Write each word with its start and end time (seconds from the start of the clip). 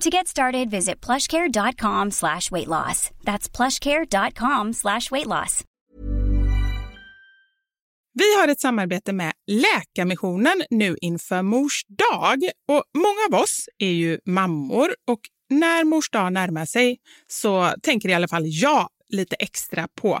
To 0.00 0.10
get 0.10 0.28
started, 0.28 0.70
visit 0.70 1.06
plushcare.com 1.06 2.10
slash 2.10 2.50
weight 2.50 2.68
loss. 2.68 3.10
That's 3.24 3.56
plushcare.com 3.56 4.72
slash 4.72 5.10
weight 5.10 5.26
loss. 5.26 5.64
Vi 8.14 8.36
har 8.40 8.48
ett 8.48 8.60
samarbete 8.60 9.12
med 9.12 9.32
Läkarmissionen 9.46 10.62
nu 10.70 10.96
inför 11.00 11.42
Mors 11.42 11.82
dag. 11.88 12.38
Och 12.68 12.84
många 12.94 13.38
av 13.38 13.42
oss 13.42 13.68
är 13.78 13.90
ju 13.90 14.18
mammor 14.24 14.94
och 15.10 15.20
när 15.50 15.84
Mors 15.84 16.10
dag 16.10 16.32
närmar 16.32 16.64
sig 16.66 16.98
så 17.28 17.74
tänker 17.82 18.08
i 18.08 18.14
alla 18.14 18.28
fall 18.28 18.44
jag 18.46 18.88
lite 19.08 19.36
extra 19.36 19.88
på 20.00 20.20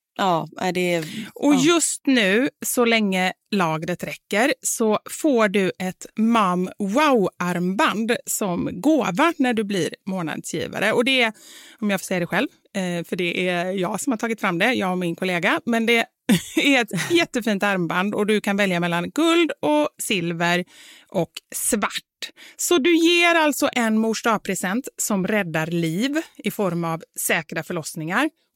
Ja, 0.17 0.47
det 0.73 0.93
är, 0.93 1.05
Och 1.35 1.55
just 1.55 2.07
nu, 2.07 2.49
så 2.65 2.85
länge 2.85 3.33
lagret 3.51 4.03
räcker, 4.03 4.53
så 4.61 4.99
får 5.09 5.47
du 5.47 5.71
ett 5.79 6.05
Mam 6.15 6.69
Wow-armband 6.79 8.15
som 8.25 8.69
gåva 8.73 9.33
när 9.37 9.53
du 9.53 9.63
blir 9.63 9.95
månadsgivare. 10.05 10.91
Och 10.91 11.05
det 11.05 11.21
är, 11.21 11.33
om 11.79 11.89
jag 11.89 11.99
får 11.99 12.05
säga 12.05 12.19
det 12.19 12.27
själv, 12.27 12.47
eh, 12.75 13.03
för 13.03 13.15
det 13.15 13.49
är 13.49 13.71
jag 13.71 14.01
som 14.01 14.11
har 14.11 14.17
tagit 14.17 14.41
fram 14.41 14.57
det, 14.57 14.73
jag 14.73 14.91
och 14.91 14.97
min 14.97 15.15
kollega, 15.15 15.61
men 15.65 15.85
det 15.85 16.05
är 16.55 16.81
ett 16.81 17.11
jättefint 17.11 17.63
armband 17.63 18.15
och 18.15 18.25
du 18.25 18.41
kan 18.41 18.57
välja 18.57 18.79
mellan 18.79 19.09
guld 19.09 19.51
och 19.59 19.89
silver 20.01 20.65
och 21.07 21.31
svart. 21.55 22.31
Så 22.57 22.77
du 22.77 22.97
ger 22.97 23.35
alltså 23.35 23.69
en 23.73 23.97
mors 23.97 24.23
present 24.43 24.87
som 24.97 25.27
räddar 25.27 25.67
liv 25.67 26.21
i 26.37 26.51
form 26.51 26.83
av 26.83 27.03
säkra 27.19 27.63
förlossningar 27.63 28.29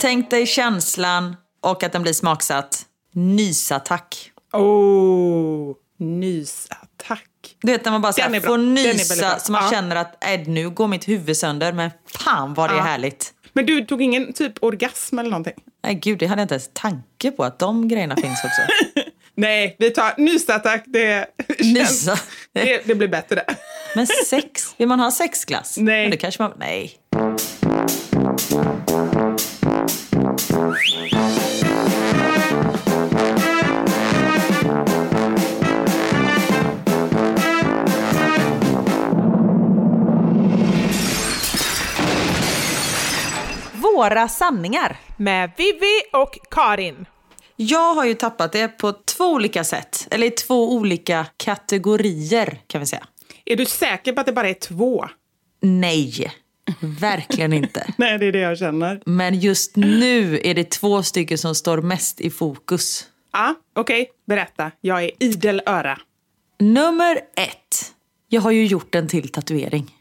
Tänk 0.00 0.30
dig 0.30 0.46
känslan 0.46 1.36
och 1.60 1.82
att 1.82 1.92
den 1.92 2.02
blir 2.02 2.12
smaksatt. 2.12 2.86
Nysattack. 3.12 4.32
Oh, 4.52 5.74
nysattack. 5.98 7.24
Du 7.62 7.72
vet 7.72 7.84
när 7.84 7.92
man 7.92 8.02
bara 8.02 8.12
så 8.12 8.20
här, 8.20 8.40
får 8.40 8.58
nysa 8.58 9.38
så 9.38 9.52
man 9.52 9.64
ja. 9.64 9.70
känner 9.70 9.96
att 9.96 10.24
äh, 10.24 10.40
nu 10.46 10.70
går 10.70 10.88
mitt 10.88 11.08
huvud 11.08 11.36
sönder. 11.36 11.72
Men 11.72 11.90
fan 12.06 12.54
vad 12.54 12.70
det 12.70 12.74
ja. 12.74 12.82
är 12.82 12.84
härligt. 12.84 13.34
Men 13.52 13.66
du 13.66 13.84
tog 13.84 14.02
ingen 14.02 14.32
typ 14.32 14.62
orgasm 14.62 15.18
eller 15.18 15.30
någonting? 15.30 15.54
Nej 15.84 15.94
gud, 15.94 16.18
det 16.18 16.26
hade 16.26 16.40
jag 16.40 16.44
inte 16.44 16.54
ens 16.54 16.70
tanke 16.72 17.30
på 17.30 17.44
att 17.44 17.58
de 17.58 17.88
grejerna 17.88 18.16
finns 18.16 18.44
också. 18.44 18.62
Nej, 19.34 19.76
vi 19.78 19.90
tar 19.90 20.14
nysattack. 20.18 20.84
Det, 20.86 21.26
Nysa. 21.58 22.18
det, 22.52 22.82
det 22.86 22.94
blir 22.94 23.08
bättre. 23.08 23.44
Men 23.94 24.06
sex? 24.06 24.74
Vill 24.76 24.88
man 24.88 25.00
ha 25.00 25.10
sexglass? 25.10 25.76
Nej. 25.78 26.02
Men 26.02 26.10
det 26.10 26.16
kanske 26.16 26.42
man... 26.42 26.52
Nej. 26.58 26.98
Några 43.98 44.28
sanningar. 44.28 44.96
Med 45.16 45.50
Vivi 45.56 46.02
och 46.12 46.38
Karin. 46.50 47.06
Jag 47.56 47.94
har 47.94 48.04
ju 48.04 48.14
tappat 48.14 48.52
det 48.52 48.68
på 48.68 48.92
två 48.92 49.24
olika 49.24 49.64
sätt. 49.64 50.08
Eller 50.10 50.26
i 50.26 50.30
två 50.30 50.72
olika 50.74 51.26
kategorier 51.36 52.58
kan 52.66 52.80
vi 52.80 52.86
säga. 52.86 53.06
Är 53.44 53.56
du 53.56 53.64
säker 53.66 54.12
på 54.12 54.20
att 54.20 54.26
det 54.26 54.32
bara 54.32 54.48
är 54.48 54.54
två? 54.54 55.08
Nej, 55.60 56.32
verkligen 56.80 57.52
inte. 57.52 57.86
Nej, 57.96 58.18
det 58.18 58.26
är 58.26 58.32
det 58.32 58.38
jag 58.38 58.58
känner. 58.58 59.02
Men 59.06 59.40
just 59.40 59.76
nu 59.76 60.40
är 60.44 60.54
det 60.54 60.70
två 60.70 61.02
stycken 61.02 61.38
som 61.38 61.54
står 61.54 61.82
mest 61.82 62.20
i 62.20 62.30
fokus. 62.30 63.06
Ja, 63.32 63.54
okej. 63.74 64.02
Okay. 64.02 64.12
Berätta. 64.26 64.70
Jag 64.80 65.04
är 65.04 65.10
idel 65.18 65.62
öra. 65.66 65.98
Nummer 66.58 67.16
ett. 67.36 67.92
Jag 68.28 68.40
har 68.40 68.50
ju 68.50 68.66
gjort 68.66 68.94
en 68.94 69.08
till 69.08 69.28
tatuering. 69.28 69.94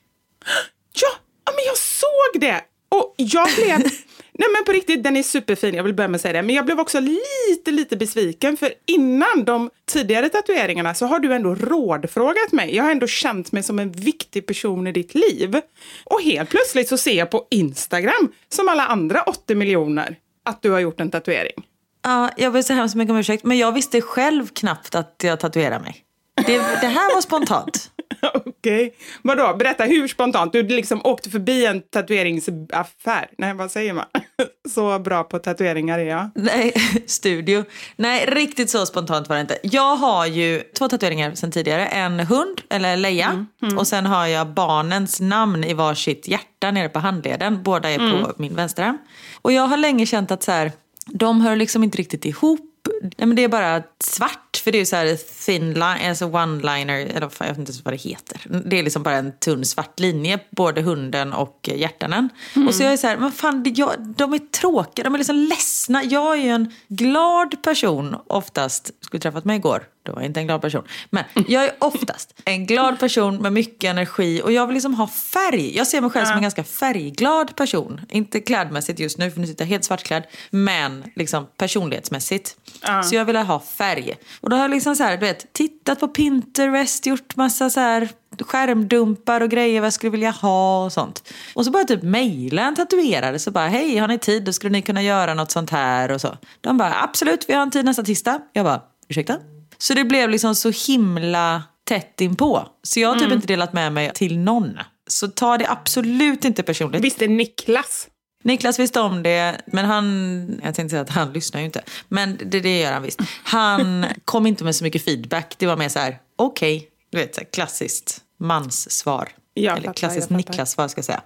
Ja, 1.02 1.54
men 1.54 1.66
jag 1.66 1.78
såg 1.78 2.42
det! 2.42 2.62
Och 2.89 3.16
jag 3.18 3.48
blev... 3.56 3.78
Nej 4.39 4.50
men 4.54 4.66
på 4.66 4.72
riktigt, 4.72 5.04
den 5.04 5.18
är 5.18 5.24
superfin. 5.24 5.75
Jag 5.75 5.84
vill 5.84 5.94
börja 5.94 6.07
med 6.07 6.16
att 6.16 6.22
säga 6.22 6.34
det. 6.34 6.42
Men 6.42 6.56
jag 6.56 6.66
blev 6.66 6.80
också 6.80 7.00
lite, 7.00 7.72
lite 7.72 7.98
besviken. 7.98 8.57
För 8.57 8.74
innan 8.86 9.44
de 9.45 9.69
tidigare 9.86 10.30
tatueringarna 10.30 10.94
så 10.94 11.06
har 11.06 11.19
du 11.19 11.34
ändå 11.34 11.56
rådfrågat 11.56 12.51
mig. 12.51 12.75
Jag 12.75 12.84
har 12.84 12.92
ändå 12.92 13.07
känt 13.07 13.51
mig 13.51 13.63
som 13.63 13.80
en 13.80 13.92
viktig 13.92 14.45
person 14.45 14.88
i 14.88 14.92
ditt 14.92 15.16
liv. 15.16 15.62
Och 16.04 16.22
helt 16.22 16.50
plötsligt 16.50 16.89
så 16.89 16.98
ser 16.98 17.18
jag 17.18 17.30
på 17.30 17.48
Instagram, 17.50 18.31
som 18.50 18.69
alla 18.69 18.88
andra 18.88 19.22
80 19.22 19.56
miljoner, 19.56 20.16
att 20.45 20.62
du 20.62 20.72
har 20.72 20.80
gjort 20.80 21.00
en 21.00 21.12
tatuering. 21.12 21.66
Ja, 22.04 22.30
jag 22.38 22.51
vill 22.51 22.63
så 22.63 22.74
hemskt 22.74 22.95
mycket 22.95 23.12
om 23.12 23.18
ursäkt. 23.18 23.44
Men 23.44 23.57
jag 23.57 23.72
visste 23.72 24.01
själv 24.01 24.48
knappt 24.48 24.95
att 24.95 25.22
jag 25.24 25.40
tatuerade 25.40 25.83
mig. 25.83 26.04
Det, 26.45 26.57
det 26.57 26.88
här 26.88 27.13
var 27.13 27.22
spontant. 27.22 27.92
Okej. 28.34 28.52
Okay. 28.88 28.92
Vadå? 29.22 29.56
Berätta, 29.58 29.84
hur 29.84 30.08
spontant? 30.08 30.54
Du 30.54 30.64
liksom 30.64 31.02
åkte 31.04 31.30
förbi 31.30 31.66
en 31.66 31.81
tatueringsaffär? 31.81 33.30
Nej, 33.38 33.54
vad 33.54 33.72
säger 33.72 33.94
man? 33.94 34.06
Så 34.69 35.00
bra 35.00 35.24
på 35.24 35.40
tatueringar 35.40 36.00
är 36.00 36.04
jag. 36.04 36.30
Nej, 36.36 36.74
studio. 37.06 37.66
Nej, 37.96 38.25
riktigt 38.25 38.69
så 38.69 38.86
spontant 38.86 39.30
var 39.30 39.36
det 39.36 39.42
inte. 39.42 39.58
Jag 39.64 39.96
har 39.96 40.25
ju 40.25 40.64
två 40.78 40.88
tatueringar 40.88 41.36
sedan 41.36 41.52
tidigare. 41.52 41.86
En 41.86 42.19
hund, 42.19 42.62
eller 42.69 42.98
Leia. 42.98 43.30
Mm, 43.30 43.48
mm. 43.62 43.78
Och 43.78 43.88
sen 43.88 44.06
har 44.06 44.28
jag 44.28 44.48
barnens 44.48 45.22
namn 45.22 45.64
i 45.64 45.74
varsitt 45.74 46.28
hjärta 46.28 46.72
nere 46.72 46.90
på 46.90 47.00
handleden. 47.00 47.64
Båda 47.64 47.90
är 47.90 48.00
mm. 48.00 48.24
på 48.24 48.34
min 48.38 48.56
vänstra. 48.56 48.98
Och 49.42 49.52
jag 49.52 49.68
har 49.68 49.78
länge 49.78 50.06
känt 50.06 50.31
att 50.31 50.44
så 50.44 50.52
här, 50.52 50.72
de 51.06 51.42
hör 51.42 51.56
liksom 51.56 51.84
inte 51.84 51.98
riktigt 51.98 52.25
ihop. 52.25 52.77
Nej, 53.01 53.28
men 53.28 53.36
det 53.36 53.44
är 53.44 53.48
bara 53.48 53.84
svart 54.00 54.62
för 54.63 54.72
det 54.72 54.78
är 54.78 54.86
så 54.86 54.95
här 54.95 55.18
thin 55.45 55.74
line, 55.74 56.10
alltså 56.10 56.25
one-liner, 56.25 57.16
eller 57.16 57.31
jag 57.39 57.48
vet 57.48 57.57
inte 57.57 57.72
vad 57.84 57.94
det 57.94 57.98
heter. 57.98 58.42
Det 58.66 58.80
är 58.80 58.84
liksom 58.84 59.04
bara 59.04 59.16
en 59.16 59.31
tunn 59.39 59.66
svart 59.66 60.00
linje, 60.00 60.39
både 60.50 60.81
hunden 60.81 61.34
och 61.34 61.69
hjärtanen. 61.75 62.30
Mm. 62.56 62.68
Och 62.68 62.75
så 62.75 62.84
jag 62.84 62.94
är 62.94 62.98
så 62.98 63.07
här, 63.07 63.18
men 63.18 63.31
fan, 63.31 63.74
jag, 63.75 63.89
de 64.00 64.34
är 64.34 64.39
tråkiga, 64.39 65.04
de 65.04 65.13
är 65.13 65.18
liksom 65.18 65.36
ledsna. 65.36 66.04
Jag 66.04 66.38
är 66.38 66.44
ju 66.44 66.50
en 66.50 66.74
glad 66.88 67.63
person 67.63 68.16
oftast. 68.28 68.92
Skulle 69.01 69.22
träffat 69.22 69.45
mig 69.45 69.56
igår, 69.56 69.83
då 70.07 70.13
var 70.13 70.21
jag 70.21 70.30
inte 70.30 70.39
en 70.39 70.48
glad 70.48 70.62
person. 70.62 70.83
Men 71.09 71.24
jag 71.48 71.63
är 71.63 71.71
oftast 71.80 72.33
en 72.45 72.65
glad 72.65 73.00
person 73.00 73.38
med 73.38 73.54
mycket 73.54 73.89
energi 73.89 74.42
och 74.44 74.51
jag 74.51 74.68
vill 74.68 74.74
liksom 74.74 74.94
ha 74.94 75.07
färg. 75.07 75.77
Jag 75.77 75.88
ser 75.88 76.01
mig 76.01 76.09
själv 76.09 76.25
som 76.25 76.36
en 76.36 76.42
ganska 76.42 76.63
färgglad 76.63 77.56
person. 77.56 78.01
Inte 78.09 78.39
klädmässigt 78.39 79.00
just 79.00 79.18
nu, 79.18 79.31
för 79.31 79.39
nu 79.39 79.48
sitter 79.48 79.65
jag 79.65 79.69
helt 79.69 79.83
svartklädd. 79.83 80.24
Men 80.50 81.04
liksom 81.15 81.48
personlighetsmässigt. 81.57 82.57
Uh. 82.89 83.01
Så 83.01 83.15
jag 83.15 83.25
vill 83.25 83.36
ha 83.36 83.59
färg. 83.59 84.15
Och 84.42 84.50
då 84.50 84.56
har 84.56 84.63
jag 84.63 84.71
liksom 84.71 84.95
så 84.95 85.04
här, 85.04 85.18
du 85.18 85.25
vet, 85.25 85.54
tittat 85.54 86.00
på 86.00 86.07
Pinterest, 86.07 87.06
gjort 87.06 87.36
massa 87.36 87.69
så 87.69 87.80
här 87.80 88.09
skärmdumpar 88.39 89.42
och 89.42 89.50
grejer 89.50 89.81
vad 89.81 89.86
jag 89.86 89.94
skulle 89.94 90.09
vilja 90.09 90.31
ha 90.31 90.86
och 90.86 90.94
sånt. 90.94 91.33
Och 91.56 91.65
så 91.65 91.71
bara 91.71 91.83
typ 91.83 92.04
mejla 92.04 92.62
en 92.62 92.75
tatuerare 92.75 93.39
så 93.39 93.51
bara 93.51 93.68
hej 93.68 93.98
har 93.98 94.07
ni 94.07 94.19
tid 94.19 94.44
då 94.44 94.54
skulle 94.54 94.71
ni 94.71 94.81
kunna 94.81 95.01
göra 95.01 95.33
något 95.33 95.51
sånt 95.51 95.69
här 95.69 96.12
och 96.12 96.21
så. 96.21 96.38
De 96.62 96.77
bara 96.77 97.04
absolut 97.04 97.50
vi 97.50 97.54
har 97.54 97.62
en 97.62 97.71
tid 97.71 97.86
nästa 97.86 98.04
tisdag. 98.04 98.42
Jag 98.54 98.65
bara 98.65 98.81
ursäkta? 99.07 99.38
Så 99.78 99.94
det 99.94 100.04
blev 100.04 100.30
liksom 100.30 100.56
så 100.56 100.72
himla 100.88 101.64
tätt 101.84 102.22
inpå. 102.22 102.68
Så 102.84 103.00
jag 103.00 103.10
har 103.10 103.16
typ 103.16 103.26
mm. 103.26 103.36
inte 103.36 103.48
delat 103.48 103.74
med 103.74 103.94
mig 103.94 104.12
till 104.14 104.40
någon. 104.40 104.78
Så 105.08 105.28
ta 105.28 105.58
det 105.58 105.70
absolut 105.70 106.46
inte 106.46 106.64
personligt. 106.64 107.04
Visste 107.04 107.28
Niklas? 107.28 108.08
Niklas 108.44 108.80
visste 108.80 109.00
om 109.00 109.24
det, 109.24 109.62
men 109.66 109.86
han, 109.86 110.60
jag 110.64 110.76
tänkte 110.76 110.90
säga 110.90 111.02
att 111.02 111.10
han 111.10 111.34
lyssnar 111.34 111.60
ju 111.60 111.66
inte. 111.66 111.84
Men 112.08 112.38
det, 112.46 112.60
det 112.60 112.80
gör 112.80 112.94
han 112.94 113.04
visst. 113.04 113.22
Han 113.44 114.06
kom 114.26 114.46
inte 114.48 114.64
med 114.64 114.76
så 114.76 114.84
mycket 114.84 115.06
feedback. 115.06 115.56
Det 115.58 115.68
var 115.68 115.78
mer 115.78 115.90
så 115.90 116.00
här, 116.00 116.20
okej, 116.36 116.78
okay. 116.78 116.90
du 117.10 117.18
vet, 117.18 117.36
så 117.36 117.42
här, 117.42 117.48
klassiskt 117.52 118.22
manssvar. 118.40 119.30
Jag 119.54 119.78
Eller 119.78 119.94
klassiskt 119.94 120.30
Niklas-svar 120.30 120.88
ska 120.88 121.00
jag 121.00 121.06
säga. 121.06 121.22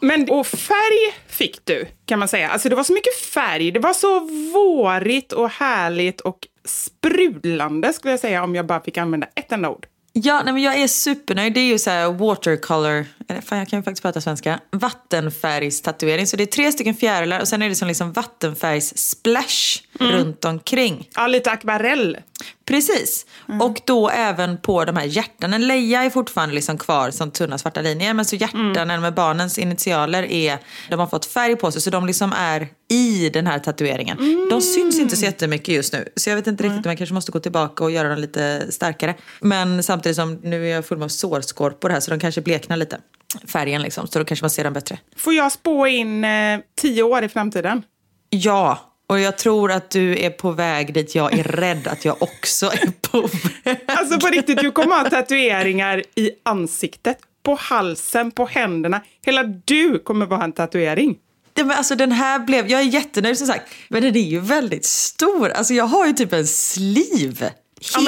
Men, 0.00 0.30
och 0.30 0.46
färg 0.46 1.14
fick 1.26 1.64
du, 1.64 1.86
kan 2.06 2.18
man 2.18 2.28
säga. 2.28 2.50
Alltså 2.50 2.68
det 2.68 2.74
var 2.74 2.84
så 2.84 2.92
mycket 2.92 3.16
färg. 3.16 3.70
Det 3.70 3.80
var 3.80 3.94
så 3.94 4.20
vårigt 4.52 5.32
och 5.32 5.50
härligt 5.50 6.20
och 6.20 6.46
sprudlande, 6.64 7.92
skulle 7.92 8.12
jag 8.12 8.20
säga, 8.20 8.44
om 8.44 8.54
jag 8.54 8.66
bara 8.66 8.80
fick 8.80 8.98
använda 8.98 9.26
ett 9.34 9.52
enda 9.52 9.70
ord. 9.70 9.86
Ja, 10.16 10.42
nej, 10.44 10.52
men 10.52 10.62
jag 10.62 10.80
är 10.80 10.88
supernöjd. 10.88 11.54
Det 11.54 11.60
är 11.60 11.64
ju 11.64 11.78
så 11.78 11.90
här 11.90 12.12
watercolor, 12.12 13.06
eller 13.28 13.40
fan 13.40 13.58
jag 13.58 13.68
kan 13.68 13.78
ju 13.78 13.82
faktiskt 13.82 14.02
prata 14.02 14.20
svenska, 14.20 14.60
vattenfärgstatuering. 14.70 16.26
Så 16.26 16.36
det 16.36 16.42
är 16.42 16.46
tre 16.46 16.72
stycken 16.72 16.94
fjärilar 16.94 17.40
och 17.40 17.48
sen 17.48 17.62
är 17.62 17.68
det 17.68 17.74
som 17.74 17.88
liksom 17.88 18.12
vattenfärgssplash. 18.12 19.46
splash 19.46 19.93
mm. 20.00 20.12
runt 20.12 20.44
omkring. 20.44 21.08
Ja, 21.14 21.26
lite 21.26 21.50
akvarell. 21.50 22.18
Precis. 22.66 23.26
Mm. 23.48 23.60
Och 23.60 23.80
då 23.84 24.10
även 24.10 24.58
på 24.58 24.84
de 24.84 24.96
här 24.96 25.04
hjärtanen. 25.04 25.66
Leia 25.66 26.04
är 26.04 26.10
fortfarande 26.10 26.54
liksom 26.54 26.78
kvar 26.78 27.10
som 27.10 27.30
tunna 27.30 27.58
svarta 27.58 27.80
linjer. 27.80 28.14
Men 28.14 28.24
så 28.24 28.36
hjärtanen 28.36 28.90
mm. 28.90 29.00
med 29.00 29.14
barnens 29.14 29.58
initialer 29.58 30.22
är, 30.22 30.58
de 30.90 31.00
har 31.00 31.06
fått 31.06 31.26
färg 31.26 31.56
på 31.56 31.70
sig 31.70 31.80
så 31.80 31.90
de 31.90 32.06
liksom 32.06 32.32
är 32.36 32.68
i 32.90 33.30
den 33.30 33.46
här 33.46 33.58
tatueringen. 33.58 34.18
Mm. 34.18 34.48
De 34.50 34.60
syns 34.60 34.98
inte 34.98 35.16
så 35.16 35.24
jättemycket 35.24 35.74
just 35.74 35.92
nu. 35.92 36.08
Så 36.16 36.30
jag 36.30 36.36
vet 36.36 36.46
inte 36.46 36.64
riktigt 36.64 36.86
om 36.86 36.90
jag 36.90 36.98
kanske 36.98 37.14
måste 37.14 37.32
gå 37.32 37.40
tillbaka 37.40 37.84
och 37.84 37.90
göra 37.90 38.08
dem 38.08 38.18
lite 38.18 38.72
starkare. 38.72 39.14
Men 39.40 39.82
samtidigt 39.82 40.16
som 40.16 40.34
nu 40.34 40.66
är 40.66 40.74
jag 40.74 40.86
full 40.86 40.98
med 40.98 41.12
sårskorpor 41.12 41.90
här 41.90 42.00
så 42.00 42.10
de 42.10 42.20
kanske 42.20 42.40
bleknar 42.40 42.76
lite. 42.76 42.98
Färgen 43.46 43.82
liksom, 43.82 44.06
så 44.06 44.18
då 44.18 44.24
kanske 44.24 44.44
man 44.44 44.50
ser 44.50 44.64
dem 44.64 44.72
bättre. 44.72 44.98
Får 45.16 45.34
jag 45.34 45.52
spå 45.52 45.86
in 45.86 46.24
eh, 46.24 46.60
tio 46.80 47.02
år 47.02 47.24
i 47.24 47.28
framtiden? 47.28 47.82
Ja, 48.30 48.93
och 49.14 49.20
jag 49.20 49.38
tror 49.38 49.72
att 49.72 49.90
du 49.90 50.18
är 50.18 50.30
på 50.30 50.50
väg 50.50 50.94
dit 50.94 51.14
jag 51.14 51.38
är 51.38 51.42
rädd 51.44 51.88
att 51.88 52.04
jag 52.04 52.22
också 52.22 52.66
är 52.66 52.92
på 53.00 53.20
väg. 53.64 53.78
Alltså 53.86 54.20
på 54.20 54.26
riktigt, 54.26 54.58
du 54.58 54.70
kommer 54.70 54.96
ha 54.96 55.10
tatueringar 55.10 56.02
i 56.14 56.30
ansiktet, 56.42 57.18
på 57.42 57.54
halsen, 57.54 58.30
på 58.30 58.46
händerna. 58.46 59.00
Hela 59.24 59.42
du 59.44 59.98
kommer 59.98 60.26
vara 60.26 60.44
en 60.44 60.52
tatuering. 60.52 61.16
Ja, 61.54 61.64
men 61.64 61.76
alltså 61.76 61.94
den 61.94 62.12
här 62.12 62.38
blev, 62.38 62.70
jag 62.70 62.80
är 62.80 62.84
jättenöjd 62.84 63.38
som 63.38 63.46
sagt, 63.46 63.62
men 63.88 64.02
den 64.02 64.16
är 64.16 64.20
ju 64.20 64.40
väldigt 64.40 64.84
stor. 64.84 65.50
Alltså 65.50 65.74
jag 65.74 65.84
har 65.84 66.06
ju 66.06 66.12
typ 66.12 66.32
en 66.32 66.46
sliv. 66.46 67.44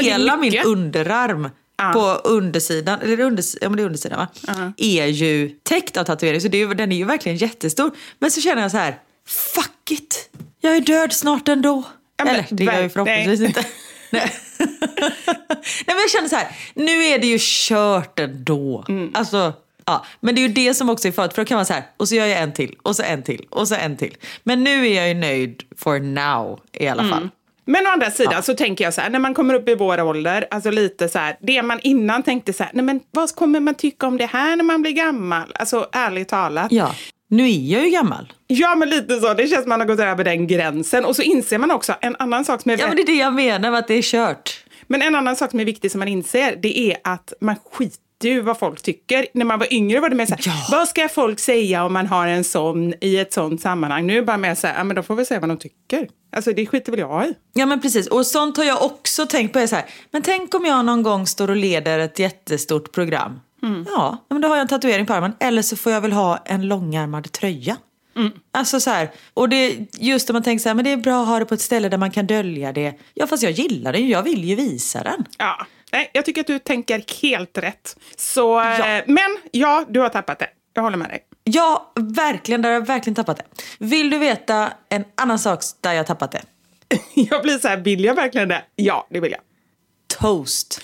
Hela 0.01 0.33
ja, 0.33 0.37
min 0.37 0.63
underarm 0.65 1.45
uh. 1.45 1.93
på 1.93 2.01
undersidan, 2.29 3.01
eller 3.01 3.21
unders, 3.21 3.57
ja, 3.61 3.69
men 3.69 3.77
det 3.77 3.83
är 3.83 3.87
undersidan 3.87 4.19
va? 4.19 4.55
Uh. 4.55 4.71
Är 4.77 5.07
ju 5.07 5.49
täckt 5.63 5.97
av 5.97 6.05
tatuering. 6.05 6.41
Så 6.41 6.49
det 6.49 6.63
är, 6.63 6.75
den 6.75 6.93
är 6.93 6.97
ju 6.97 7.05
verkligen 7.05 7.39
jättestor. 7.39 7.91
Men 8.19 8.31
så 8.31 8.41
känner 8.41 8.63
jag 8.63 8.71
så 8.71 8.77
här, 8.77 8.99
fuck 9.27 9.91
it. 9.91 10.31
Jag 10.67 10.77
är 10.77 10.81
död 10.81 11.13
snart 11.13 11.49
ändå. 11.49 11.83
Ja, 12.17 12.25
men, 12.25 12.35
Eller 12.35 12.47
det 12.51 12.65
är 12.65 12.73
jag 12.73 12.83
ju 12.83 12.89
förhoppningsvis 12.89 13.41
nej. 13.41 13.49
inte. 13.49 13.65
nej. 14.11 14.33
nej 14.59 15.87
men 15.87 15.97
jag 15.97 16.11
känner 16.11 16.29
så 16.29 16.37
här, 16.37 16.49
nu 16.75 17.05
är 17.05 17.19
det 17.19 17.27
ju 17.27 17.39
kört 17.41 18.19
ändå. 18.19 18.85
Mm. 18.89 19.11
Alltså, 19.15 19.53
ja. 19.85 20.05
Men 20.21 20.35
det 20.35 20.41
är 20.41 20.49
ju 20.49 20.55
det 20.55 20.75
som 20.75 20.91
också 20.91 21.09
är 21.09 21.13
farligt 21.13 21.35
för 21.35 21.43
då 21.43 21.47
kan 21.47 21.57
man 21.57 21.67
så 21.67 21.73
här, 21.73 21.83
och 21.97 22.09
så 22.09 22.15
gör 22.15 22.27
jag 22.27 22.41
en 22.41 22.53
till, 22.53 22.77
och 22.83 22.97
så 22.97 23.03
en 23.03 23.23
till, 23.23 23.47
och 23.51 23.69
så 23.69 23.75
en 23.75 23.97
till. 23.97 24.17
Men 24.43 24.65
nu 24.65 24.87
är 24.87 24.97
jag 24.97 25.09
ju 25.09 25.15
nöjd 25.15 25.63
for 25.77 25.99
now 25.99 26.61
i 26.73 26.89
alla 26.89 27.03
fall. 27.03 27.19
Mm. 27.19 27.31
Men 27.65 27.87
å 27.87 27.91
andra 27.91 28.11
sidan 28.11 28.33
ja. 28.33 28.43
så 28.43 28.55
tänker 28.55 28.85
jag 28.85 28.95
så 28.95 29.01
här, 29.01 29.11
när 29.11 29.19
man 29.19 29.35
kommer 29.35 29.55
upp 29.55 29.69
i 29.69 29.75
vår 29.75 30.01
ålder, 30.01 30.47
alltså 30.51 30.71
lite 30.71 31.09
så 31.09 31.19
här, 31.19 31.37
det 31.41 31.63
man 31.63 31.81
innan 31.83 32.23
tänkte 32.23 32.53
så 32.53 32.63
här, 32.63 32.73
nej 32.75 32.85
men 32.85 33.01
vad 33.11 33.35
kommer 33.35 33.61
man 33.61 33.75
tycka 33.75 34.07
om 34.07 34.17
det 34.17 34.27
här 34.27 34.57
när 34.57 34.65
man 34.65 34.83
blir 34.83 34.93
gammal? 34.93 35.53
Alltså 35.55 35.89
ärligt 35.93 36.29
talat. 36.29 36.73
Ja. 36.73 36.95
Nu 37.29 37.45
är 37.45 37.73
jag 37.73 37.85
ju 37.85 37.91
gammal. 37.91 38.33
Ja, 38.47 38.75
men 38.75 38.91
lite 38.91 39.21
så. 39.21 39.35
Det 39.35 39.47
känns 39.47 39.63
som 39.63 39.69
man 39.69 39.81
har 39.81 39.87
gått 39.87 40.01
över 40.01 40.25
den 40.25 40.47
gränsen. 40.47 41.05
Och 41.05 41.17
så 41.17 41.23
inser 41.23 41.59
man 41.59 41.71
också 41.71 41.95
en 42.01 42.17
annan 42.19 42.45
sak 42.45 42.63
som 42.63 42.71
är... 42.71 42.79
Ja, 42.79 42.87
men 42.87 42.97
det 42.97 43.03
är 43.03 43.07
det 43.07 43.17
jag 43.17 43.35
menar 43.35 43.71
med 43.71 43.79
att 43.79 43.89
det 43.89 43.95
är 43.95 44.03
kört. 44.03 44.65
Men 44.87 45.03
en 45.03 45.15
annan 45.15 45.37
sak 45.37 45.51
som 45.51 45.61
är 45.61 45.65
viktig 45.65 45.91
som 45.91 45.99
man 45.99 46.09
inser, 46.09 46.57
det 46.63 46.79
är 46.79 46.97
att 47.05 47.33
man 47.41 47.57
skiter 47.73 48.29
ju 48.29 48.41
vad 48.41 48.59
folk 48.59 48.83
tycker. 48.83 49.27
När 49.35 49.45
man 49.45 49.59
var 49.59 49.73
yngre 49.73 50.01
var 50.01 50.09
det 50.09 50.17
mer 50.17 50.27
så 50.27 50.35
här, 50.35 50.43
ja. 50.47 50.53
vad 50.71 50.89
ska 50.89 51.09
folk 51.09 51.39
säga 51.39 51.85
om 51.85 51.93
man 51.93 52.07
har 52.07 52.27
en 52.27 52.45
sån 52.45 52.95
i 53.01 53.17
ett 53.17 53.33
sånt 53.33 53.61
sammanhang? 53.61 54.07
Nu 54.07 54.13
är 54.13 54.17
det 54.17 54.27
bara 54.27 54.37
mer 54.37 54.55
så 54.55 54.67
här, 54.67 54.75
ja 54.75 54.85
men 54.85 54.97
då 54.97 55.03
får 55.03 55.15
vi 55.15 55.25
säga 55.25 55.41
vad 55.41 55.49
de 55.49 55.57
tycker. 55.59 56.09
Alltså 56.37 56.53
det 56.53 56.67
skiter 56.67 56.93
väl 56.93 57.01
jag 57.01 57.27
i. 57.27 57.35
Ja 57.55 57.67
men 57.67 57.81
precis, 57.81 58.07
och 58.07 58.27
sånt 58.27 58.57
har 58.57 58.65
jag 58.65 58.83
också 58.83 59.27
tänkt 59.27 59.53
på. 59.53 59.67
så 59.67 59.77
här, 59.77 59.85
men 60.11 60.23
tänk 60.23 60.55
om 60.55 60.65
jag 60.65 60.85
någon 60.85 61.03
gång 61.03 61.27
står 61.27 61.51
och 61.51 61.57
leder 61.57 61.99
ett 61.99 62.19
jättestort 62.19 62.93
program 62.93 63.41
Mm. 63.63 63.87
Ja, 63.89 64.25
men 64.29 64.41
då 64.41 64.49
har 64.49 64.57
jag 64.57 64.63
en 64.63 64.69
tatuering 64.69 65.07
på 65.07 65.15
armen. 65.15 65.33
Eller 65.41 65.63
så 65.63 65.77
får 65.77 65.93
jag 65.93 66.01
väl 66.01 66.13
ha 66.13 66.37
en 66.45 66.69
långärmad 66.69 67.33
tröja. 67.33 67.77
Mm. 68.17 68.33
Alltså 68.53 68.81
så 68.81 68.91
här, 68.91 69.11
och 69.35 69.49
det, 69.49 69.77
just 69.99 70.29
när 70.29 70.33
man 70.33 70.43
tänker 70.43 70.63
så 70.63 70.69
här, 70.69 70.75
men 70.75 70.85
det 70.85 70.93
är 70.93 70.97
bra 70.97 71.23
att 71.23 71.29
ha 71.29 71.39
det 71.39 71.45
på 71.45 71.55
ett 71.55 71.61
ställe 71.61 71.89
där 71.89 71.99
man 71.99 72.11
kan 72.11 72.27
dölja 72.27 72.73
det. 72.73 72.95
Ja, 73.15 73.27
fast 73.27 73.43
jag 73.43 73.53
gillar 73.53 73.93
den 73.93 74.03
ju, 74.03 74.09
jag 74.09 74.23
vill 74.23 74.45
ju 74.45 74.55
visa 74.55 75.03
den. 75.03 75.25
Ja, 75.39 75.67
Nej, 75.93 76.11
jag 76.13 76.25
tycker 76.25 76.41
att 76.41 76.47
du 76.47 76.59
tänker 76.59 77.23
helt 77.23 77.59
rätt. 77.59 77.97
Så, 78.17 78.41
ja. 78.41 78.97
Eh, 78.97 79.05
men 79.07 79.37
ja, 79.51 79.85
du 79.89 80.01
har 80.01 80.09
tappat 80.09 80.39
det. 80.39 80.49
Jag 80.75 80.83
håller 80.83 80.97
med 80.97 81.09
dig. 81.09 81.25
Ja, 81.45 81.93
verkligen. 81.95 82.63
Där 82.63 82.69
har 82.69 82.75
jag 82.75 82.87
verkligen 82.87 83.15
tappat 83.15 83.37
det. 83.37 83.45
Vill 83.79 84.11
du 84.11 84.19
veta 84.19 84.73
en 84.89 85.05
annan 85.15 85.39
sak 85.39 85.61
där 85.81 85.93
jag 85.93 85.99
har 85.99 86.05
tappat 86.05 86.33
det? 86.33 86.43
Jag 87.15 87.43
blir 87.43 87.59
så 87.59 87.69
här, 87.69 87.77
vill 87.77 88.05
jag 88.05 88.15
verkligen 88.15 88.49
det? 88.49 88.65
Ja, 88.77 89.07
det 89.11 89.21
vill 89.21 89.33
jag. 89.33 89.41
Toast. 90.07 90.81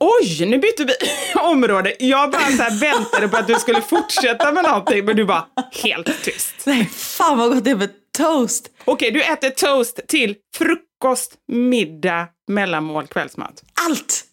Oj, 0.00 0.46
nu 0.46 0.58
bytte 0.58 0.84
vi 0.84 0.92
område. 1.40 1.96
Jag 1.98 2.30
bara 2.30 2.46
så 2.46 2.74
väntade 2.80 3.28
på 3.28 3.36
att 3.36 3.46
du 3.46 3.54
skulle 3.54 3.82
fortsätta 3.82 4.52
med 4.52 4.64
någonting, 4.64 5.04
men 5.04 5.16
du 5.16 5.24
var 5.24 5.44
helt 5.82 6.22
tyst. 6.24 6.54
Nej, 6.64 6.86
fan 6.86 7.38
vad 7.38 7.50
gott 7.54 7.64
det 7.64 7.70
är 7.70 7.76
med 7.76 7.90
toast. 8.18 8.66
Okej, 8.84 9.10
du 9.10 9.22
äter 9.22 9.50
toast 9.50 10.00
till 10.08 10.34
frukost, 10.56 11.34
middag, 11.48 12.26
mellanmål, 12.48 13.06
kvällsmat. 13.06 13.62
Allt! 13.86 14.24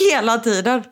Hela 0.00 0.38
tiden. 0.38 0.82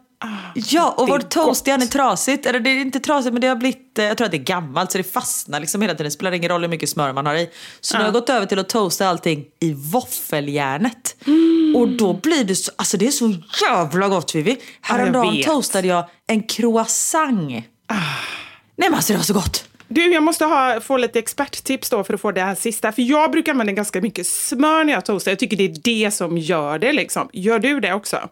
Ja, 0.54 0.94
och 0.96 1.08
vårt 1.08 1.30
toast 1.30 1.66
gott. 1.66 1.82
är 1.82 1.86
trasigt. 1.86 2.46
Eller 2.46 2.60
det 2.60 2.70
är 2.70 2.80
inte 2.80 3.00
trasigt, 3.00 3.32
men 3.32 3.40
det 3.40 3.48
har 3.48 3.56
blivit, 3.56 3.98
eh, 3.98 4.04
jag 4.04 4.16
tror 4.16 4.24
att 4.24 4.30
det 4.30 4.36
är 4.36 4.44
gammalt 4.44 4.92
så 4.92 4.98
det 4.98 5.04
fastnar 5.04 5.60
liksom 5.60 5.82
hela 5.82 5.94
tiden. 5.94 6.04
Det 6.04 6.10
spelar 6.10 6.32
ingen 6.32 6.48
roll 6.48 6.60
hur 6.60 6.68
mycket 6.68 6.88
smör 6.88 7.12
man 7.12 7.26
har 7.26 7.34
i. 7.34 7.50
Så 7.80 7.94
nu 7.94 8.00
har 8.00 8.06
jag 8.06 8.14
gått 8.14 8.28
över 8.28 8.46
till 8.46 8.58
att 8.58 8.68
toasta 8.68 9.08
allting 9.08 9.44
i 9.60 9.72
våffeljärnet. 9.72 11.16
Och 11.76 11.88
då 11.88 12.12
blir 12.12 12.44
det 12.44 12.56
så, 12.56 12.72
alltså 12.76 12.96
det 12.96 13.06
är 13.06 13.10
så 13.10 13.34
jävla 13.68 14.08
gott 14.08 14.34
Vivi. 14.34 14.56
Häromdagen 14.80 15.36
vet. 15.36 15.46
toastade 15.46 15.88
jag 15.88 16.04
en 16.26 16.42
croissant. 16.42 17.50
Nej 17.50 17.64
men 18.76 18.94
alltså 18.94 19.12
det 19.12 19.16
var 19.16 19.24
så 19.24 19.34
gott. 19.34 19.64
Du, 19.92 20.12
jag 20.12 20.22
måste 20.22 20.44
ha, 20.44 20.80
få 20.80 20.96
lite 20.96 21.18
experttips 21.18 21.90
då 21.90 22.04
för 22.04 22.14
att 22.14 22.20
få 22.20 22.32
det 22.32 22.40
här 22.40 22.54
sista. 22.54 22.92
För 22.92 23.02
jag 23.02 23.30
brukar 23.30 23.52
använda 23.52 23.72
ganska 23.72 24.00
mycket 24.00 24.26
smör 24.26 24.84
när 24.84 24.92
jag 24.92 25.04
toastar. 25.04 25.30
Jag 25.32 25.38
tycker 25.38 25.56
det 25.56 25.64
är 25.64 25.76
det 25.82 26.10
som 26.10 26.38
gör 26.38 26.78
det 26.78 26.92
liksom. 26.92 27.30
Gör 27.32 27.58
du 27.58 27.80
det 27.80 27.92
också? 27.92 28.28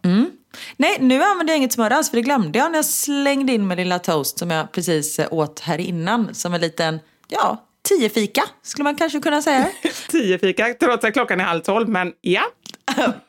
Nej, 0.77 0.97
nu 1.01 1.23
använder 1.23 1.53
jag 1.53 1.59
inget 1.59 1.73
smör 1.73 1.91
alls 1.91 2.11
för 2.11 2.17
det 2.17 2.23
glömde 2.23 2.59
jag 2.59 2.71
när 2.71 2.79
jag 2.79 2.85
slängde 2.85 3.53
in 3.53 3.69
min 3.69 3.77
lilla 3.77 3.99
toast 3.99 4.39
som 4.39 4.51
jag 4.51 4.73
precis 4.73 5.19
eh, 5.19 5.33
åt 5.33 5.61
här 5.61 5.79
innan. 5.79 6.35
Som 6.35 6.55
en 6.55 6.61
liten, 6.61 7.01
ja, 7.29 7.65
tio 7.89 8.09
fika 8.09 8.43
skulle 8.63 8.85
man 8.85 8.97
kanske 8.97 9.21
kunna 9.21 9.43
säga. 9.43 9.69
Tio 10.09 10.39
fika, 10.39 10.75
trots 10.81 11.05
att 11.05 11.13
klockan 11.13 11.41
är 11.41 11.45
halv 11.45 11.61
tolv, 11.61 11.89
men 11.89 12.13
ja. 12.21 12.43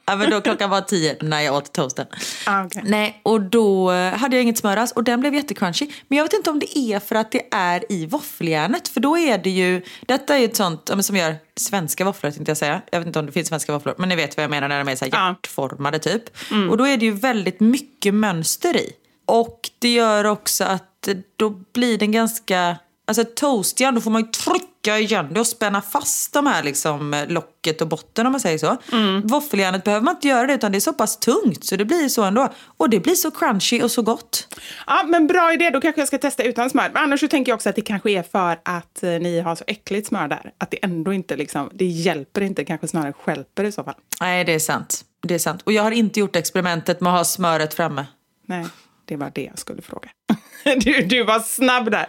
Ja, 0.06 0.16
men 0.16 0.30
då 0.30 0.42
klockan 0.42 0.70
var 0.70 0.82
tio 0.82 1.18
när 1.22 1.42
jag 1.42 1.56
åt 1.56 1.74
toasten. 1.74 2.06
Ah, 2.46 2.64
okej. 2.66 2.82
Nej, 2.86 3.22
och 3.24 3.42
då 3.42 3.92
eh, 3.92 4.14
hade 4.14 4.36
jag 4.36 4.44
inget 4.44 4.58
smör 4.58 4.78
alls 4.78 4.92
och 4.92 5.04
den 5.04 5.20
blev 5.20 5.34
jättecrunchy. 5.36 5.88
Men 6.08 6.18
jag 6.18 6.26
vet 6.26 6.34
inte 6.34 6.50
om 6.50 6.60
det 6.60 6.78
är 6.78 7.00
för 7.00 7.16
att 7.16 7.32
det 7.32 7.42
är 7.52 7.92
i 7.92 8.06
våffeljärnet. 8.06 8.88
För 8.88 9.00
då 9.00 9.18
är 9.18 9.38
det 9.38 9.50
ju, 9.50 9.82
detta 10.02 10.36
är 10.36 10.40
ju 10.40 10.46
ett 10.46 10.56
sånt 10.56 10.92
som 11.02 11.16
gör 11.16 11.36
svenska 11.58 12.06
våfflor 12.06 12.32
tänkte 12.32 12.50
jag 12.50 12.58
säga. 12.58 12.82
Jag 12.92 13.00
vet 13.00 13.08
inte 13.08 13.20
om 13.20 13.26
det 13.26 13.32
finns 13.32 13.48
svenska 13.48 13.74
våfflor, 13.74 13.96
men 13.98 14.10
ni 14.10 14.16
vet 14.16 14.38
vad 14.38 14.44
jag 14.44 14.50
menar 14.52 14.68
när 14.68 14.84
de 14.86 14.92
är 14.92 14.96
så 14.96 15.06
här 15.06 15.12
Ja. 15.14 15.28
hjärtformade 15.30 16.00
typ. 16.00 16.24
Och 16.70 16.78
då 16.78 16.88
är 16.88 16.98
det 16.98 17.06
ju 17.06 17.12
väldigt 17.12 17.60
mycket 17.60 18.14
mönster 18.14 18.78
i. 18.78 18.92
Och 19.26 19.60
det 19.80 19.90
gör 19.94 20.26
också 20.26 20.64
att 20.64 21.08
då 21.36 21.50
blir 21.50 21.98
den 21.98 22.12
ganska, 22.12 22.78
alltså 23.08 23.24
toastjärn, 23.36 23.96
då 23.96 24.02
får 24.02 24.12
man 24.12 24.22
ju 24.22 24.28
trycka 24.28 24.66
igen 24.98 25.28
det 25.32 25.40
och 25.40 25.48
spänna 25.48 25.82
fast 25.82 26.34
de 26.34 26.48
här 26.48 26.64
liksom 26.64 27.14
eh, 27.14 27.28
locket 27.28 27.82
och 27.82 27.88
botten 27.88 28.26
om 28.26 28.32
man 28.32 28.42
säger 28.42 28.58
så. 28.58 28.78
Våffeljärnet 29.24 29.84
behöver 29.84 30.04
man 30.04 30.16
inte 30.16 30.28
göra 30.28 30.48
det 30.48 30.54
utan 30.54 30.72
det 30.72 30.78
är 30.78 30.80
så 30.80 30.94
pass 30.94 31.20
tungt 31.20 31.66
så 31.66 31.76
det 31.76 31.86
blir 31.86 32.08
så 32.10 32.24
ändå. 32.24 32.54
Och 32.78 32.90
det 32.90 33.00
blir 33.00 33.16
så 33.16 33.32
crunchy 33.32 33.82
och 33.82 33.92
så 33.92 34.02
gott. 34.02 34.48
Ja, 34.88 35.04
men 35.08 35.28
bra 35.28 35.54
idé. 35.54 35.70
Då 35.70 35.82
kanske 35.82 36.02
jag 36.02 36.08
ska 36.08 36.18
testa 36.18 36.44
utan 36.44 36.70
smör. 36.70 36.90
Men 36.94 37.04
annars 37.04 37.20
så 37.20 37.28
tänker 37.28 37.52
jag 37.52 37.56
också 37.56 37.70
att 37.70 37.76
det 37.76 37.82
kanske 37.82 38.12
är 38.12 38.24
för 38.24 38.60
att 38.66 39.04
eh, 39.04 39.10
ni 39.10 39.40
har 39.40 39.56
så 39.56 39.64
äckligt 39.68 40.08
smör 40.08 40.28
där. 40.28 40.52
Att 40.58 40.72
det 40.72 40.84
ändå 40.84 41.14
inte 41.14 41.36
liksom, 41.36 41.70
det 41.74 41.86
hjälper 41.86 42.42
inte, 42.42 42.66
kanske 42.66 42.88
snarare 42.88 43.14
stjälper 43.14 43.64
i 43.64 43.72
så 43.72 43.84
fall. 43.84 43.96
Nej, 44.22 44.46
det 44.46 44.54
är 44.54 44.60
sant. 44.60 45.06
Det 45.22 45.34
är 45.36 45.40
sant. 45.40 45.62
Och 45.62 45.72
jag 45.72 45.84
har 45.84 45.92
inte 45.92 46.20
gjort 46.20 46.36
experimentet 46.36 47.02
med 47.02 47.14
att 47.14 47.20
ha 47.20 47.26
smöret 47.26 47.74
framme. 47.74 48.06
Nej, 48.46 48.66
det 49.06 49.16
var 49.16 49.32
det 49.36 49.44
jag 49.44 49.60
skulle 49.60 49.82
fråga. 49.82 50.10
Du, 50.64 51.02
du 51.02 51.24
var 51.24 51.40
snabb 51.40 51.92
där. 51.92 52.08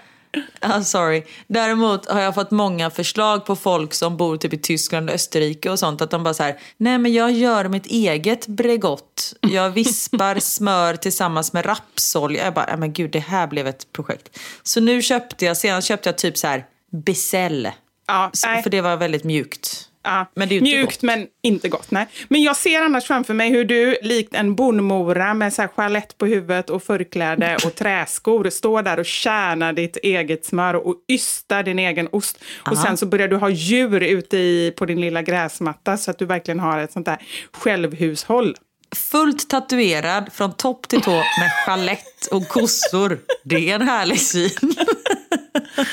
Ah, 0.60 0.80
sorry. 0.80 1.22
Däremot 1.46 2.10
har 2.10 2.20
jag 2.20 2.34
fått 2.34 2.50
många 2.50 2.90
förslag 2.90 3.46
på 3.46 3.56
folk 3.56 3.94
som 3.94 4.16
bor 4.16 4.36
typ 4.36 4.52
i 4.52 4.58
Tyskland 4.58 5.08
och 5.08 5.14
Österrike 5.14 5.70
och 5.70 5.78
sånt. 5.78 6.00
Att 6.00 6.10
de 6.10 6.22
bara 6.22 6.34
så 6.34 6.42
här, 6.42 6.60
nej 6.76 6.98
men 6.98 7.12
jag 7.12 7.32
gör 7.32 7.68
mitt 7.68 7.86
eget 7.86 8.46
Bregott. 8.46 9.34
Jag 9.40 9.70
vispar 9.70 10.38
smör 10.40 10.96
tillsammans 10.96 11.52
med 11.52 11.66
rapsolja. 11.66 12.44
Jag 12.44 12.54
bara, 12.54 12.76
men 12.76 12.92
gud 12.92 13.10
det 13.10 13.18
här 13.18 13.46
blev 13.46 13.66
ett 13.66 13.92
projekt. 13.92 14.38
Så 14.62 14.80
nu 14.80 15.02
köpte 15.02 15.44
jag, 15.44 15.56
senast 15.56 15.88
köpte 15.88 16.08
jag 16.08 16.18
typ 16.18 16.38
så 16.38 16.46
här 16.46 16.66
Becel. 16.92 17.68
Ja, 18.06 18.30
nej. 18.46 18.62
För 18.62 18.70
det 18.70 18.80
var 18.80 18.96
väldigt 18.96 19.24
mjukt. 19.24 19.89
Ja, 20.02 20.30
Men 20.34 20.48
det 20.48 20.54
är 20.54 20.56
inte 20.56 20.76
mjukt 20.76 20.92
gott. 20.92 21.02
men 21.02 21.26
inte 21.42 21.68
gott. 21.68 21.90
Nej. 21.90 22.06
Men 22.28 22.42
jag 22.42 22.56
ser 22.56 22.82
annars 22.82 23.04
framför 23.04 23.34
mig 23.34 23.50
hur 23.50 23.64
du 23.64 23.96
likt 24.02 24.34
en 24.34 24.54
bondmora 24.54 25.34
med 25.34 25.52
så 25.52 25.62
här 25.62 25.68
chalett 25.68 26.18
på 26.18 26.26
huvudet 26.26 26.70
och 26.70 26.82
förkläde 26.82 27.56
och 27.64 27.74
träskor 27.74 28.50
står 28.50 28.82
där 28.82 28.98
och 28.98 29.06
kärnar 29.06 29.72
ditt 29.72 29.96
eget 29.96 30.44
smör 30.44 30.74
och 30.74 30.94
ystar 31.12 31.62
din 31.62 31.78
egen 31.78 32.08
ost. 32.12 32.38
Och 32.70 32.78
sen 32.78 32.96
så 32.96 33.06
börjar 33.06 33.28
du 33.28 33.36
ha 33.36 33.50
djur 33.50 34.00
ute 34.00 34.36
i, 34.36 34.72
på 34.76 34.86
din 34.86 35.00
lilla 35.00 35.22
gräsmatta 35.22 35.96
så 35.96 36.10
att 36.10 36.18
du 36.18 36.24
verkligen 36.26 36.60
har 36.60 36.78
ett 36.78 36.92
sånt 36.92 37.06
där 37.06 37.18
självhushåll. 37.52 38.56
Fullt 38.96 39.48
tatuerad 39.50 40.32
från 40.32 40.52
topp 40.56 40.88
till 40.88 41.00
tå 41.00 41.10
med 41.10 41.50
chalett 41.66 42.26
och 42.30 42.48
kossor. 42.48 43.18
Det 43.44 43.70
är 43.70 43.74
en 43.74 43.88
härlig 43.88 44.20
syn. 44.20 44.50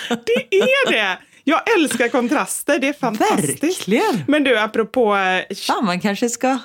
Det 0.10 0.58
är 0.58 0.92
det! 0.92 1.18
Jag 1.50 1.62
älskar 1.78 2.08
kontraster, 2.08 2.80
det 2.80 2.88
är 2.88 2.94
fantastiskt. 2.94 3.64
Verkligen. 3.64 4.24
Men 4.28 4.44
du, 4.44 4.60
apropå 4.60 5.16
eh, 5.16 5.56
Fan, 5.56 5.86
man 5.86 6.00
kanske 6.00 6.30
ska... 6.30 6.58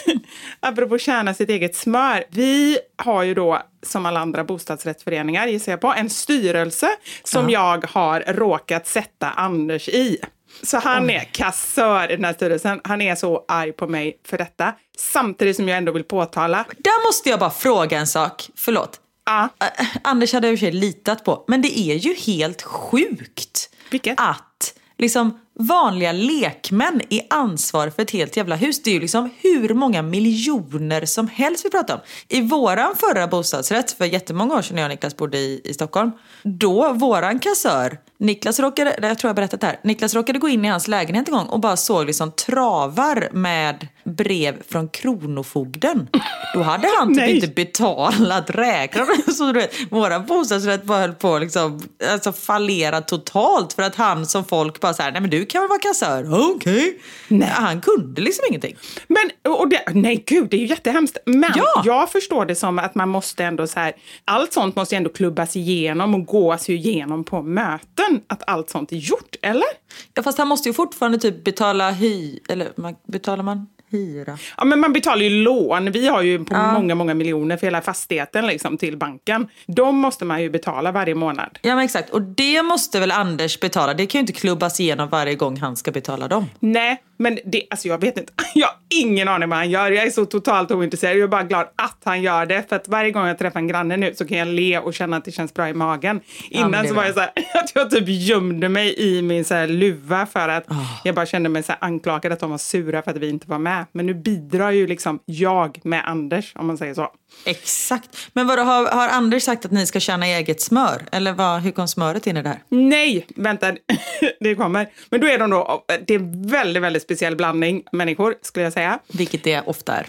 Apropå 0.60 0.98
tjäna 0.98 1.34
sitt 1.34 1.48
eget 1.48 1.76
smör. 1.76 2.24
Vi 2.30 2.78
har 2.96 3.22
ju 3.22 3.34
då, 3.34 3.62
som 3.82 4.06
alla 4.06 4.20
andra 4.20 4.44
bostadsrättsföreningar, 4.44 5.46
gissar 5.46 5.72
jag 5.72 5.80
på, 5.80 5.92
en 5.92 6.10
styrelse 6.10 6.88
som 7.24 7.50
jag 7.50 7.86
har 7.88 8.20
råkat 8.20 8.86
sätta 8.86 9.30
Anders 9.30 9.88
i. 9.88 10.18
Så 10.62 10.78
han 10.78 11.10
är 11.10 11.24
kassör 11.32 12.12
i 12.12 12.16
den 12.16 12.24
här 12.24 12.32
styrelsen. 12.32 12.80
Han 12.84 13.02
är 13.02 13.14
så 13.14 13.44
arg 13.48 13.72
på 13.72 13.86
mig 13.86 14.20
för 14.24 14.38
detta. 14.38 14.72
Samtidigt 14.98 15.56
som 15.56 15.68
jag 15.68 15.78
ändå 15.78 15.92
vill 15.92 16.04
påtala. 16.04 16.64
Där 16.78 17.06
måste 17.08 17.30
jag 17.30 17.38
bara 17.38 17.50
fråga 17.50 17.98
en 17.98 18.06
sak. 18.06 18.48
Förlåt. 18.56 19.00
Ja, 19.26 19.48
Äh, 19.60 19.86
Anders 20.02 20.32
hade 20.32 20.46
jag 20.46 20.52
i 20.52 20.56
och 20.56 20.60
för 20.60 20.66
sig 20.66 20.72
litat 20.72 21.24
på. 21.24 21.44
Men 21.48 21.62
det 21.62 21.78
är 21.78 21.94
ju 21.94 22.14
helt 22.14 22.62
sjukt 22.62 23.70
vilket? 23.90 24.20
att 24.20 24.74
liksom 24.98 25.38
vanliga 25.58 26.12
lekmän 26.12 27.00
är 27.10 27.22
ansvar 27.30 27.90
för 27.90 28.02
ett 28.02 28.10
helt 28.10 28.36
jävla 28.36 28.56
hus. 28.56 28.82
Det 28.82 28.90
är 28.90 28.94
ju 28.94 29.00
liksom 29.00 29.30
hur 29.38 29.74
många 29.74 30.02
miljoner 30.02 31.04
som 31.04 31.28
helst 31.28 31.64
vi 31.64 31.70
pratar 31.70 31.94
om. 31.94 32.00
I 32.28 32.40
våran 32.40 32.94
förra 32.96 33.26
bostadsrätt, 33.26 33.92
för 33.92 34.04
jättemånga 34.04 34.54
år 34.54 34.62
sedan 34.62 34.74
när 34.74 34.82
jag 34.82 34.88
och 34.88 34.94
Niklas 34.94 35.16
bodde 35.16 35.38
i, 35.38 35.60
i 35.64 35.74
Stockholm. 35.74 36.12
Då 36.42 36.92
våran 36.92 37.38
kassör, 37.38 37.98
Niklas 38.18 38.60
råkade, 38.60 38.98
jag 39.02 39.18
tror 39.18 39.28
jag 39.28 39.36
berättat 39.36 39.60
det 39.60 39.66
här. 39.66 39.80
Niklas 39.82 40.14
råkade 40.14 40.38
gå 40.38 40.48
in 40.48 40.64
i 40.64 40.68
hans 40.68 40.88
lägenhet 40.88 41.28
en 41.28 41.34
gång 41.34 41.46
och 41.46 41.60
bara 41.60 41.76
såg 41.76 42.06
liksom 42.06 42.32
travar 42.32 43.28
med 43.32 43.86
brev 44.04 44.62
från 44.68 44.88
Kronofogden. 44.88 46.08
Då 46.54 46.62
hade 46.62 46.88
han 46.98 47.14
typ 47.14 47.28
inte 47.28 47.46
betalat 47.48 48.50
räkningarna. 48.50 49.12
Så 49.34 49.46
du 49.46 49.52
vet, 49.52 49.74
våra 49.90 50.20
bostadsrätt 50.20 50.84
bara 50.84 50.98
höll 50.98 51.12
på 51.12 51.34
att 51.34 51.40
liksom, 51.42 51.80
alltså 52.12 52.32
fallera 52.32 53.00
totalt 53.00 53.72
för 53.72 53.82
att 53.82 53.94
han 53.94 54.26
som 54.26 54.44
folk 54.44 54.80
bara 54.80 54.94
så 54.94 55.02
här, 55.02 55.12
nej 55.12 55.20
men 55.20 55.30
du 55.30 55.46
kan 55.46 55.60
väl 55.62 55.68
vara 55.68 55.78
kassör? 55.78 56.50
Okej. 56.54 56.98
Nej. 57.28 57.48
Han 57.52 57.80
kunde 57.80 58.20
liksom 58.20 58.44
ingenting. 58.48 58.76
Men, 59.08 59.52
och 59.52 59.68
det, 59.68 59.82
nej 59.94 60.24
gud, 60.26 60.48
det 60.50 60.56
är 60.56 60.60
ju 60.60 60.66
jättehemskt. 60.66 61.18
Men 61.26 61.52
Ja. 61.56 61.82
jag 61.84 62.10
förstår 62.12 62.44
det 62.46 62.54
som 62.54 62.78
att 62.78 62.94
man 62.94 63.08
måste 63.08 63.44
ändå 63.44 63.66
så 63.66 63.80
här, 63.80 63.92
allt 64.24 64.52
sånt 64.52 64.76
måste 64.76 64.94
ju 64.94 64.96
ändå 64.96 65.10
klubbas 65.10 65.56
igenom 65.56 66.14
och 66.14 66.24
gås 66.26 66.68
igenom 66.68 67.24
på 67.24 67.42
möten. 67.42 68.05
Att 68.26 68.42
allt 68.46 68.70
sånt 68.70 68.92
är 68.92 68.96
gjort, 68.96 69.36
eller? 69.42 69.68
Ja, 70.14 70.22
fast 70.22 70.38
han 70.38 70.48
måste 70.48 70.68
ju 70.68 70.72
fortfarande 70.72 71.18
typ 71.18 71.44
betala 71.44 71.90
hy... 71.90 72.38
Eller 72.48 72.72
man, 72.76 72.96
betalar 73.06 73.42
man 73.42 73.66
hyra? 73.90 74.38
Ja, 74.56 74.64
men 74.64 74.80
man 74.80 74.92
betalar 74.92 75.22
ju 75.22 75.30
lån. 75.30 75.92
Vi 75.92 76.08
har 76.08 76.22
ju 76.22 76.44
på 76.44 76.56
många, 76.56 76.94
många 76.94 77.14
miljoner 77.14 77.56
för 77.56 77.66
hela 77.66 77.82
fastigheten 77.82 78.46
liksom, 78.46 78.78
till 78.78 78.96
banken. 78.96 79.48
De 79.66 79.96
måste 79.96 80.24
man 80.24 80.42
ju 80.42 80.50
betala 80.50 80.92
varje 80.92 81.14
månad. 81.14 81.58
Ja 81.62 81.74
men 81.74 81.84
exakt. 81.84 82.10
Och 82.10 82.22
det 82.22 82.62
måste 82.62 83.00
väl 83.00 83.10
Anders 83.10 83.60
betala? 83.60 83.94
Det 83.94 84.06
kan 84.06 84.18
ju 84.18 84.20
inte 84.20 84.32
klubbas 84.32 84.80
igenom 84.80 85.08
varje 85.08 85.34
gång 85.34 85.56
han 85.56 85.76
ska 85.76 85.92
betala 85.92 86.28
dem. 86.28 86.46
Nej, 86.60 87.02
men 87.16 87.38
det, 87.44 87.62
alltså 87.70 87.88
jag 87.88 88.00
vet 88.00 88.18
inte. 88.18 88.32
Jag 88.54 88.66
har 88.66 88.76
ingen 88.90 89.28
aning 89.28 89.48
vad 89.48 89.58
han 89.58 89.70
gör. 89.70 89.90
Jag 89.90 90.06
är 90.06 90.10
så 90.10 90.24
totalt 90.24 90.70
ointresserad. 90.70 91.16
Jag 91.16 91.22
är 91.22 91.28
bara 91.28 91.42
glad 91.42 91.66
att 91.76 91.98
han 92.04 92.22
gör 92.22 92.46
det. 92.46 92.68
För 92.68 92.76
att 92.76 92.88
varje 92.88 93.10
gång 93.10 93.26
jag 93.26 93.38
träffar 93.38 93.60
en 93.60 93.68
granne 93.68 93.96
nu 93.96 94.14
så 94.14 94.26
kan 94.26 94.38
jag 94.38 94.48
le 94.48 94.78
och 94.78 94.94
känna 94.94 95.16
att 95.16 95.24
det 95.24 95.32
känns 95.32 95.54
bra 95.54 95.68
i 95.68 95.74
magen. 95.74 96.20
Innan 96.50 96.74
är 96.74 96.88
så 96.88 96.94
var 96.94 97.04
jag 97.04 97.14
så 97.14 97.20
här, 97.20 97.30
att 97.54 97.72
jag 97.74 97.90
typ 97.90 98.04
gömde 98.06 98.68
mig 98.68 98.94
i 98.98 99.22
min 99.22 99.44
så 99.44 99.54
här 99.54 99.66
luva 99.66 100.26
för 100.26 100.48
att 100.48 100.66
jag 101.04 101.14
bara 101.14 101.26
kände 101.26 101.48
mig 101.48 101.62
så 101.62 101.72
här 101.72 101.78
anklagad 101.80 102.32
att 102.32 102.40
de 102.40 102.50
var 102.50 102.58
sura 102.58 103.02
för 103.02 103.10
att 103.10 103.16
vi 103.16 103.28
inte 103.28 103.50
var 103.50 103.58
med. 103.58 103.86
Men 103.92 104.06
nu 104.06 104.14
bidrar 104.14 104.70
ju 104.70 104.86
liksom 104.86 105.18
jag 105.24 105.80
med 105.82 106.02
Anders, 106.08 106.52
om 106.54 106.66
man 106.66 106.78
säger 106.78 106.94
så. 106.94 107.08
Exakt. 107.44 108.30
Men 108.32 108.46
vadå, 108.46 108.62
har, 108.62 108.86
har 108.86 109.08
Anders 109.08 109.42
sagt 109.42 109.64
att 109.64 109.70
ni 109.70 109.86
ska 109.86 110.00
tjäna 110.00 110.26
eget 110.26 110.60
smör? 110.60 111.02
Eller 111.12 111.32
vad, 111.32 111.60
hur 111.60 111.70
kom 111.70 111.88
smöret 111.88 112.26
in 112.26 112.36
i 112.36 112.42
det 112.42 112.48
här? 112.48 112.62
Nej, 112.68 113.26
vänta, 113.36 113.72
det 114.40 114.54
kommer. 114.54 114.88
Men 115.10 115.20
då 115.20 115.26
är 115.26 115.38
de 115.38 115.50
då, 115.50 115.84
det 116.06 116.14
är 116.14 116.50
väldigt, 116.50 116.82
väldigt 116.82 117.02
speciell 117.06 117.36
blandning 117.36 117.82
människor 117.92 118.34
skulle 118.42 118.64
jag 118.64 118.72
säga. 118.72 118.98
Vilket 119.08 119.44
det 119.44 119.62
ofta 119.66 119.92
är. 119.92 120.06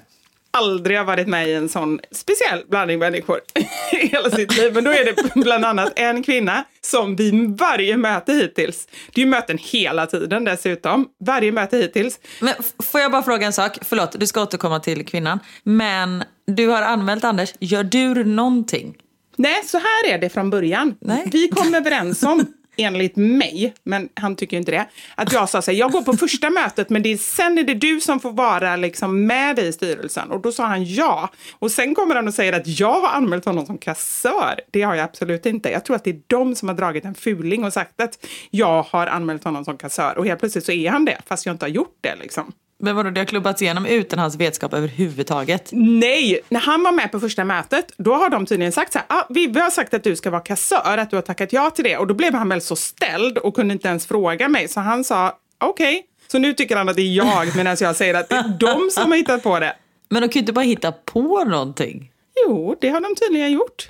aldrig 0.51 0.97
har 0.97 1.05
varit 1.05 1.27
med 1.27 1.47
i 1.49 1.53
en 1.53 1.69
sån 1.69 1.99
speciell 2.11 2.63
blandning 2.69 2.99
människor 2.99 3.39
i 3.91 4.07
hela 4.07 4.29
sitt 4.29 4.57
liv. 4.57 4.73
Men 4.73 4.83
då 4.83 4.91
är 4.91 5.05
det 5.05 5.41
bland 5.41 5.65
annat 5.65 5.93
en 5.95 6.23
kvinna 6.23 6.63
som 6.81 7.15
vid 7.15 7.57
varje 7.59 7.97
möte 7.97 8.33
hittills, 8.33 8.87
det 9.13 9.21
är 9.21 9.25
ju 9.25 9.29
möten 9.31 9.57
hela 9.61 10.05
tiden 10.05 10.43
dessutom, 10.43 11.07
varje 11.25 11.51
möte 11.51 11.77
hittills. 11.77 12.19
Men 12.41 12.53
får 12.91 13.01
jag 13.01 13.11
bara 13.11 13.23
fråga 13.23 13.45
en 13.45 13.53
sak? 13.53 13.77
Förlåt, 13.81 14.19
du 14.19 14.27
ska 14.27 14.41
återkomma 14.41 14.79
till 14.79 15.05
kvinnan. 15.05 15.39
Men 15.63 16.23
du 16.47 16.67
har 16.67 16.81
anmält 16.81 17.23
Anders. 17.23 17.53
Gör 17.59 17.83
du 17.83 18.23
någonting? 18.23 18.95
Nej, 19.35 19.63
så 19.65 19.77
här 19.77 20.13
är 20.13 20.17
det 20.17 20.29
från 20.29 20.49
början. 20.49 20.95
Nej. 21.01 21.23
Vi 21.31 21.47
kom 21.47 21.73
överens 21.75 22.23
om, 22.23 22.45
enligt 22.77 23.15
mig, 23.15 23.73
men 23.83 24.09
han 24.13 24.35
tycker 24.35 24.57
inte 24.57 24.71
det, 24.71 24.87
att 25.15 25.33
jag 25.33 25.49
sa 25.49 25.61
så 25.61 25.71
här, 25.71 25.77
jag 25.77 25.91
går 25.91 26.01
på 26.01 26.13
första 26.13 26.49
mötet 26.49 26.89
men 26.89 27.03
det 27.03 27.09
är, 27.13 27.17
sen 27.17 27.57
är 27.57 27.63
det 27.63 27.73
du 27.73 28.01
som 28.01 28.19
får 28.19 28.31
vara 28.31 28.75
liksom 28.75 29.25
med 29.25 29.59
i 29.59 29.73
styrelsen. 29.73 30.31
Och 30.31 30.41
då 30.41 30.51
sa 30.51 30.65
han 30.65 30.85
ja. 30.85 31.29
Och 31.59 31.71
sen 31.71 31.95
kommer 31.95 32.15
han 32.15 32.27
och 32.27 32.33
säger 32.33 32.53
att 32.53 32.79
jag 32.79 33.01
har 33.01 33.09
anmält 33.09 33.45
honom 33.45 33.65
som 33.65 33.77
kassör. 33.77 34.59
Det 34.71 34.81
har 34.81 34.95
jag 34.95 35.03
absolut 35.03 35.45
inte. 35.45 35.69
Jag 35.69 35.85
tror 35.85 35.95
att 35.95 36.03
det 36.03 36.09
är 36.09 36.21
de 36.27 36.55
som 36.55 36.67
har 36.67 36.75
dragit 36.75 37.05
en 37.05 37.15
fuling 37.15 37.63
och 37.63 37.73
sagt 37.73 38.01
att 38.01 38.25
jag 38.49 38.83
har 38.83 39.07
anmält 39.07 39.43
honom 39.43 39.65
som 39.65 39.77
kassör. 39.77 40.17
Och 40.17 40.25
helt 40.25 40.39
plötsligt 40.39 40.65
så 40.65 40.71
är 40.71 40.89
han 40.89 41.05
det, 41.05 41.17
fast 41.25 41.45
jag 41.45 41.53
inte 41.53 41.65
har 41.65 41.69
gjort 41.69 41.97
det 42.01 42.15
liksom. 42.15 42.53
Men 42.79 42.95
vadå, 42.95 43.09
det 43.09 43.21
har 43.21 43.25
klubbats 43.25 43.61
igenom 43.61 43.85
utan 43.85 44.19
hans 44.19 44.35
vetskap 44.35 44.73
överhuvudtaget? 44.73 45.69
Nej, 45.71 46.39
när 46.49 46.59
han 46.59 46.83
var 46.83 46.91
med 46.91 47.11
på 47.11 47.19
första 47.19 47.43
mötet, 47.43 47.93
då 47.97 48.13
har 48.13 48.29
de 48.29 48.45
tydligen 48.45 48.71
sagt 48.71 48.93
så 48.93 48.99
här, 48.99 49.05
ah, 49.09 49.25
Vivi 49.29 49.59
har 49.59 49.69
sagt 49.69 49.93
att 49.93 50.03
du 50.03 50.15
ska 50.15 50.29
vara 50.29 50.41
kassör, 50.41 50.97
att 50.97 51.09
du 51.09 51.15
har 51.15 51.21
tackat 51.21 51.53
ja 51.53 51.69
till 51.69 51.83
det. 51.83 51.97
Och 51.97 52.07
då 52.07 52.13
blev 52.13 52.33
han 52.33 52.49
väl 52.49 52.61
så 52.61 52.75
ställd 52.75 53.37
och 53.37 53.55
kunde 53.55 53.73
inte 53.73 53.87
ens 53.87 54.05
fråga 54.05 54.49
mig, 54.49 54.67
så 54.67 54.79
han 54.79 55.03
sa 55.03 55.37
okej. 55.63 56.05
Så 56.27 56.39
nu 56.39 56.53
tycker 56.53 56.75
han 56.75 56.89
att 56.89 56.95
det 56.95 57.01
är 57.01 57.15
jag, 57.15 57.47
medan 57.55 57.77
jag 57.79 57.95
säger 57.95 58.13
att 58.13 58.29
det 58.29 58.35
är 58.35 58.57
de 58.59 58.89
som 58.91 59.11
har 59.11 59.17
hittat 59.17 59.43
på 59.43 59.59
det. 59.59 59.75
Men 60.09 60.21
de 60.21 60.29
kan 60.29 60.33
ju 60.33 60.39
inte 60.39 60.53
bara 60.53 60.65
hitta 60.65 60.91
på 60.91 61.43
någonting. 61.43 62.11
Jo, 62.45 62.75
det 62.81 62.89
har 62.89 63.01
de 63.01 63.15
tydligen 63.15 63.51
gjort. 63.51 63.89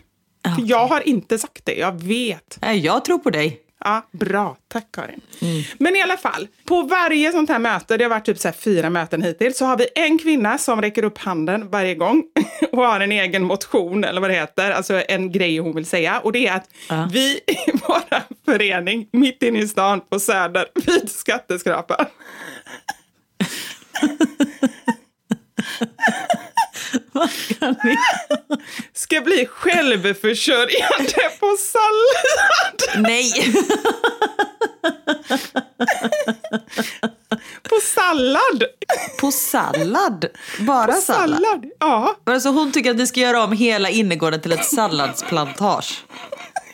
För 0.55 0.63
jag 0.65 0.87
har 0.87 1.07
inte 1.07 1.37
sagt 1.37 1.65
det, 1.65 1.75
jag 1.75 2.01
vet. 2.03 2.57
Nej, 2.61 2.79
jag 2.79 3.05
tror 3.05 3.17
på 3.17 3.29
dig. 3.29 3.61
Ja, 3.83 4.07
bra. 4.11 4.57
Tack 4.67 4.91
Karin. 4.91 5.21
Men 5.77 5.95
i 5.95 6.01
alla 6.01 6.17
fall, 6.17 6.47
på 6.65 6.81
varje 6.81 7.31
sånt 7.31 7.49
här 7.49 7.59
möte, 7.59 7.97
det 7.97 8.03
har 8.03 8.09
varit 8.09 8.25
typ 8.25 8.37
så 8.37 8.51
fyra 8.51 8.89
möten 8.89 9.21
hittills, 9.21 9.57
så 9.57 9.65
har 9.65 9.77
vi 9.77 9.87
en 9.95 10.19
kvinna 10.19 10.57
som 10.57 10.81
räcker 10.81 11.03
upp 11.03 11.17
handen 11.17 11.69
varje 11.69 11.95
gång 11.95 12.23
och 12.71 12.83
har 12.83 12.99
en 12.99 13.11
egen 13.11 13.43
motion, 13.43 14.03
eller 14.03 14.21
vad 14.21 14.29
det 14.29 14.33
heter, 14.33 14.71
alltså 14.71 15.01
en 15.07 15.31
grej 15.31 15.57
hon 15.57 15.75
vill 15.75 15.85
säga. 15.85 16.19
Och 16.19 16.31
det 16.31 16.47
är 16.47 16.55
att 16.55 16.69
vi 17.11 17.31
i 17.31 17.57
vår 17.87 18.01
förening, 18.45 19.07
mitt 19.11 19.43
inne 19.43 19.59
i 19.59 19.67
stan 19.67 20.01
på 20.09 20.19
Söder, 20.19 20.65
vid 20.85 21.11
skatteskrapan, 21.11 22.05
ska 28.93 29.21
bli 29.21 29.45
självförsörjande 29.45 31.29
på 31.39 31.57
sallad. 31.57 33.03
Nej! 33.07 33.53
På 37.69 37.79
sallad! 37.81 38.63
på 39.19 39.31
sallad? 39.31 40.25
Bara 40.59 40.93
sallad? 40.93 41.29
Sallad, 41.29 41.65
ja. 41.79 42.15
Alltså 42.25 42.49
hon 42.49 42.71
tycker 42.71 42.91
att 42.91 42.97
vi 42.97 43.07
ska 43.07 43.19
göra 43.19 43.43
om 43.43 43.51
hela 43.51 43.89
innergården 43.89 44.41
till 44.41 44.51
ett 44.51 44.65
salladsplantage. 44.65 46.05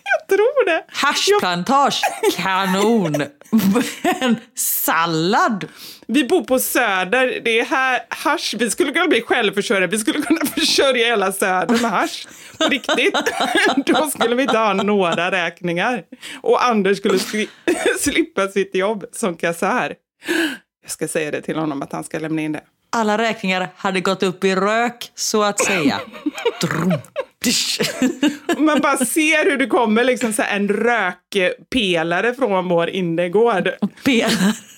Jag 0.03 0.27
tror 0.38 0.65
det. 0.65 0.86
Haschplantage, 0.88 2.01
kanon! 2.36 3.24
Men 4.03 4.36
sallad? 4.55 5.67
Vi 6.07 6.24
bor 6.24 6.43
på 6.43 6.60
Söder, 6.60 7.41
det 7.45 7.60
är 7.60 7.65
här 7.65 8.00
hasch. 8.10 8.55
Vi 8.60 8.72
skulle 8.72 8.91
kunna 8.91 9.07
bli 9.07 9.22
självförsörjare, 9.22 9.88
vi 9.88 9.98
skulle 10.00 10.22
kunna 10.22 10.45
försörja 10.55 11.05
hela 11.07 11.31
Söder 11.31 11.81
med 11.81 11.91
hasch. 11.91 12.27
På 12.57 12.63
riktigt. 12.65 13.15
Då 13.86 14.07
skulle 14.10 14.36
vi 14.36 14.43
inte 14.43 14.57
ha 14.57 14.74
några 14.74 15.31
räkningar. 15.31 16.03
Och 16.41 16.65
Anders 16.65 16.98
skulle 16.98 17.17
sli- 17.17 17.48
slippa 18.00 18.48
sitt 18.48 18.75
jobb 18.75 19.05
som 19.12 19.36
kassör. 19.38 19.93
Jag 20.81 20.91
ska 20.91 21.07
säga 21.07 21.31
det 21.31 21.41
till 21.41 21.55
honom 21.57 21.81
att 21.81 21.91
han 21.91 22.03
ska 22.03 22.19
lämna 22.19 22.41
in 22.41 22.51
det. 22.51 22.62
Alla 22.95 23.17
räkningar 23.17 23.67
hade 23.75 24.01
gått 24.01 24.23
upp 24.23 24.43
i 24.43 24.56
rök, 24.56 25.12
så 25.15 25.43
att 25.43 25.60
säga. 25.65 25.99
Man 28.58 28.80
bara 28.82 28.97
ser 28.97 29.45
hur 29.51 29.58
det 29.58 29.67
kommer 29.67 30.04
liksom 30.04 30.34
så 30.34 30.41
en 30.51 30.69
rökpelare 30.69 32.34
från 32.34 32.69
vår 32.69 32.89
innergård. 32.89 33.69
Pelar. 34.06 34.72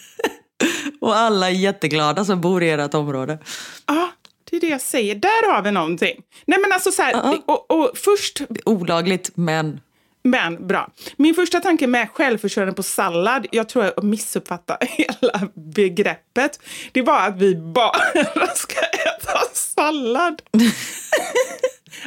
Och 1.02 1.16
alla 1.16 1.48
är 1.50 1.54
jätteglada 1.54 2.26
som 2.26 2.42
bor 2.42 2.64
i 2.64 2.70
ert 2.70 2.94
område. 2.94 3.38
Ja, 3.86 4.10
det 4.50 4.56
är 4.56 4.62
det 4.62 4.68
jag 4.68 4.82
säger. 4.82 5.16
Där 5.16 5.54
har 5.54 5.62
vi 5.62 5.72
någonting. 5.72 6.22
Nej 6.46 6.60
men 6.60 6.72
alltså 6.72 6.92
så 6.92 7.02
här, 7.02 7.42
och, 7.46 7.72
och 7.72 7.92
först 7.98 8.42
Olagligt, 8.66 9.32
men 9.36 9.80
Men 10.24 10.68
bra. 10.68 10.90
Min 11.16 11.36
första 11.36 11.60
tanke 11.60 11.88
med 11.88 12.10
självförsörjande 12.10 12.74
på 12.76 12.84
sallad, 12.84 13.48
jag 13.52 13.70
tror 13.70 13.86
jag 13.86 14.04
missuppfattade 14.04 14.86
hela 14.90 15.42
begreppet. 15.54 16.60
Det 16.92 17.02
var 17.02 17.20
att 17.28 17.38
vi 17.38 17.56
bara 17.56 18.00
ska 18.56 18.80
äta 18.80 19.40
sallad. 19.54 20.42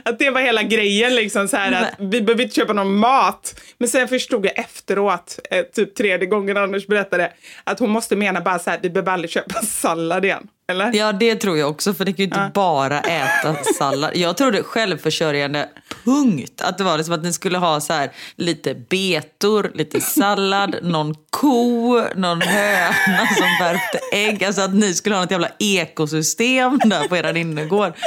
att 0.02 0.18
det 0.18 0.30
var 0.30 0.40
hela 0.40 0.62
grejen, 0.62 1.14
liksom 1.14 1.48
så 1.48 1.56
här 1.56 1.72
att 1.72 1.94
vi 1.98 2.20
behöver 2.20 2.42
inte 2.42 2.54
köpa 2.54 2.72
någon 2.72 2.96
mat. 2.96 3.60
Men 3.78 3.88
sen 3.88 4.08
förstod 4.08 4.46
jag 4.46 4.58
efteråt, 4.58 5.38
eh, 5.50 5.62
typ 5.62 5.94
tredje 5.94 6.26
gången 6.26 6.56
Anders 6.56 6.86
berättade, 6.86 7.32
att 7.64 7.78
hon 7.78 7.90
måste 7.90 8.16
mena 8.16 8.40
bara 8.40 8.58
så 8.58 8.70
här, 8.70 8.78
vi 8.82 8.90
behöver 8.90 9.12
aldrig 9.12 9.30
köpa 9.30 9.62
sallad 9.62 10.24
igen. 10.24 10.48
Eller? 10.70 10.94
ja 10.94 11.12
det 11.12 11.36
tror 11.36 11.58
jag 11.58 11.70
också 11.70 11.94
för 11.94 12.04
det 12.04 12.12
kan 12.12 12.18
ju 12.18 12.24
inte 12.24 12.50
bara 12.54 13.00
äta 13.00 13.56
sallad. 13.78 14.16
Jag 14.16 14.36
trodde 14.36 14.62
självförsörjande, 14.62 15.68
punkt. 16.04 16.60
Att 16.60 16.78
det 16.78 16.84
var 16.84 16.96
liksom 16.96 17.14
att 17.14 17.22
ni 17.22 17.32
skulle 17.32 17.58
ha 17.58 17.80
så 17.80 17.92
här 17.92 18.10
lite 18.36 18.74
betor, 18.74 19.70
lite 19.74 20.00
sallad, 20.00 20.76
någon 20.82 21.14
ko, 21.30 22.00
någon 22.14 22.42
höna 22.42 23.26
som 23.36 23.46
värpte 23.60 23.98
ägg. 24.12 24.44
Alltså 24.44 24.62
att 24.62 24.74
ni 24.74 24.94
skulle 24.94 25.14
ha 25.14 25.22
något 25.22 25.30
jävla 25.30 25.50
ekosystem 25.58 26.78
där 26.84 27.08
på 27.08 27.16
er 27.16 27.36
innergård. 27.36 27.92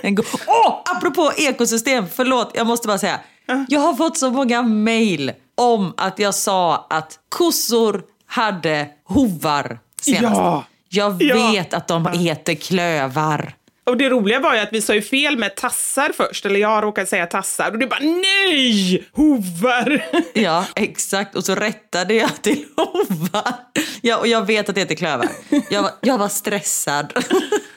En 0.00 0.14
Åh, 0.46 0.82
apropå 0.84 1.32
ekosystem, 1.36 2.06
förlåt, 2.14 2.50
jag 2.54 2.66
måste 2.66 2.88
bara 2.88 2.98
säga. 2.98 3.20
Jag 3.68 3.80
har 3.80 3.94
fått 3.94 4.18
så 4.18 4.30
många 4.30 4.62
mejl 4.62 5.32
om 5.54 5.94
att 5.96 6.18
jag 6.18 6.34
sa 6.34 6.86
att 6.90 7.18
kossor 7.28 8.02
hade 8.26 8.88
hovar 9.04 9.78
senast. 10.00 10.36
Ja. 10.36 10.64
Jag 10.88 11.22
Ja. 11.22 11.50
vet 11.52 11.74
att 11.74 11.88
de 11.88 12.06
heter 12.06 12.54
klövar. 12.54 13.54
Och 13.86 13.96
det 13.96 14.08
roliga 14.08 14.40
var 14.40 14.54
ju 14.54 14.60
att 14.60 14.72
vi 14.72 14.82
sa 14.82 14.94
ju 14.94 15.02
fel 15.02 15.38
med 15.38 15.56
tassar 15.56 16.12
först, 16.16 16.46
eller 16.46 16.60
jag 16.60 16.82
råkade 16.84 17.06
säga 17.06 17.26
tassar 17.26 17.70
och 17.70 17.78
du 17.78 17.86
bara 17.86 18.00
nej, 18.00 19.08
hovar. 19.12 20.04
Ja, 20.34 20.64
exakt. 20.76 21.34
Och 21.34 21.44
så 21.44 21.54
rättade 21.54 22.14
jag 22.14 22.42
till 22.42 22.64
hovar. 22.76 23.52
Ja, 24.02 24.16
och 24.16 24.26
jag 24.26 24.46
vet 24.46 24.68
att 24.68 24.74
det 24.74 24.80
heter 24.80 24.94
klövar. 24.94 25.28
Jag 25.70 25.82
var, 25.82 25.90
jag 26.00 26.18
var 26.18 26.28
stressad. 26.28 27.12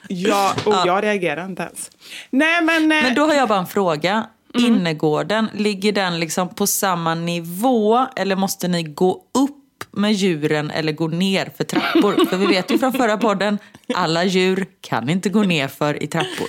Ja, 0.09 0.55
och 0.65 0.73
jag 0.85 1.03
reagerar 1.03 1.45
inte 1.45 1.63
ens. 1.63 1.91
Nej, 2.29 2.61
men... 2.63 2.91
eh, 2.91 3.03
Men 3.03 3.15
då 3.15 3.25
har 3.25 3.33
jag 3.33 3.47
bara 3.49 3.59
en 3.59 3.67
fråga. 3.67 4.27
Innergården, 4.59 5.49
ligger 5.53 5.91
den 5.91 6.19
liksom 6.19 6.49
på 6.55 6.67
samma 6.67 7.15
nivå 7.15 8.05
eller 8.15 8.35
måste 8.35 8.67
ni 8.67 8.83
gå 8.83 9.11
upp 9.33 9.53
med 9.91 10.13
djuren 10.13 10.71
eller 10.71 10.91
gå 10.91 11.07
ner 11.07 11.51
för 11.57 11.63
trappor? 11.63 12.25
För 12.29 12.37
vi 12.37 12.45
vet 12.45 12.71
ju 12.71 12.77
från 12.77 12.93
förra 12.93 13.17
podden, 13.17 13.57
alla 13.95 14.23
djur 14.23 14.65
kan 14.81 15.09
inte 15.09 15.29
gå 15.29 15.43
ner 15.43 15.67
för 15.67 16.03
i 16.03 16.07
trappor. 16.07 16.47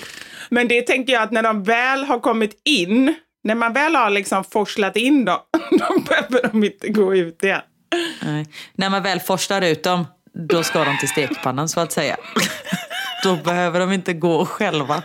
men 0.49 0.67
det 0.67 0.81
tänker 0.81 1.13
jag 1.13 1.23
att 1.23 1.31
när 1.31 1.43
de 1.43 1.63
väl 1.63 2.03
har 2.03 2.19
kommit 2.19 2.61
in, 2.65 3.15
när 3.43 3.55
man 3.55 3.73
väl 3.73 3.95
har 3.95 4.09
liksom 4.09 4.43
forslat 4.43 4.95
in 4.97 5.25
dem, 5.25 5.39
då 5.71 5.99
behöver 5.99 6.47
de 6.51 6.63
inte 6.63 6.89
gå 6.89 7.15
ut 7.15 7.43
igen. 7.43 7.61
Nej. 8.21 8.47
När 8.75 8.89
man 8.89 9.03
väl 9.03 9.19
forslar 9.19 9.61
ut 9.61 9.83
dem, 9.83 10.05
då 10.49 10.63
ska 10.63 10.83
de 10.83 10.97
till 10.97 11.09
stekpannan 11.09 11.69
så 11.69 11.79
att 11.79 11.91
säga. 11.91 12.17
Då 13.23 13.35
behöver 13.35 13.79
de 13.79 13.91
inte 13.91 14.13
gå 14.13 14.45
själva. 14.45 15.03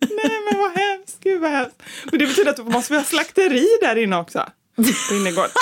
Nej, 0.00 0.40
men 0.50 0.58
vad 0.60 0.70
hemskt. 0.72 1.20
Gud 1.22 1.40
vad 1.40 1.50
hemskt. 1.50 1.82
Men 2.10 2.18
det 2.18 2.26
betyder 2.26 2.50
att 2.50 2.56
då 2.56 2.64
måste 2.64 2.92
vi 2.92 2.98
ha 2.98 3.04
slakteri 3.04 3.66
där 3.80 3.96
inne 3.96 4.16
också. 4.16 4.46
På 5.08 5.14
innergården. 5.14 5.50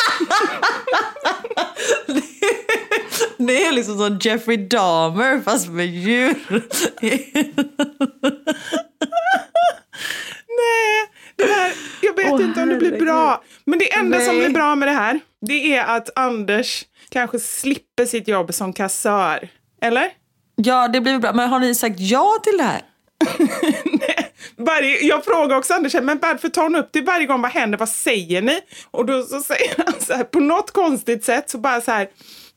Det 3.39 3.65
är 3.65 3.73
liksom 3.73 3.99
som 3.99 4.19
Jeffrey 4.23 4.57
Dahmer 4.57 5.41
fast 5.41 5.69
med 5.69 5.87
djur. 5.87 6.35
Nej, 10.49 11.11
det 11.37 11.45
här, 11.45 11.73
jag 12.03 12.17
vet 12.17 12.33
Åh, 12.33 12.43
inte 12.43 12.63
om 12.63 12.69
det 12.69 12.77
blir 12.77 12.91
herregud. 12.91 13.07
bra. 13.07 13.43
Men 13.65 13.79
det 13.79 13.93
enda 13.95 14.21
som 14.21 14.37
Nej. 14.37 14.45
blir 14.45 14.55
bra 14.55 14.75
med 14.75 14.89
det 14.89 14.93
här, 14.93 15.21
det 15.47 15.75
är 15.77 15.85
att 15.85 16.19
Anders 16.19 16.85
kanske 17.13 17.39
slipper 17.39 18.05
sitt 18.05 18.29
jobb 18.29 18.55
som 18.55 18.73
kassör. 18.73 19.49
Eller? 19.83 20.11
Ja, 20.57 20.89
det 20.89 21.01
blir 21.01 21.19
bra. 21.19 21.33
Men 21.33 21.49
har 21.49 21.59
ni 21.59 21.75
sagt 21.75 22.01
ja 22.01 22.39
till 22.45 22.57
det 22.57 22.63
här? 22.63 22.83
Varje, 24.57 25.05
jag 25.07 25.25
frågar 25.25 25.57
också 25.57 25.75
Anders, 25.75 25.95
men 25.95 26.19
varför 26.23 26.49
tar 26.49 26.63
hon 26.63 26.77
upp 26.77 26.89
det 26.93 27.01
varje 27.01 27.27
gång? 27.27 27.43
Vad 27.43 27.51
händer? 27.51 27.79
Vad 27.79 27.89
säger 27.89 28.43
ni? 28.43 28.61
Och 28.91 29.07
då 29.07 29.23
så 29.23 29.41
säger 29.41 29.75
han 29.87 29.95
så 30.01 30.15
här, 30.15 30.25
på 30.25 30.41
något 30.41 30.71
konstigt 30.71 31.25
sätt 31.25 31.51
så 31.51 31.59
bara 31.59 31.81
så 31.81 31.91
här 31.91 32.09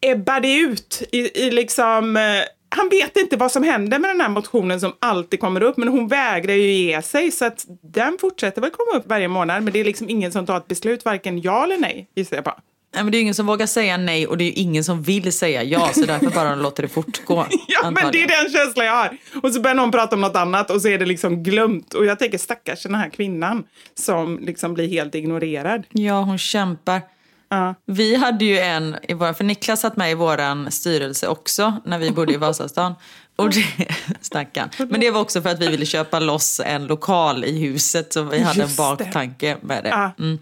ebbar 0.01 0.39
det 0.39 0.55
ut 0.55 1.03
i, 1.11 1.45
i 1.45 1.51
liksom... 1.51 2.17
Eh, 2.17 2.43
han 2.69 2.89
vet 2.89 3.17
inte 3.17 3.37
vad 3.37 3.51
som 3.51 3.63
händer 3.63 3.99
med 3.99 4.09
den 4.09 4.21
här 4.21 4.29
motionen 4.29 4.79
som 4.79 4.93
alltid 4.99 5.39
kommer 5.39 5.63
upp, 5.63 5.77
men 5.77 5.87
hon 5.87 6.07
vägrar 6.07 6.53
ju 6.53 6.71
ge 6.71 7.01
sig 7.01 7.31
så 7.31 7.45
att 7.45 7.65
den 7.83 8.17
fortsätter 8.21 8.61
väl 8.61 8.71
komma 8.71 8.99
upp 8.99 9.07
varje 9.07 9.27
månad. 9.27 9.63
Men 9.63 9.73
det 9.73 9.79
är 9.79 9.83
liksom 9.83 10.09
ingen 10.09 10.31
som 10.31 10.45
tar 10.45 10.57
ett 10.57 10.67
beslut, 10.67 11.05
varken 11.05 11.41
ja 11.41 11.63
eller 11.63 11.77
nej, 11.77 12.09
gissar 12.15 12.35
jag 12.35 12.45
på. 12.45 12.53
Nej, 12.95 13.03
men 13.03 13.11
det 13.11 13.17
är 13.17 13.21
ingen 13.21 13.35
som 13.35 13.45
vågar 13.45 13.65
säga 13.65 13.97
nej 13.97 14.27
och 14.27 14.37
det 14.37 14.43
är 14.43 14.61
ingen 14.61 14.83
som 14.83 15.03
vill 15.03 15.33
säga 15.33 15.63
ja 15.63 15.89
så 15.93 16.05
därför 16.05 16.29
bara 16.29 16.55
låter 16.55 16.83
det 16.83 16.89
fortgå. 16.89 17.45
Ja, 17.67 17.91
men 17.91 18.11
det 18.11 18.23
är 18.23 18.27
den 18.27 18.51
känslan 18.51 18.85
jag 18.85 18.93
har. 18.95 19.17
Och 19.43 19.53
så 19.53 19.61
börjar 19.61 19.75
någon 19.75 19.91
prata 19.91 20.15
om 20.15 20.21
något 20.21 20.35
annat 20.35 20.71
och 20.71 20.81
så 20.81 20.87
är 20.87 20.99
det 20.99 21.05
liksom 21.05 21.43
glömt. 21.43 21.93
Och 21.93 22.05
jag 22.05 22.19
tänker 22.19 22.37
stackars 22.37 22.83
den 22.83 22.95
här 22.95 23.09
kvinnan 23.09 23.63
som 23.95 24.39
liksom 24.41 24.73
blir 24.73 24.87
helt 24.87 25.15
ignorerad. 25.15 25.83
Ja, 25.91 26.21
hon 26.21 26.37
kämpar. 26.37 27.01
Ja. 27.49 27.75
Vi 27.85 28.15
hade 28.15 28.45
ju 28.45 28.59
en, 28.59 28.97
i 29.07 29.13
vår, 29.13 29.33
för 29.33 29.43
Niklas 29.43 29.81
satt 29.81 29.97
med 29.97 30.11
i 30.11 30.13
vår 30.13 30.69
styrelse 30.69 31.27
också 31.27 31.73
när 31.85 31.99
vi 31.99 32.11
bodde 32.11 32.33
i 32.33 32.37
Vasastan. 32.37 32.95
Och 33.35 33.49
det, 33.49 33.65
stackarn. 34.21 34.69
Men 34.89 34.99
det 34.99 35.11
var 35.11 35.21
också 35.21 35.41
för 35.41 35.49
att 35.49 35.59
vi 35.59 35.67
ville 35.67 35.85
köpa 35.85 36.19
loss 36.19 36.61
en 36.65 36.87
lokal 36.87 37.45
i 37.45 37.59
huset 37.59 38.13
så 38.13 38.23
vi 38.23 38.39
hade 38.39 38.61
en 38.61 38.67
Just 38.67 38.77
det. 38.77 38.83
baktanke 38.83 39.57
med 39.61 39.83
det. 39.83 40.11
Mm. 40.19 40.39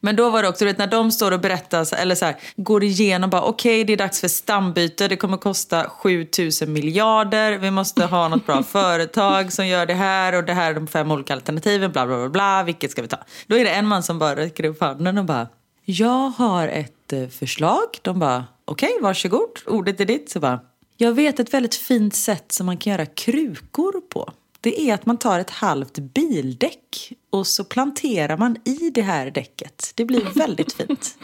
Men 0.00 0.16
då 0.16 0.30
var 0.30 0.42
det 0.42 0.48
också, 0.48 0.64
du 0.64 0.70
vet, 0.70 0.78
när 0.78 0.86
de 0.86 1.12
står 1.12 1.32
och 1.32 1.40
berättar, 1.40 1.94
eller 1.94 2.14
så 2.14 2.24
här, 2.24 2.36
går 2.56 2.84
igenom 2.84 3.30
bara 3.30 3.42
okej 3.42 3.84
det 3.84 3.92
är 3.92 3.96
dags 3.96 4.20
för 4.20 4.28
stambyte, 4.28 5.08
det 5.08 5.16
kommer 5.16 5.36
kosta 5.36 5.88
7000 5.88 6.72
miljarder, 6.72 7.58
vi 7.58 7.70
måste 7.70 8.04
ha 8.04 8.28
något 8.28 8.46
bra 8.46 8.62
företag 8.68 9.52
som 9.52 9.66
gör 9.66 9.86
det 9.86 9.94
här 9.94 10.34
och 10.34 10.44
det 10.44 10.52
här 10.52 10.70
är 10.70 10.74
de 10.74 10.86
fem 10.86 11.10
olika 11.10 11.34
alternativen, 11.34 11.92
bla 11.92 12.06
bla 12.06 12.16
bla, 12.16 12.28
bla 12.28 12.62
vilket 12.62 12.90
ska 12.90 13.02
vi 13.02 13.08
ta? 13.08 13.18
Då 13.46 13.56
är 13.56 13.64
det 13.64 13.70
en 13.70 13.86
man 13.86 14.02
som 14.02 14.18
bara 14.18 14.36
räcker 14.36 14.64
upp 14.64 14.80
handen 14.80 15.18
och 15.18 15.24
bara 15.24 15.48
jag 15.90 16.28
har 16.30 16.68
ett 16.68 17.12
eh, 17.12 17.28
förslag. 17.28 17.98
De 18.02 18.18
bara 18.18 18.44
okej 18.64 18.98
varsågod, 19.00 19.58
ordet 19.66 20.00
är 20.00 20.04
ditt. 20.04 20.30
Så 20.30 20.40
bara 20.40 20.60
jag 20.96 21.12
vet 21.12 21.40
ett 21.40 21.54
väldigt 21.54 21.74
fint 21.74 22.14
sätt 22.14 22.52
som 22.52 22.66
man 22.66 22.76
kan 22.76 22.90
göra 22.90 23.06
krukor 23.06 24.00
på. 24.00 24.32
Det 24.60 24.80
är 24.80 24.94
att 24.94 25.06
man 25.06 25.18
tar 25.18 25.38
ett 25.38 25.50
halvt 25.50 25.98
bildäck 25.98 27.12
och 27.30 27.46
så 27.46 27.64
planterar 27.64 28.36
man 28.36 28.56
i 28.64 28.90
det 28.90 29.02
här 29.02 29.30
däcket. 29.30 29.92
Det 29.94 30.04
blir 30.04 30.20
väldigt 30.34 30.72
fint. 30.72 31.18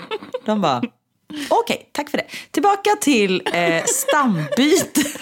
De 0.45 0.61
bara, 0.61 0.83
okej, 1.51 1.89
tack 1.93 2.11
för 2.11 2.19
det. 2.19 2.27
Tillbaka 2.51 2.91
till 3.01 3.43
eh, 3.55 3.85
stambytet. 3.87 5.21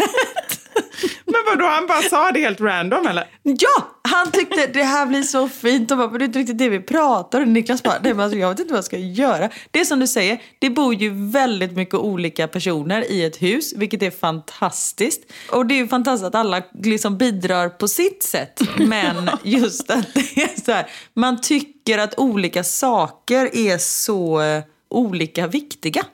Men 1.24 1.40
vadå, 1.46 1.64
han 1.64 1.86
bara 1.86 2.02
sa 2.02 2.30
det 2.30 2.40
helt 2.40 2.60
random 2.60 3.06
eller? 3.06 3.24
Ja, 3.42 4.00
han 4.02 4.30
tyckte 4.30 4.66
det 4.66 4.82
här 4.82 5.06
blir 5.06 5.22
så 5.22 5.48
fint. 5.48 5.90
Och 5.90 5.98
bara, 5.98 6.10
men 6.10 6.18
det 6.18 6.24
är 6.24 6.26
inte 6.26 6.38
riktigt 6.38 6.58
det 6.58 6.68
vi 6.68 6.80
pratar 6.80 7.40
om. 7.42 7.52
Niklas 7.52 7.82
bara, 7.82 7.98
nej, 8.02 8.14
men 8.14 8.20
alltså, 8.24 8.38
jag 8.38 8.48
vet 8.48 8.58
inte 8.60 8.72
vad 8.72 8.78
jag 8.78 8.84
ska 8.84 8.98
göra. 8.98 9.50
Det 9.70 9.80
är 9.80 9.84
som 9.84 10.00
du 10.00 10.06
säger, 10.06 10.42
det 10.58 10.70
bor 10.70 10.94
ju 10.94 11.30
väldigt 11.30 11.72
mycket 11.72 11.94
olika 11.94 12.48
personer 12.48 13.10
i 13.10 13.24
ett 13.24 13.42
hus, 13.42 13.72
vilket 13.76 14.02
är 14.02 14.10
fantastiskt. 14.10 15.32
Och 15.50 15.66
det 15.66 15.74
är 15.74 15.76
ju 15.76 15.88
fantastiskt 15.88 16.26
att 16.26 16.34
alla 16.34 16.62
liksom 16.82 17.18
bidrar 17.18 17.68
på 17.68 17.88
sitt 17.88 18.22
sätt. 18.22 18.60
Men 18.76 19.30
just 19.42 19.90
att 19.90 20.14
det 20.14 20.42
är 20.42 20.64
så 20.64 20.72
här, 20.72 20.86
man 21.14 21.40
tycker 21.40 21.98
att 21.98 22.18
olika 22.18 22.64
saker 22.64 23.56
är 23.56 23.78
så 23.78 24.40
eh, 24.40 24.62
olika 24.90 25.46
viktiga. 25.46 26.04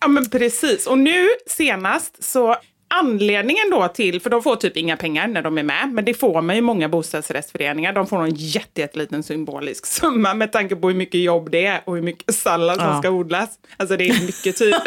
Ja 0.00 0.08
men 0.08 0.30
precis. 0.30 0.86
Och 0.86 0.98
nu 0.98 1.28
senast 1.46 2.24
så 2.24 2.56
anledningen 2.88 3.70
då 3.70 3.88
till, 3.88 4.20
för 4.20 4.30
de 4.30 4.42
får 4.42 4.56
typ 4.56 4.76
inga 4.76 4.96
pengar 4.96 5.26
när 5.28 5.42
de 5.42 5.58
är 5.58 5.62
med, 5.62 5.88
men 5.92 6.04
det 6.04 6.14
får 6.14 6.42
man 6.42 6.56
ju 6.56 6.62
många 6.62 6.88
bostadsrättsföreningar. 6.88 7.92
De 7.92 8.06
får 8.06 8.22
en 8.22 8.34
jätte, 8.34 8.80
jätteliten 8.80 9.22
symbolisk 9.22 9.86
summa 10.00 10.34
med 10.34 10.52
tanke 10.52 10.76
på 10.76 10.88
hur 10.88 10.94
mycket 10.96 11.20
jobb 11.20 11.50
det 11.50 11.66
är 11.66 11.80
och 11.84 11.94
hur 11.94 12.02
mycket 12.02 12.34
sallad 12.34 12.76
som 12.76 12.84
Ja. 12.88 12.98
ska 13.02 13.10
odlas. 13.10 13.50
Alltså 13.76 13.96
det 13.96 14.08
är 14.08 14.26
mycket 14.26 14.56
typ. 14.56 14.76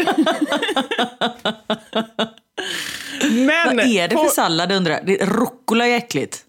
men 3.32 3.78
Vad 3.78 3.86
är 3.86 4.08
det 4.08 4.16
på- 4.16 4.24
för 4.24 4.30
sallad 4.32 4.72
undrar 4.72 4.94
jag? 4.94 5.06
Det- 5.06 5.26
Rucola 5.26 5.88
är 5.88 5.98
äckligt. 5.98 6.46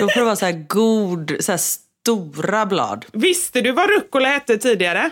Då 0.00 0.08
får 0.08 0.20
det 0.20 0.24
vara 0.24 0.36
så 0.36 0.46
här 0.46 0.64
god, 0.68 1.36
så 1.40 1.52
här 1.52 1.58
stora 1.58 2.66
blad. 2.66 3.04
Visste 3.12 3.60
du 3.60 3.72
vad 3.72 3.88
rucola 3.90 4.28
hette 4.28 4.58
tidigare? 4.58 5.10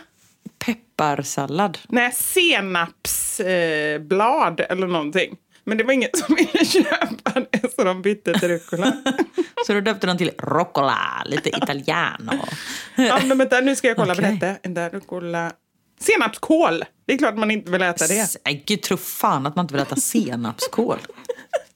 Pepparsallad. 0.64 1.79
Nej, 1.88 2.12
senapsblad 2.12 4.61
eh, 4.61 4.66
eller 4.68 4.87
någonting. 4.87 5.37
Men 5.64 5.79
det 5.79 5.85
var 5.85 5.92
ingen 5.92 6.11
som 6.14 6.35
ville 6.35 6.64
köpa 6.85 7.40
det 7.51 7.75
så 7.75 7.85
de 7.85 8.03
bytte 8.03 8.38
till 8.38 8.48
rucola. 8.48 8.92
Så 9.66 9.75
då 9.75 9.81
döpte 9.81 10.07
de 10.07 10.18
till 10.18 10.31
Roccola, 10.38 11.22
lite 11.27 11.48
italiano. 11.62 12.33
Ja, 12.96 13.20
men 13.25 13.38
vänta, 13.38 13.61
nu 13.61 13.77
ska 13.77 13.88
jag 13.88 13.96
kolla 13.96 14.12
Okej. 14.12 14.25
vad 14.25 14.40
det 14.40 14.46
hette. 14.46 14.88
Rucola. 14.96 15.53
Senapskål! 16.01 16.85
Det 17.07 17.12
är 17.12 17.18
klart 17.18 17.37
man 17.37 17.51
inte 17.51 17.70
vill 17.70 17.83
äta 17.83 18.07
det. 18.07 18.29
Nej, 18.44 18.62
gud, 18.66 18.83
tro 18.83 18.96
fan 18.96 19.46
att 19.46 19.57
man 19.57 19.64
inte 19.64 19.75
vill 19.75 19.83
äta 19.83 19.96
senapskål. 19.96 20.98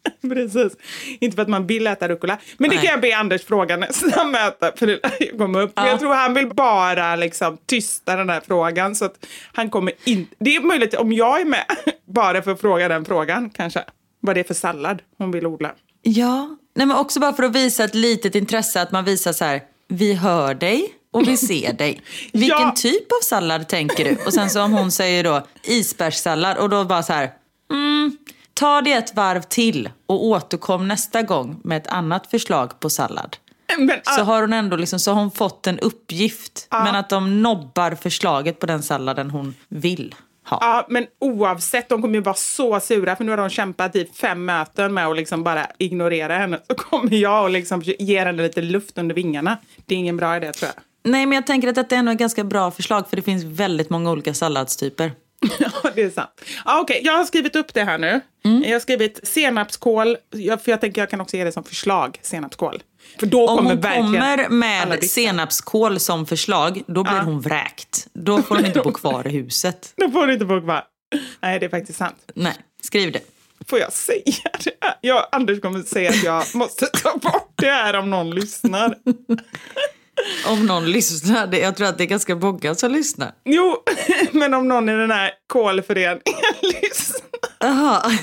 Precis. 0.34 0.72
Inte 1.20 1.34
för 1.34 1.42
att 1.42 1.48
man 1.48 1.66
vill 1.66 1.86
äta 1.86 2.08
rucola. 2.08 2.38
Men 2.58 2.70
det 2.70 2.76
Nej. 2.76 2.84
kan 2.84 2.92
jag 2.92 3.00
be 3.00 3.16
Anders 3.16 3.44
fråga 3.44 3.76
nästa 3.76 4.24
möte. 4.32 4.72
För 4.76 4.86
det 4.86 5.00
komma 5.38 5.60
upp. 5.60 5.72
Men 5.76 5.86
Jag 5.86 6.00
tror 6.00 6.14
han 6.14 6.34
vill 6.34 6.46
bara 6.54 7.16
liksom 7.16 7.58
tysta 7.66 8.16
den 8.16 8.30
här 8.30 8.42
frågan. 8.46 8.94
Så 8.94 9.04
att 9.04 9.26
han 9.52 9.70
kommer 9.70 9.92
in... 10.04 10.26
Det 10.38 10.56
är 10.56 10.60
möjligt 10.60 10.94
om 10.94 11.12
jag 11.12 11.40
är 11.40 11.44
med 11.44 11.64
bara 12.08 12.42
för 12.42 12.50
att 12.50 12.60
fråga 12.60 12.88
den 12.88 13.04
frågan 13.04 13.50
kanske. 13.50 13.84
Vad 14.20 14.36
det 14.36 14.40
är 14.40 14.44
för 14.44 14.54
sallad 14.54 15.02
hon 15.18 15.30
vill 15.30 15.46
odla. 15.46 15.72
Ja, 16.02 16.56
Nej, 16.74 16.86
men 16.86 16.96
också 16.96 17.20
bara 17.20 17.32
för 17.32 17.42
att 17.42 17.52
visa 17.56 17.84
ett 17.84 17.94
litet 17.94 18.34
intresse. 18.34 18.80
Att 18.82 18.92
man 18.92 19.04
visar 19.04 19.32
så 19.32 19.44
här, 19.44 19.60
vi 19.88 20.14
hör 20.14 20.54
dig 20.54 20.94
och 21.12 21.28
vi 21.28 21.36
ser 21.36 21.72
dig. 21.72 22.02
Vilken 22.32 22.60
Ja. 22.60 22.74
typ 22.76 23.12
av 23.12 23.24
sallad 23.24 23.68
tänker 23.68 24.04
du? 24.04 24.16
Och 24.26 24.34
sen 24.34 24.50
så 24.50 24.62
om 24.62 24.72
hon 24.72 24.90
säger 24.90 25.24
då 25.24 25.46
isbergssallad 25.62 26.56
och 26.56 26.68
då 26.68 26.84
bara 26.84 27.02
så 27.02 27.12
här, 27.12 27.30
mm, 27.70 28.16
ta 28.56 28.80
det 28.80 28.92
ett 28.92 29.14
varv 29.14 29.42
till 29.42 29.90
och 30.06 30.24
återkom 30.24 30.88
nästa 30.88 31.22
gång 31.22 31.60
med 31.64 31.76
ett 31.76 31.86
annat 31.86 32.26
förslag 32.26 32.80
på 32.80 32.90
sallad. 32.90 33.36
Men, 33.78 34.00
Så 34.04 34.22
har 34.22 34.40
hon 34.40 34.52
ändå 34.52 34.76
liksom, 34.76 34.98
så 34.98 35.12
har 35.12 35.20
hon 35.20 35.30
fått 35.30 35.66
en 35.66 35.78
uppgift. 35.78 36.68
Men 36.70 36.94
att 36.94 37.10
de 37.10 37.42
nobbar 37.42 37.94
förslaget 37.94 38.60
på 38.60 38.66
den 38.66 38.82
salladen 38.82 39.30
hon 39.30 39.54
vill 39.68 40.14
ha. 40.48 40.58
Ja, 40.60 40.86
men 40.88 41.06
oavsett, 41.20 41.88
de 41.88 42.02
kommer 42.02 42.14
ju 42.14 42.20
vara 42.20 42.34
så 42.34 42.80
sura 42.80 43.16
för 43.16 43.24
nu 43.24 43.32
har 43.32 43.36
de 43.36 43.50
kämpat 43.50 43.96
i 43.96 44.04
fem 44.04 44.44
möten 44.44 44.94
med 44.94 45.06
att 45.06 45.16
liksom 45.16 45.44
bara 45.44 45.66
ignorera 45.78 46.38
henne. 46.38 46.60
Så 46.68 46.74
kommer 46.74 47.14
jag 47.14 47.44
och 47.44 47.50
liksom 47.50 47.82
ge 47.82 48.18
henne 48.24 48.42
lite 48.42 48.62
luft 48.62 48.98
under 48.98 49.14
vingarna. 49.14 49.58
Det 49.86 49.94
är 49.94 49.98
ingen 49.98 50.16
bra 50.16 50.36
idé 50.36 50.52
tror 50.52 50.70
jag. 50.74 50.82
Nej, 51.12 51.26
men 51.26 51.36
jag 51.36 51.46
tänker 51.46 51.68
att 51.68 51.74
detta 51.74 51.94
är 51.94 51.98
ändå 51.98 52.12
ett 52.12 52.18
ganska 52.18 52.44
bra 52.44 52.70
förslag 52.70 53.08
för 53.08 53.16
det 53.16 53.22
finns 53.22 53.44
väldigt 53.44 53.90
många 53.90 54.10
olika 54.10 54.34
salladstyper. 54.34 55.12
Ja, 55.58 55.90
det 55.94 56.02
är 56.02 56.10
sant. 56.10 56.30
Ja, 56.64 56.80
Okej, 56.80 57.00
jag 57.04 57.12
har 57.12 57.24
skrivit 57.24 57.56
upp 57.56 57.74
det 57.74 57.84
här 57.84 57.98
nu. 57.98 58.20
Jag 58.42 58.72
har 58.72 58.80
skrivit 58.80 59.20
senapskål, 59.22 60.16
för 60.32 60.70
jag 60.70 60.80
tänker 60.80 61.02
jag 61.02 61.10
kan 61.10 61.20
också 61.20 61.36
ge 61.36 61.44
det 61.44 61.52
som 61.52 61.64
förslag, 61.64 62.18
senapskål. 62.22 62.82
För 63.20 63.26
då 63.26 63.48
Om 63.48 63.56
kommer 63.56 63.70
hon 63.70 63.82
kommer 63.82 64.48
med 64.48 65.04
senapskål 65.04 66.00
som 66.00 66.26
förslag, 66.26 66.82
då 66.86 67.02
blir 67.02 67.20
hon 67.20 67.40
vräkt. 67.40 68.08
Då 68.12 68.42
får 68.42 68.54
hon 68.56 68.66
inte 68.66 68.80
bo 68.80 68.92
kvar 68.92 69.26
i 69.26 69.30
huset. 69.30 69.92
Då 69.96 70.10
får 70.10 70.26
du 70.26 70.32
inte 70.32 70.44
bo 70.44 70.60
kvar. 70.60 70.84
Nej, 71.40 71.58
det 71.58 71.66
är 71.66 71.70
faktiskt 71.70 71.98
sant. 71.98 72.32
Nej, 72.34 72.54
skriv 72.82 73.12
det. 73.12 73.20
Får 73.68 73.78
jag 73.78 73.92
säga 73.92 74.22
det? 74.64 74.96
Ja, 75.00 75.28
Anders 75.32 75.60
kommer 75.60 75.82
säga 75.82 76.10
att 76.10 76.22
jag 76.22 76.44
måste 76.54 76.86
ta 76.86 77.16
bort 77.16 77.52
det 77.54 77.70
här 77.70 77.96
om 77.96 78.10
någon 78.10 78.30
lyssnar. 78.30 78.98
Om 80.46 80.66
någon 80.66 80.90
lyssnar. 80.90 81.54
Jag 81.54 81.76
tror 81.76 81.88
att 81.88 81.98
det 81.98 82.04
är 82.04 82.08
ganska 82.08 82.34
många 82.36 82.74
som 82.74 82.90
lyssnar. 82.92 83.32
Jo, 83.44 83.76
men 84.32 84.54
om 84.54 84.68
någon 84.68 84.88
i 84.88 84.92
den 84.92 85.10
här 85.10 85.30
kolföreningen 85.46 86.20
lyssnar. 86.62 87.20
Jaha. 87.60 88.02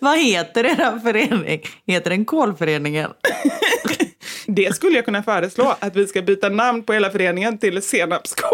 Vad 0.00 0.18
heter 0.18 0.64
er 0.64 1.00
förening? 1.02 1.60
Heter 1.86 2.10
den 2.10 2.24
Kolföreningen? 2.24 3.10
Det 4.46 4.76
skulle 4.76 4.96
jag 4.96 5.04
kunna 5.04 5.22
föreslå, 5.22 5.76
att 5.80 5.96
vi 5.96 6.06
ska 6.06 6.22
byta 6.22 6.48
namn 6.48 6.82
på 6.82 6.92
hela 6.92 7.10
föreningen 7.10 7.58
till 7.58 7.82
senapskål. 7.82 8.50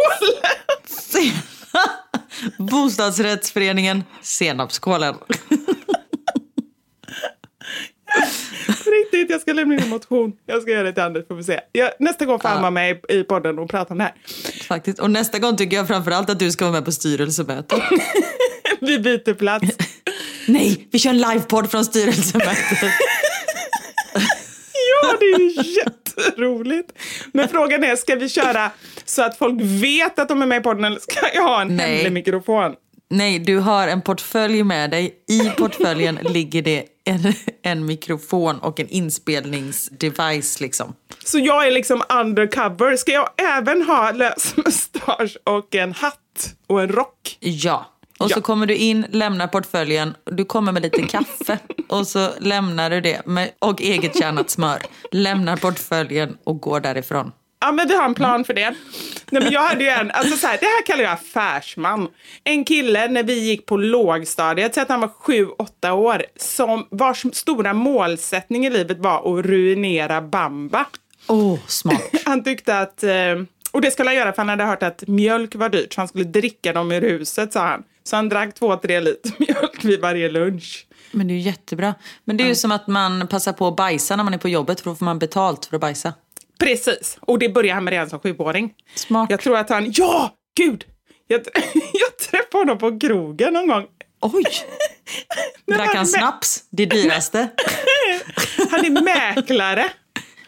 Bostadsrättsföreningen 2.59 4.05
Senapskålen. 4.23 5.15
Riktigt, 9.13 9.31
jag 9.31 9.41
ska 9.41 9.53
lämna 9.53 9.75
in 9.75 9.81
en 9.81 9.89
motion. 9.89 10.33
Jag 10.47 10.63
ska 10.63 10.71
göra 10.71 10.83
det 10.83 10.93
till 10.93 11.03
Anders, 11.03 11.27
får 11.29 11.35
vi 11.35 11.45
se. 11.45 11.61
Jag, 11.73 11.91
nästa 11.99 12.25
gång 12.25 12.41
får 12.41 12.49
han 12.49 12.61
vara 12.61 12.71
med 12.71 12.97
i, 13.09 13.15
i 13.15 13.25
podden 13.25 13.59
och 13.59 13.71
prata 13.71 13.95
om 13.95 13.99
det 13.99 14.05
här. 14.05 14.15
Faktiskt. 14.69 14.99
Och 14.99 15.11
nästa 15.11 15.39
gång 15.39 15.57
tycker 15.57 15.77
jag 15.77 15.89
framförallt 15.89 16.31
att 16.31 16.39
du 16.39 16.51
ska 16.51 16.65
vara 16.65 16.73
med 16.73 16.85
på 16.85 16.93
styrelsemötet. 16.93 17.83
Vi 18.81 18.99
byter 18.99 19.35
plats. 19.35 19.67
Nej, 20.47 20.89
vi 20.93 20.99
kör 20.99 21.11
en 21.11 21.19
livepodd 21.19 21.71
från 21.71 21.85
styrelsemötet. 21.85 22.79
Ja, 25.03 25.17
det 25.21 25.25
är 25.25 25.39
ju 25.39 25.73
jätteroligt. 25.73 26.93
Men 27.33 27.49
frågan 27.49 27.85
är, 27.85 27.97
ska 27.97 28.15
vi 28.15 28.29
köra 28.29 28.71
så 29.05 29.23
att 29.23 29.39
folk 29.39 29.61
vet 29.61 30.19
att 30.19 30.29
de 30.29 30.43
är 30.43 30.47
med 30.47 30.61
i 30.61 30.63
podden 30.63 30.85
eller 30.85 30.99
ska 30.99 31.21
jag 31.35 31.43
ha 31.43 31.63
en 31.63 31.77
Nej. 31.77 31.97
hemlig 31.97 32.13
mikrofon? 32.13 32.75
Nej, 33.11 33.39
du 33.39 33.59
har 33.59 33.89
en 33.89 34.03
portfölj 34.03 34.63
med 34.63 34.91
dig. 34.91 35.15
I 35.29 35.51
portföljen 35.51 36.15
ligger 36.23 36.63
det 36.63 36.85
en, 37.11 37.33
en 37.63 37.87
mikrofon 37.87 38.59
och 38.59 38.81
en 38.81 38.89
inspelningsdevice 38.89 40.61
liksom. 40.61 40.95
Så 41.25 41.39
jag 41.39 41.67
är 41.67 41.71
liksom 41.71 42.03
undercover. 42.09 42.97
Ska 42.97 43.13
jag 43.13 43.29
även 43.57 43.83
ha 43.83 44.11
lös 44.13 44.57
mustasch 44.57 45.37
och 45.45 45.75
en 45.75 45.93
hatt 45.93 46.55
och 46.67 46.83
en 46.83 46.89
rock? 46.89 47.37
Ja. 47.41 47.87
Och 48.19 48.31
Ja. 48.31 48.35
så 48.35 48.41
kommer 48.41 48.67
du 48.67 48.77
in, 48.77 49.07
lämnar 49.11 49.47
portföljen, 49.47 50.15
du 50.25 50.45
kommer 50.45 50.73
med 50.73 50.83
lite 50.83 51.03
kaffe 51.03 51.59
och 51.89 52.07
så 52.07 52.29
lämnar 52.39 52.91
du 52.91 53.01
det 53.01 53.27
med, 53.27 53.51
och 53.59 53.81
eget 53.81 54.19
tjänat 54.19 54.51
smör. 54.51 54.79
Lämnar 55.13 55.57
portföljen 55.57 56.37
och 56.45 56.61
går 56.61 56.81
därifrån. 56.81 57.33
Ja, 57.61 57.73
men 57.73 57.89
vi 57.89 57.95
har 57.95 58.05
en 58.05 58.15
plan 58.15 58.45
för 58.45 58.55
det. 58.55 58.75
Nej, 59.31 59.43
men 59.43 59.53
jag 59.53 59.63
hade 59.63 59.85
ju 59.85 59.91
en, 59.91 60.11
alltså 60.11 60.37
så 60.37 60.47
här, 60.47 60.59
det 60.61 60.67
här 60.67 60.87
kallar 60.87 61.03
jag 61.03 61.13
affärsman. 61.13 62.09
En 62.45 62.65
kille 62.65 63.09
när 63.09 63.23
vi 63.23 63.39
gick 63.41 63.67
på 63.67 63.77
lågstadiet, 63.77 64.75
så 64.75 64.81
att 64.81 64.89
han 64.89 65.01
var 65.01 65.09
sju, 65.09 65.47
åtta 65.47 65.93
år, 65.93 66.23
som 66.37 66.87
vars 66.91 67.25
stora 67.33 67.73
målsättning 67.73 68.67
i 68.67 68.71
livet 68.71 68.99
var 68.99 69.39
att 69.39 69.47
ruinera 69.47 70.23
Bamba. 70.23 70.87
Åh, 71.27 71.55
oh, 71.55 71.59
smart. 71.67 72.11
Han 72.25 72.45
tyckte 72.45 72.79
att, 72.79 73.03
eh, 73.03 73.11
och 73.73 73.81
det 73.81 73.91
skulle 73.91 74.09
han 74.09 74.17
göra 74.17 74.33
för 74.33 74.43
han 74.43 74.49
hade 74.49 74.65
hört 74.65 74.83
att 74.83 75.09
mjölk 75.09 75.55
var 75.55 75.69
dyrt, 75.69 75.93
så 75.93 76.01
han 76.01 76.09
skulle 76.09 76.25
dricka 76.25 76.73
dem 76.73 76.93
ur 76.93 77.01
huset, 77.01 77.53
sa 77.53 77.67
han. 77.67 77.83
Så 78.05 78.17
han 78.17 78.29
drack 78.29 78.55
två, 78.55 78.77
tre 78.77 79.01
liter 79.01 79.33
mjölk 79.39 79.85
vid 79.85 80.01
varje 80.01 80.31
lunch. 80.31 80.87
Men 81.13 81.29
det 81.29 81.35
är 81.35 81.37
ju 81.37 81.41
jättebra. 81.41 81.95
Men 82.25 82.37
det 82.37 82.45
är 82.45 82.49
ju 82.49 82.55
som 82.55 82.73
att 82.73 82.87
man 82.87 83.27
passar 83.27 83.53
på 83.53 83.69
att 83.69 83.77
bajsa 83.77 84.17
när 84.17 84.25
man 84.25 84.35
är 84.35 84.39
på 84.39 84.49
jobbet 84.49 84.81
för 84.81 84.91
då 84.91 84.97
får 84.97 85.05
man 85.05 85.19
betalt 85.19 85.65
för 85.65 85.77
att 85.77 85.81
bajsa. 85.81 86.13
Precis, 86.61 87.19
och 87.21 87.39
det 87.39 87.49
började 87.49 87.75
han 87.75 87.85
med 87.85 87.91
redan 87.91 88.11
som 88.11 88.21
sjuåring. 88.21 88.73
Smart. 88.95 89.31
Jag 89.31 89.41
tror 89.41 89.57
att 89.57 89.71
han, 89.71 89.93
ja, 89.97 90.35
gud! 90.57 90.85
Jag, 91.27 91.41
jag 91.93 92.19
träffade 92.31 92.59
honom 92.59 92.79
på 92.79 92.99
krogen 92.99 93.53
någon 93.53 93.69
gång. 93.69 93.87
Oj! 94.21 94.45
Drack 95.77 95.95
han 95.95 96.07
snaps? 96.07 96.65
Det 96.71 96.87
dyraste? 96.87 97.49
Han 98.71 98.85
är 98.85 99.03
mäklare. 99.03 99.91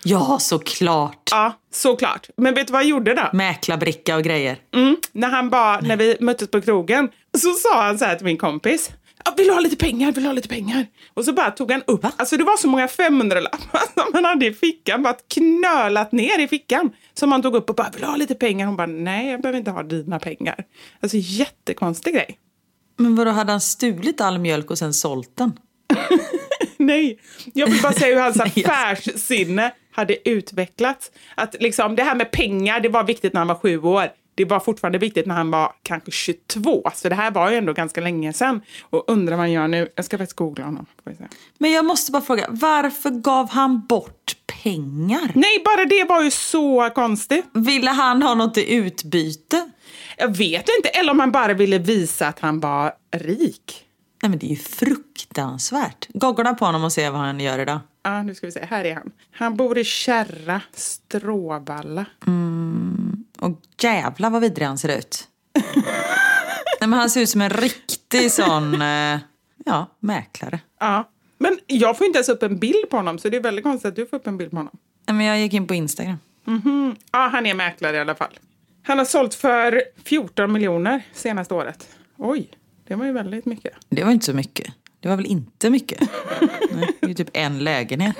Ja, 0.02 0.38
såklart. 0.40 1.28
Ja, 1.30 1.52
såklart. 1.72 2.28
Men 2.36 2.54
vet 2.54 2.66
du 2.66 2.72
vad 2.72 2.82
jag 2.82 2.88
gjorde 2.88 3.14
då? 3.14 3.30
Mäklarbricka 3.32 4.16
och 4.16 4.22
grejer. 4.22 4.56
Mm, 4.74 4.96
när 5.12 5.28
han 5.28 5.50
bara, 5.50 5.80
när 5.80 5.96
vi 5.96 6.16
möttes 6.20 6.50
på 6.50 6.60
krogen, 6.60 7.08
så 7.38 7.52
sa 7.52 7.82
han 7.82 7.98
så 7.98 8.04
här 8.04 8.16
till 8.16 8.24
min 8.24 8.38
kompis. 8.38 8.90
"Ja, 9.24 9.34
Vill 9.36 9.46
du 9.46 9.52
ha 9.52 9.60
lite 9.60 9.76
pengar? 9.76 10.12
Vill 10.12 10.22
du 10.22 10.28
ha 10.28 10.32
lite 10.34 10.48
pengar? 10.48 10.86
Och 11.14 11.24
så 11.24 11.32
bara 11.32 11.50
tog 11.50 11.72
han 11.72 11.82
upp, 11.86 12.06
alltså 12.16 12.36
det 12.36 12.44
var 12.44 12.56
så 12.56 12.68
många 12.68 12.86
500-lappar 12.86 13.80
som 13.94 14.14
han 14.14 14.24
hade 14.24 14.46
i 14.46 14.52
fickan, 14.52 15.02
bara 15.02 15.16
knölat 15.34 16.12
ner 16.12 16.38
i 16.38 16.48
fickan. 16.48 16.90
Som 17.14 17.32
han 17.32 17.42
tog 17.42 17.54
upp 17.54 17.70
och 17.70 17.76
bara, 17.76 17.90
vill 17.90 18.00
du 18.00 18.06
ha 18.06 18.16
lite 18.16 18.34
pengar? 18.34 18.66
Hon 18.66 18.76
bara, 18.76 18.86
nej 18.86 19.30
jag 19.30 19.42
behöver 19.42 19.58
inte 19.58 19.70
ha 19.70 19.82
dina 19.82 20.18
pengar. 20.18 20.64
Alltså 21.00 21.16
jättekonstig 21.20 22.14
grej. 22.14 22.38
Men 22.98 23.14
vadå, 23.16 23.30
hade 23.30 23.52
han 23.52 23.60
stulit 23.60 24.20
all 24.20 24.38
mjölk 24.38 24.70
och 24.70 24.78
sen 24.78 24.94
sålt 24.94 25.36
den? 25.36 25.52
Nej, 26.76 27.18
jag 27.54 27.66
vill 27.66 27.82
bara 27.82 27.92
säga 27.92 28.14
hur 28.14 28.22
hans 28.22 28.40
affärssinne 28.40 29.72
hade 29.92 30.28
utvecklats. 30.28 31.10
Att 31.34 31.56
liksom, 31.60 31.96
det 31.96 32.02
här 32.02 32.14
med 32.14 32.30
pengar, 32.30 32.80
det 32.80 32.88
var 32.88 33.04
viktigt 33.04 33.32
när 33.32 33.40
han 33.40 33.48
var 33.48 33.54
sju 33.54 33.78
år. 33.78 34.08
Det 34.42 34.46
var 34.48 34.60
fortfarande 34.60 34.98
viktigt 34.98 35.26
när 35.26 35.34
han 35.34 35.50
var 35.50 35.72
kanske 35.82 36.10
22. 36.10 36.90
Så 36.94 37.08
det 37.08 37.14
här 37.14 37.30
var 37.30 37.50
ju 37.50 37.56
ändå 37.56 37.72
ganska 37.72 38.00
länge 38.00 38.32
sedan. 38.32 38.60
Och 38.82 39.04
undrar 39.06 39.36
vad 39.36 39.40
han 39.40 39.52
gör 39.52 39.68
nu. 39.68 39.88
Jag 39.94 40.04
ska 40.04 40.18
faktiskt 40.18 40.36
googla 40.36 40.64
honom. 40.64 40.86
Men 41.58 41.72
jag 41.72 41.84
måste 41.84 42.12
bara 42.12 42.22
fråga, 42.22 42.46
varför 42.48 43.10
gav 43.10 43.50
han 43.50 43.86
bort 43.86 44.36
pengar? 44.62 45.32
Nej, 45.34 45.62
bara 45.64 45.84
det 45.84 46.04
var 46.04 46.22
ju 46.22 46.30
så 46.30 46.90
konstigt. 46.94 47.44
Ville 47.54 47.90
han 47.90 48.22
ha 48.22 48.34
något 48.34 48.58
i 48.58 48.74
utbyte? 48.74 49.70
Jag 50.16 50.36
vet 50.36 50.68
inte. 50.78 50.88
Eller 50.88 51.10
om 51.10 51.20
han 51.20 51.32
bara 51.32 51.54
ville 51.54 51.78
visa 51.78 52.28
att 52.28 52.38
han 52.40 52.60
var 52.60 52.92
rik. 53.16 53.84
Nej 54.22 54.30
men 54.30 54.38
det 54.38 54.46
är 54.46 54.50
ju 54.50 54.56
fruktansvärt. 54.56 56.06
Googla 56.14 56.54
på 56.54 56.64
honom 56.64 56.84
och 56.84 56.92
se 56.92 57.10
vad 57.10 57.20
han 57.20 57.40
gör 57.40 57.58
idag. 57.58 57.80
Ja, 58.02 58.22
nu 58.22 58.34
ska 58.34 58.46
vi 58.46 58.52
se. 58.52 58.64
Här 58.70 58.84
är 58.84 58.94
han. 58.94 59.10
Han 59.30 59.56
bor 59.56 59.78
i 59.78 59.84
Kärra, 59.84 60.60
Stråvalla. 60.74 62.06
Och 63.42 63.60
jävla 63.82 64.30
vad 64.30 64.40
vidrig 64.40 64.66
han 64.66 64.78
ser 64.78 64.98
ut. 64.98 65.28
Nej 66.80 66.88
men 66.88 66.92
han 66.92 67.10
ser 67.10 67.20
ut 67.20 67.28
som 67.28 67.40
en 67.40 67.50
riktig 67.50 68.32
sån, 68.32 68.82
eh, 68.82 69.18
ja, 69.64 69.86
mäklare. 70.00 70.60
Ja. 70.80 71.08
Men 71.38 71.58
jag 71.66 71.98
får 71.98 72.06
inte 72.06 72.16
ens 72.16 72.28
upp 72.28 72.42
en 72.42 72.58
bild 72.58 72.90
på 72.90 72.96
honom, 72.96 73.18
så 73.18 73.28
det 73.28 73.36
är 73.36 73.40
väldigt 73.40 73.64
konstigt 73.64 73.88
att 73.88 73.96
du 73.96 74.06
får 74.06 74.16
upp 74.16 74.26
en 74.26 74.38
bild 74.38 74.50
på 74.50 74.56
honom. 74.56 74.78
Nej 75.06 75.16
men 75.16 75.26
jag 75.26 75.38
gick 75.40 75.52
in 75.52 75.66
på 75.66 75.74
Instagram. 75.74 76.18
Ja, 77.12 77.28
han 77.32 77.46
är 77.46 77.54
mäklare 77.54 77.96
i 77.96 78.00
alla 78.00 78.14
fall. 78.14 78.38
Han 78.82 78.98
har 78.98 79.04
sålt 79.04 79.34
för 79.34 79.82
14 80.04 80.52
miljoner 80.52 81.02
senaste 81.12 81.54
året. 81.54 81.88
Oj, 82.16 82.48
det 82.88 82.94
var 82.94 83.06
ju 83.06 83.12
väldigt 83.12 83.46
mycket. 83.46 83.72
Det 83.88 84.04
var 84.04 84.12
inte 84.12 84.26
så 84.26 84.32
mycket. 84.34 84.74
Det 85.00 85.08
var 85.08 85.16
väl 85.16 85.26
inte 85.26 85.70
mycket? 85.70 86.00
Nej, 86.72 86.96
det 87.00 87.06
är 87.06 87.08
ju 87.08 87.14
typ 87.14 87.30
en 87.32 87.58
lägenhet. 87.58 88.16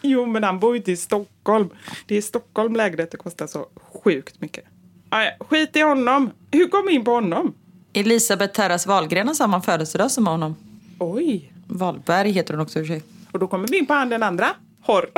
Jo, 0.02 0.26
men 0.26 0.44
han 0.44 0.58
bor 0.58 0.72
ju 0.72 0.76
inte 0.76 0.92
i 0.92 0.96
Stockholm. 0.96 1.68
Det 2.06 2.14
är 2.14 2.18
i 2.18 2.22
Stockholm 2.22 2.76
lägenheter 2.76 3.18
kostar 3.18 3.46
så 3.46 3.66
sjukt 4.04 4.40
mycket. 4.40 4.64
Aj, 5.08 5.36
skit 5.40 5.76
i 5.76 5.80
honom. 5.80 6.30
Hur 6.50 6.68
kom 6.68 6.86
vi 6.86 6.92
in 6.92 7.04
på 7.04 7.10
honom? 7.10 7.54
Elisabeth 7.92 8.54
Terras 8.54 8.86
Wahlgren 8.86 9.26
har 9.26 9.34
samma 9.34 9.62
födelsedag 9.62 10.10
som 10.10 10.26
honom. 10.26 10.56
Oj. 10.98 11.52
Wahlberg 11.66 12.30
heter 12.30 12.54
hon 12.54 12.62
också 12.62 12.78
i 12.78 12.82
och 12.82 12.86
för 12.86 12.94
sig. 12.94 13.02
Och 13.32 13.38
då 13.38 13.46
kommer 13.46 13.68
vi 13.68 13.78
in 13.78 13.86
på 13.86 13.94
han 13.94 14.08
den 14.08 14.22
andra. 14.22 14.46
Horr. 14.82 15.10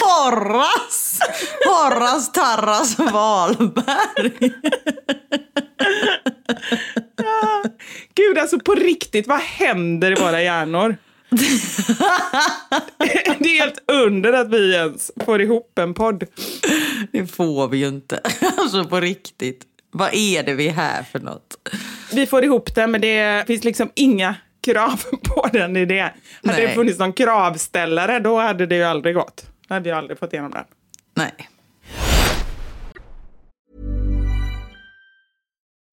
Horras! 0.00 1.18
Horras 1.66 2.32
Tarras 2.32 2.98
Wahlberg. 2.98 4.52
Gud, 8.14 8.38
alltså 8.38 8.58
på 8.58 8.74
riktigt, 8.74 9.26
vad 9.26 9.40
händer 9.40 10.12
i 10.12 10.14
våra 10.14 10.42
hjärnor? 10.42 10.96
det 13.38 13.48
är 13.48 13.60
helt 13.60 13.78
under 13.86 14.32
att 14.32 14.48
vi 14.48 14.74
ens 14.74 15.10
får 15.24 15.42
ihop 15.42 15.78
en 15.78 15.94
podd. 15.94 16.24
Det 17.12 17.26
får 17.26 17.68
vi 17.68 17.78
ju 17.78 17.88
inte. 17.88 18.20
Alltså 18.58 18.84
på 18.84 19.00
riktigt. 19.00 19.64
Vad 19.90 20.14
är 20.14 20.42
det 20.42 20.54
vi 20.54 20.68
är 20.68 20.72
här 20.72 21.02
för 21.02 21.18
något? 21.18 21.56
Vi 22.12 22.26
får 22.26 22.44
ihop 22.44 22.74
den, 22.74 22.90
men 22.90 23.00
det 23.00 23.44
finns 23.46 23.64
liksom 23.64 23.90
inga 23.94 24.34
krav 24.60 25.02
på 25.22 25.48
den 25.52 25.76
i 25.76 25.84
det. 25.84 26.00
Hade 26.00 26.14
Nej. 26.42 26.66
det 26.66 26.74
funnits 26.74 26.98
någon 26.98 27.12
kravställare, 27.12 28.20
då 28.20 28.38
hade 28.38 28.66
det 28.66 28.76
ju 28.76 28.82
aldrig 28.82 29.14
gått. 29.14 29.46
Då 29.68 29.74
hade 29.74 29.84
vi 29.84 29.90
aldrig 29.90 30.18
fått 30.18 30.32
igenom 30.32 30.50
den. 30.50 30.64
Nej. 31.14 31.48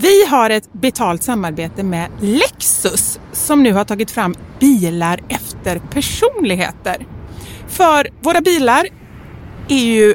Vi 0.00 0.26
har 0.26 0.50
ett 0.50 0.72
betalt 0.72 1.22
samarbete 1.22 1.82
med 1.82 2.08
Lexus 2.20 3.20
som 3.32 3.62
nu 3.62 3.72
har 3.72 3.84
tagit 3.84 4.10
fram 4.10 4.34
bilar 4.60 5.20
efter 5.28 5.78
personligheter. 5.78 7.06
För 7.68 8.08
våra 8.20 8.40
bilar 8.40 8.86
är 9.68 9.84
ju 9.84 10.14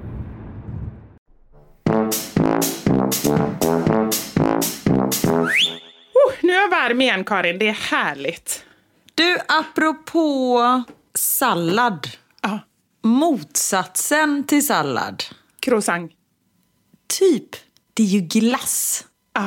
Oh, 6.13 6.33
nu 6.41 6.53
är 6.53 6.61
jag 6.61 6.69
varm 6.69 7.01
igen 7.01 7.23
Karin, 7.23 7.59
det 7.59 7.67
är 7.67 7.73
härligt. 7.73 8.65
Du, 9.15 9.37
apropå 9.47 10.83
sallad. 11.13 12.07
Ja, 12.41 12.59
Motsatsen 13.03 14.43
till 14.43 14.65
sallad. 14.67 15.23
croissant. 15.59 16.11
Typ, 17.19 17.49
det 17.93 18.03
är 18.03 18.07
ju 18.07 18.19
glass. 18.19 19.05
Ah, 19.33 19.41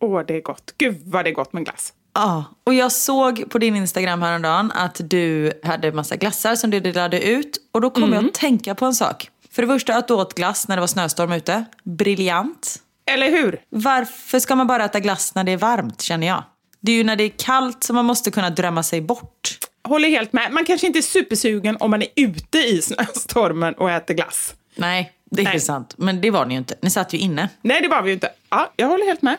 åh, 0.00 0.22
det 0.26 0.36
är 0.36 0.40
gott. 0.42 0.74
Gud 0.78 1.02
vad 1.04 1.24
det 1.24 1.30
är 1.30 1.34
gott 1.34 1.52
med 1.52 1.64
glass. 1.64 1.92
Ja, 2.14 2.44
och 2.64 2.74
jag 2.74 2.92
såg 2.92 3.50
på 3.50 3.58
din 3.58 3.76
Instagram 3.76 4.22
häromdagen 4.22 4.72
att 4.74 5.00
du 5.04 5.52
hade 5.64 5.92
massa 5.92 6.16
glassar 6.16 6.54
som 6.56 6.70
du 6.70 6.80
delade 6.80 7.22
ut. 7.28 7.68
Och 7.72 7.80
då 7.80 7.90
kom 7.90 8.12
jag 8.12 8.24
att 8.26 8.34
tänka 8.34 8.74
på 8.74 8.84
en 8.84 8.94
sak. 8.94 9.30
För 9.52 9.62
det 9.62 9.68
första 9.68 9.96
att 9.96 10.08
du 10.08 10.14
åt 10.14 10.34
glass 10.34 10.68
när 10.68 10.76
det 10.76 10.80
var 10.80 10.86
snöstorm 10.86 11.32
ute. 11.32 11.64
Briljant. 11.84 12.76
Eller 13.06 13.30
hur? 13.30 13.60
Varför 13.68 14.38
ska 14.38 14.56
man 14.56 14.66
bara 14.66 14.84
äta 14.84 15.00
glass 15.00 15.34
när 15.34 15.44
det 15.44 15.52
är 15.52 15.56
varmt 15.56 16.00
känner 16.02 16.26
jag? 16.26 16.44
Det 16.80 16.92
är 16.92 16.96
ju 16.96 17.04
när 17.04 17.16
det 17.16 17.24
är 17.24 17.32
kallt 17.36 17.84
som 17.84 17.96
man 17.96 18.04
måste 18.04 18.30
kunna 18.30 18.50
drömma 18.50 18.82
sig 18.82 19.00
bort. 19.00 19.58
Håller 19.84 20.08
helt 20.08 20.32
med. 20.32 20.52
Man 20.52 20.64
kanske 20.64 20.86
inte 20.86 20.98
är 20.98 21.02
supersugen 21.02 21.76
om 21.80 21.90
man 21.90 22.02
är 22.02 22.08
ute 22.16 22.58
i 22.58 22.82
snöstormen 22.82 23.74
och 23.74 23.90
äter 23.90 24.14
glass. 24.14 24.54
Nej, 24.74 25.12
det 25.30 25.42
är 25.42 25.44
Nej. 25.44 25.60
sant. 25.60 25.94
Men 25.98 26.20
det 26.20 26.30
var 26.30 26.46
ni 26.46 26.54
ju 26.54 26.58
inte. 26.58 26.74
Ni 26.82 26.90
satt 26.90 27.12
ju 27.12 27.18
inne. 27.18 27.48
Nej, 27.62 27.80
det 27.80 27.88
var 27.88 28.02
vi 28.02 28.08
ju 28.08 28.14
inte. 28.14 28.30
Ja, 28.50 28.72
jag 28.76 28.88
håller 28.88 29.06
helt 29.06 29.22
med. 29.22 29.36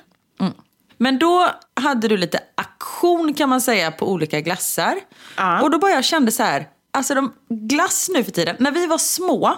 Men 1.01 1.19
då 1.19 1.49
hade 1.73 2.07
du 2.07 2.17
lite 2.17 2.39
aktion 2.55 3.33
kan 3.33 3.49
man 3.49 3.61
säga 3.61 3.91
på 3.91 4.11
olika 4.11 4.41
glassar. 4.41 4.95
Ja. 5.37 5.61
Och 5.61 5.71
då 5.71 5.79
bara 5.79 5.91
jag 5.91 6.03
kände 6.03 6.31
så 6.31 6.43
här, 6.43 6.67
alltså 6.93 7.15
de, 7.15 7.33
glass 7.49 8.09
nu 8.13 8.23
för 8.23 8.31
tiden, 8.31 8.55
när 8.59 8.71
vi 8.71 8.87
var 8.87 8.97
små, 8.97 9.57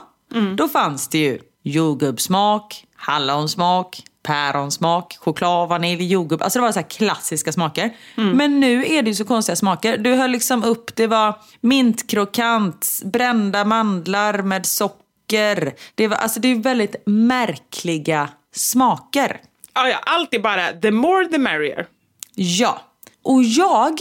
då 0.55 0.67
fanns 0.67 1.07
det 1.07 1.17
ju 1.17 1.39
jordgubbssmak, 1.63 2.86
hallonsmak, 2.95 4.03
päronsmak, 4.23 5.17
choklad, 5.19 5.69
vanilj, 5.69 6.07
jordgubb. 6.07 6.41
Alltså 6.41 6.59
det 6.59 6.65
var 6.65 6.71
så 6.71 6.84
klassiska 6.84 7.51
smaker. 7.51 7.95
Men 8.15 8.59
nu 8.59 8.86
är 8.86 9.01
det 9.01 9.09
ju 9.09 9.15
så 9.15 9.25
konstiga 9.25 9.55
smaker. 9.55 9.97
Du 9.97 10.13
höll 10.13 10.31
liksom 10.31 10.63
upp, 10.63 10.95
det 10.95 11.07
var 11.07 11.36
mintkrokant, 11.61 13.01
brända 13.05 13.65
mandlar 13.65 14.41
med 14.41 14.65
socker. 14.65 15.73
Det, 15.95 16.07
var, 16.07 16.17
alltså 16.17 16.39
det 16.39 16.47
är 16.47 16.55
väldigt 16.55 16.95
märkliga 17.05 18.29
smaker. 18.55 19.41
Ja, 19.73 19.88
ja, 19.89 19.97
allt 20.05 20.34
är 20.34 20.39
bara 20.39 20.71
the 20.71 20.91
more 20.91 21.25
the 21.25 21.38
merrier. 21.38 21.88
Ja. 22.36 22.81
Och 23.23 23.43
jag 23.43 23.97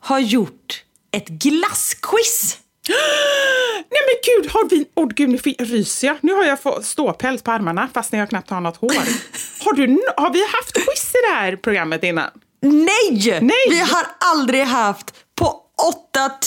har 0.00 0.18
gjort 0.18 0.84
ett 1.10 1.28
glassquiz. 1.28 2.58
Nej 3.90 4.00
men 4.06 4.16
gud, 4.24 4.50
har 4.52 4.68
vi... 4.68 4.86
Åh 4.94 5.08
gud, 5.08 5.28
nu 5.28 5.36
ryser 5.58 6.06
jag. 6.06 6.16
Nu 6.20 6.32
har 6.32 6.44
jag 6.44 6.62
fått 6.62 6.84
ståpäls 6.84 7.42
på 7.42 7.50
armarna 7.50 7.88
fast 7.94 8.12
jag 8.12 8.28
knappt 8.28 8.50
har 8.50 8.60
något 8.60 8.76
hår. 8.76 8.90
har, 9.64 9.72
du, 9.72 10.02
har 10.16 10.32
vi 10.32 10.40
haft 10.40 10.72
quiz 10.72 11.14
i 11.14 11.28
det 11.28 11.34
här 11.34 11.56
programmet 11.56 12.04
innan? 12.04 12.30
Nej! 12.60 13.40
Nej! 13.42 13.66
Vi 13.70 13.80
har 13.80 14.06
aldrig 14.18 14.64
haft 14.64 15.14
på 15.34 15.60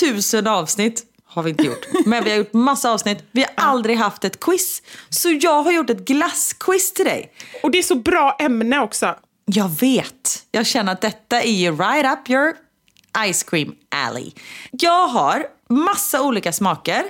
8000 0.01 0.47
avsnitt. 0.47 1.03
Har 1.25 1.43
vi 1.43 1.49
inte 1.49 1.63
gjort. 1.63 1.85
Men 2.05 2.23
vi 2.23 2.29
har 2.29 2.37
gjort 2.37 2.53
massa 2.53 2.91
avsnitt. 2.91 3.23
Vi 3.31 3.41
har 3.41 3.51
aldrig 3.55 3.97
haft 3.97 4.23
ett 4.23 4.39
quiz. 4.39 4.81
Så 5.09 5.29
jag 5.41 5.63
har 5.63 5.71
gjort 5.71 5.89
ett 5.89 6.05
glassquiz 6.05 6.93
till 6.93 7.05
dig. 7.05 7.31
Och 7.63 7.71
det 7.71 7.77
är 7.77 7.83
så 7.83 7.95
bra 7.95 8.35
ämne 8.39 8.79
också. 8.79 9.15
Jag 9.45 9.79
vet. 9.79 10.45
Jag 10.51 10.65
känner 10.65 10.91
att 10.91 11.01
detta 11.01 11.41
är 11.41 11.51
ju 11.51 11.71
right 11.71 12.05
up 12.05 12.29
your 12.29 12.53
ice 13.33 13.43
cream 13.43 13.75
alley. 13.89 14.31
Jag 14.71 15.07
har 15.07 15.45
massa 15.69 16.21
olika 16.21 16.53
smaker. 16.53 17.03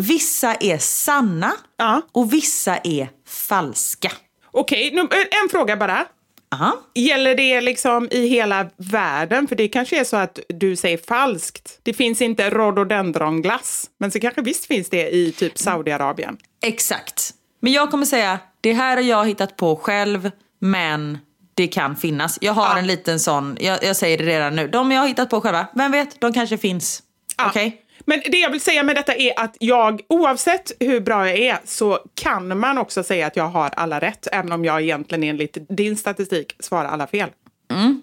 Vissa 0.00 0.54
är 0.54 0.78
sanna 0.78 1.52
Ja. 1.76 2.02
och 2.12 2.32
vissa 2.32 2.76
är 2.76 3.08
falska. 3.28 4.12
Okej, 4.50 4.90
nu- 4.94 5.08
en 5.42 5.48
fråga 5.50 5.76
bara. 5.76 6.06
Aha. 6.52 6.76
Gäller 6.94 7.34
det 7.34 7.60
liksom 7.60 8.08
i 8.10 8.26
hela 8.28 8.66
världen? 8.76 9.48
För 9.48 9.56
det 9.56 9.68
kanske 9.68 10.00
är 10.00 10.04
så 10.04 10.16
att 10.16 10.38
du 10.48 10.76
säger 10.76 10.98
falskt. 10.98 11.78
Det 11.82 11.92
finns 11.94 12.22
inte 12.22 12.50
rhododendronglass, 12.50 13.86
men 13.98 14.10
så 14.10 14.20
kanske 14.20 14.42
visst 14.42 14.66
finns 14.66 14.90
det 14.90 15.10
i 15.10 15.32
typ 15.32 15.58
Saudiarabien. 15.58 16.36
Exakt. 16.62 17.30
Men 17.60 17.72
jag 17.72 17.90
kommer 17.90 18.06
säga, 18.06 18.38
det 18.60 18.72
här 18.72 18.96
har 18.96 19.02
jag 19.02 19.26
hittat 19.26 19.56
på 19.56 19.76
själv, 19.76 20.30
men 20.60 21.18
det 21.54 21.66
kan 21.68 21.96
finnas. 21.96 22.38
Jag 22.40 22.52
har 22.52 22.76
en 22.78 22.86
liten 22.86 23.20
sån, 23.20 23.56
jag, 23.60 23.84
jag 23.84 23.96
säger 23.96 24.18
det 24.18 24.24
redan 24.24 24.56
nu. 24.56 24.68
De 24.68 24.90
jag 24.92 25.00
har 25.00 25.08
hittat 25.08 25.30
på 25.30 25.40
själva, 25.40 25.66
vem 25.74 25.92
vet, 25.92 26.20
de 26.20 26.32
kanske 26.32 26.58
finns. 26.58 27.02
Ja. 27.36 27.46
Okej? 27.48 27.82
Men 28.08 28.22
det 28.26 28.38
jag 28.38 28.50
vill 28.50 28.60
säga 28.60 28.82
med 28.82 28.96
detta 28.96 29.14
är 29.14 29.40
att 29.40 29.56
jag, 29.60 30.00
oavsett 30.08 30.72
hur 30.80 31.00
bra 31.00 31.28
jag 31.28 31.38
är, 31.38 31.58
så 31.64 31.98
kan 32.14 32.58
man 32.58 32.78
också 32.78 33.02
säga 33.02 33.26
att 33.26 33.36
jag 33.36 33.48
har 33.48 33.70
alla 33.70 34.00
rätt, 34.00 34.28
även 34.32 34.52
om 34.52 34.64
jag 34.64 34.82
egentligen 34.82 35.24
enligt 35.24 35.56
din 35.68 35.96
statistik 35.96 36.56
svarar 36.60 36.88
alla 36.88 37.06
fel. 37.06 37.30
Mm. 37.70 38.02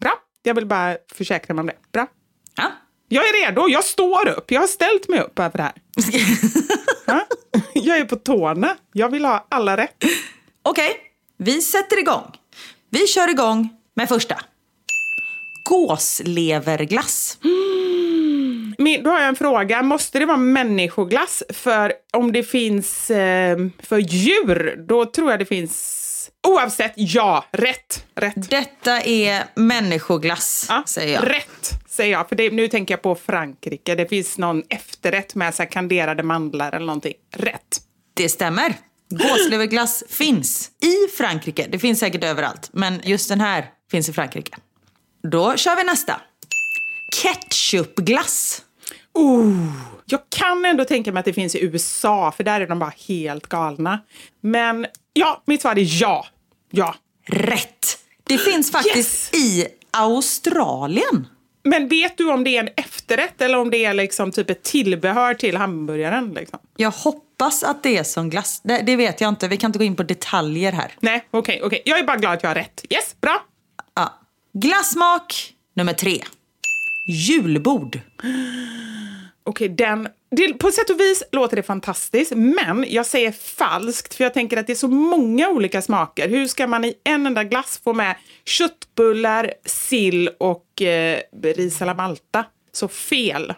Bra. 0.00 0.12
Jag 0.42 0.54
vill 0.54 0.66
bara 0.66 0.96
försäkra 1.12 1.54
mig 1.54 1.60
om 1.60 1.66
det. 1.66 1.76
Bra. 1.92 2.06
Ja. 2.56 2.72
Jag 3.08 3.28
är 3.28 3.46
redo. 3.46 3.68
Jag 3.68 3.84
står 3.84 4.28
upp. 4.28 4.50
Jag 4.50 4.60
har 4.60 4.66
ställt 4.66 5.08
mig 5.08 5.20
upp 5.20 5.38
över 5.38 5.56
det 5.56 5.62
här. 5.62 5.72
Ja? 7.06 7.26
Jag 7.74 7.98
är 7.98 8.04
på 8.04 8.16
tårna. 8.16 8.76
Jag 8.92 9.08
vill 9.08 9.24
ha 9.24 9.46
alla 9.48 9.76
rätt. 9.76 10.04
Okej, 10.62 10.96
vi 11.38 11.62
sätter 11.62 11.98
igång. 11.98 12.32
Vi 12.90 13.06
kör 13.06 13.30
igång 13.30 13.68
med 13.94 14.08
första. 14.08 14.40
Gåsleverglass. 15.68 17.38
Men 18.78 19.02
då 19.02 19.10
har 19.10 19.18
jag 19.18 19.28
en 19.28 19.36
fråga. 19.36 19.82
Måste 19.82 20.18
det 20.18 20.26
vara 20.26 20.36
människoglass? 20.36 21.42
För 21.48 21.92
om 22.12 22.32
det 22.32 22.42
finns 22.42 23.10
eh, 23.10 23.58
för 23.82 23.98
djur, 23.98 24.84
då 24.88 25.06
tror 25.06 25.30
jag 25.30 25.38
det 25.38 25.44
finns... 25.44 26.08
Oavsett, 26.48 26.92
ja. 26.96 27.44
Rätt. 27.52 28.06
Rätt. 28.14 28.50
Detta 28.50 29.00
är 29.00 29.44
människoglass, 29.54 30.66
Ja, 30.68 30.82
säger 30.86 31.14
jag. 31.14 31.30
Rätt, 31.30 31.70
säger 31.88 32.12
jag. 32.12 32.28
För 32.28 32.36
det, 32.36 32.50
nu 32.50 32.68
tänker 32.68 32.94
jag 32.94 33.02
på 33.02 33.14
Frankrike. 33.14 33.94
Det 33.94 34.06
finns 34.06 34.38
någon 34.38 34.62
efterrätt 34.68 35.34
med 35.34 35.54
så 35.54 35.66
kanderade 35.66 36.22
mandlar 36.22 36.72
eller 36.72 36.86
någonting. 36.86 37.14
Rätt. 37.36 37.78
Det 38.14 38.28
stämmer. 38.28 38.74
Gåsleverglass 39.10 40.04
finns 40.08 40.70
i 40.80 41.16
Frankrike. 41.16 41.66
Det 41.70 41.78
finns 41.78 41.98
säkert 42.00 42.24
överallt, 42.24 42.70
men 42.72 43.00
just 43.04 43.28
den 43.28 43.40
här 43.40 43.66
finns 43.90 44.08
i 44.08 44.12
Frankrike. 44.12 44.56
Då 45.22 45.56
kör 45.56 45.76
vi 45.76 45.84
nästa. 45.84 46.20
Ketchupglass. 47.14 48.62
Oh, 49.14 49.72
jag 50.04 50.20
kan 50.28 50.64
ändå 50.64 50.84
tänka 50.84 51.12
mig 51.12 51.20
att 51.20 51.24
det 51.24 51.32
finns 51.32 51.54
i 51.54 51.64
USA, 51.64 52.32
för 52.36 52.44
där 52.44 52.60
är 52.60 52.66
de 52.66 52.78
bara 52.78 52.92
helt 53.08 53.46
galna. 53.46 54.00
Men 54.40 54.86
ja, 55.12 55.42
mitt 55.46 55.62
svar 55.62 55.78
är 55.78 56.02
ja. 56.02 56.26
Ja. 56.70 56.94
Rätt! 57.26 57.98
Det 58.24 58.38
finns 58.38 58.72
faktiskt 58.72 59.34
i 59.34 59.66
Australien. 59.90 61.26
Men 61.64 61.88
vet 61.88 62.18
du 62.18 62.30
om 62.30 62.44
det 62.44 62.56
är 62.56 62.60
en 62.60 62.68
efterrätt 62.76 63.40
eller 63.40 63.58
om 63.58 63.70
det 63.70 63.84
är 63.84 63.94
liksom 63.94 64.32
typ 64.32 64.50
ett 64.50 64.62
tillbehör 64.62 65.34
till 65.34 65.56
hamburgaren? 65.56 66.34
Liksom? 66.34 66.58
Jag 66.76 66.90
hoppas 66.90 67.62
att 67.62 67.82
det 67.82 67.98
är 67.98 68.04
som 68.04 68.30
glass. 68.30 68.60
Det, 68.64 68.82
det 68.86 68.96
vet 68.96 69.20
jag 69.20 69.28
inte. 69.28 69.48
Vi 69.48 69.56
kan 69.56 69.68
inte 69.68 69.78
gå 69.78 69.84
in 69.84 69.96
på 69.96 70.02
detaljer 70.02 70.72
här. 70.72 70.92
Nej, 71.00 71.24
okej, 71.30 71.60
okej. 71.64 71.82
Jag 71.84 71.98
är 71.98 72.04
bara 72.04 72.16
glad 72.16 72.32
att 72.32 72.42
jag 72.42 72.50
har 72.50 72.54
rätt. 72.54 72.84
Yes, 72.90 73.16
bra. 73.20 73.42
Ja. 73.94 74.20
Glassmak 74.52 75.54
nummer 75.74 75.92
tre. 75.92 76.22
Julbord. 77.04 78.00
Okej, 79.44 79.68
den... 79.68 80.08
Det, 80.30 80.52
på 80.54 80.70
sätt 80.70 80.90
och 80.90 81.00
vis 81.00 81.22
låter 81.32 81.56
det 81.56 81.62
fantastiskt, 81.62 82.32
men 82.34 82.84
jag 82.88 83.06
säger 83.06 83.32
falskt 83.32 84.14
för 84.14 84.24
jag 84.24 84.34
tänker 84.34 84.56
att 84.56 84.66
det 84.66 84.72
är 84.72 84.76
så 84.76 84.88
många 84.88 85.48
olika 85.48 85.82
smaker. 85.82 86.28
Hur 86.28 86.46
ska 86.46 86.66
man 86.66 86.84
i 86.84 86.94
en 87.04 87.26
enda 87.26 87.44
glass 87.44 87.80
få 87.84 87.92
med 87.92 88.16
köttbullar, 88.44 89.52
sill 89.64 90.28
och 90.38 90.82
eh, 90.82 91.20
ris 91.42 91.82
alla 91.82 91.94
Malta? 91.94 92.44
Så 92.72 92.88
fel. 92.88 93.54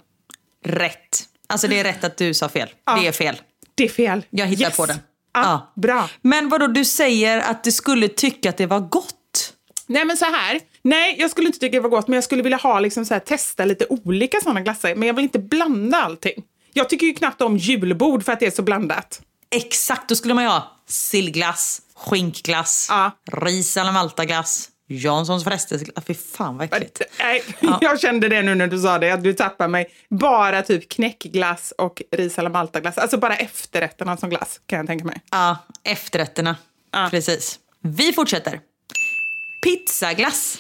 Rätt. 0.65 1.23
Alltså 1.47 1.69
det 1.69 1.81
är 1.81 1.85
rätt 1.85 2.05
att 2.05 2.17
du 2.17 2.35
sa 2.35 2.49
fel. 2.49 2.69
Ja. 2.87 2.97
Det 3.01 3.07
är 3.07 3.13
fel. 3.13 3.37
Det 3.75 3.85
är 3.85 3.89
fel. 3.89 4.25
Jag 4.31 4.47
hittar 4.47 4.65
Yes. 4.65 4.77
på 4.77 4.87
den. 4.87 4.97
Ja, 5.35 5.73
Bra. 5.77 6.11
Men 6.23 6.49
vadå, 6.49 6.67
du 6.67 6.85
säger 6.85 7.39
att 7.41 7.65
du 7.65 7.73
skulle 7.73 8.09
tycka 8.09 8.49
att 8.51 8.57
det 8.57 8.67
var 8.67 8.81
gott? 8.81 9.55
Nej, 9.87 10.05
men 10.05 10.17
så 10.17 10.25
här. 10.25 10.61
Nej, 10.85 11.17
jag 11.19 11.31
skulle 11.31 11.47
inte 11.47 11.59
tycka 11.59 11.77
det 11.77 11.81
var 11.81 11.91
gott, 11.91 12.09
men 12.09 12.15
jag 12.15 12.25
skulle 12.25 12.43
vilja 12.43 12.59
ha 12.59 12.81
liksom 12.81 13.05
så 13.05 13.15
här, 13.15 13.21
testa 13.21 13.65
lite 13.65 13.87
olika 13.89 14.41
sådana 14.41 14.61
glassar. 14.61 14.95
Men 14.95 15.07
jag 15.07 15.15
vill 15.15 15.23
inte 15.23 15.39
blanda 15.39 15.97
allting. 15.99 16.45
Jag 16.73 16.89
tycker 16.89 17.07
ju 17.07 17.15
knappt 17.15 17.41
om 17.43 17.57
julbord 17.57 18.25
för 18.25 18.33
att 18.33 18.41
det 18.41 18.47
är 18.47 18.51
så 18.51 18.63
blandat. 18.63 19.23
Exakt, 19.51 20.09
då 20.09 20.15
skulle 20.17 20.35
man 20.35 20.45
ju 20.45 20.51
ha 20.51 20.73
sillglass, 20.89 21.83
skinkglass, 21.97 22.87
Ja. 22.91 23.11
ris 23.33 23.77
eller 23.77 23.93
maltaglass, 23.93 24.69
Janssons 24.89 25.45
frestelseglass. 25.45 26.05
Fy 26.05 26.15
fan 26.15 26.57
vad 26.59 26.65
äckligt. 26.75 27.03
Nej, 27.19 27.43
Jag 27.81 28.01
kände 28.01 28.29
det 28.29 28.43
nu 28.43 28.55
när 28.55 28.67
du 28.67 28.79
sa 28.79 28.99
det, 28.99 29.11
att 29.11 29.23
du 29.25 29.33
tappar 29.33 29.69
mig. 29.69 29.87
Bara 30.11 30.63
typ 30.63 30.89
knäckglass 30.89 31.73
och 31.79 32.03
ris 32.13 32.39
alla 32.39 32.51
Malta-glass. 32.51 32.99
Alltså 32.99 33.19
bara 33.19 33.37
efterrätterna 33.37 34.17
som 34.17 34.31
glass 34.31 34.61
kan 34.67 34.77
jag 34.79 34.87
tänka 34.87 35.05
mig. 35.05 35.21
Ja, 35.31 35.57
efterrätterna. 35.85 36.57
Precis. 37.11 37.59
Vi 37.83 38.13
fortsätter. 38.13 38.61
Pizzaglass. 39.63 40.59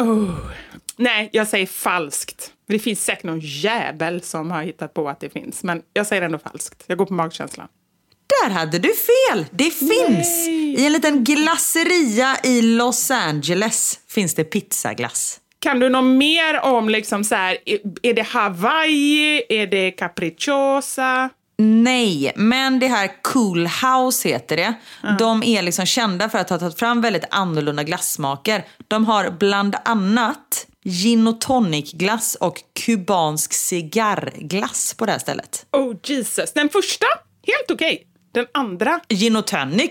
Oh. 0.00 0.30
Nej, 0.96 1.28
jag 1.32 1.48
säger 1.48 1.66
falskt. 1.66 2.52
Det 2.68 2.78
finns 2.78 3.04
säkert 3.04 3.24
någon 3.24 3.40
jävel 3.40 4.22
som 4.22 4.50
har 4.50 4.62
hittat 4.62 4.94
på 4.94 5.08
att 5.08 5.20
det 5.20 5.30
finns. 5.30 5.62
Men 5.64 5.82
jag 5.92 6.06
säger 6.06 6.22
ändå 6.22 6.38
falskt. 6.38 6.84
Jag 6.86 6.98
går 6.98 7.06
på 7.06 7.14
magkänslan. 7.14 7.68
Där 8.44 8.50
hade 8.50 8.78
du 8.78 8.88
fel! 8.88 9.46
Det 9.50 9.70
finns! 9.70 10.48
I 10.48 10.86
en 10.86 10.92
liten 10.92 11.24
glasseria 11.24 12.36
i 12.44 12.62
Los 12.62 13.10
Angeles 13.10 14.00
finns 14.08 14.34
det 14.34 14.44
pizzaglass. 14.44 15.40
Kan 15.58 15.80
du 15.80 15.88
något 15.88 16.04
mer 16.16 16.60
om, 16.60 16.88
liksom 16.88 17.24
så 17.24 17.34
här, 17.34 17.58
är- 17.64 17.78
är 18.02 18.14
det 18.14 18.22
Hawaii? 18.22 19.42
Är 19.48 19.66
det 19.66 19.90
capricciosa? 19.90 21.30
Nej, 21.62 22.32
men 22.36 22.78
det 22.78 22.88
här 22.88 23.22
Cool 23.22 23.66
House 23.66 24.28
heter 24.28 24.56
det. 24.56 24.74
De 25.18 25.42
är 25.42 25.62
liksom 25.62 25.86
kända 25.86 26.28
för 26.28 26.38
att 26.38 26.50
ha 26.50 26.58
tagit 26.58 26.78
fram 26.78 27.00
väldigt 27.00 27.24
annorlunda 27.30 27.82
glassmaker. 27.82 28.64
De 28.88 29.04
har 29.04 29.30
bland 29.30 29.76
annat 29.84 30.66
gin 30.84 31.26
och 31.26 31.40
tonic-glass 31.40 32.34
och 32.40 32.58
kubansk 32.84 33.52
cigarrglass 33.52 34.94
på 34.94 35.06
det 35.06 35.12
här 35.12 35.18
stället. 35.18 35.66
Oh 35.72 35.94
Jesus. 36.04 36.52
Den 36.52 36.68
första, 36.68 37.06
helt 37.46 37.70
okej. 37.70 38.06
Den 38.34 38.46
andra, 38.54 39.00
Gin 39.08 39.36
och 39.36 39.46
tonic, 39.46 39.90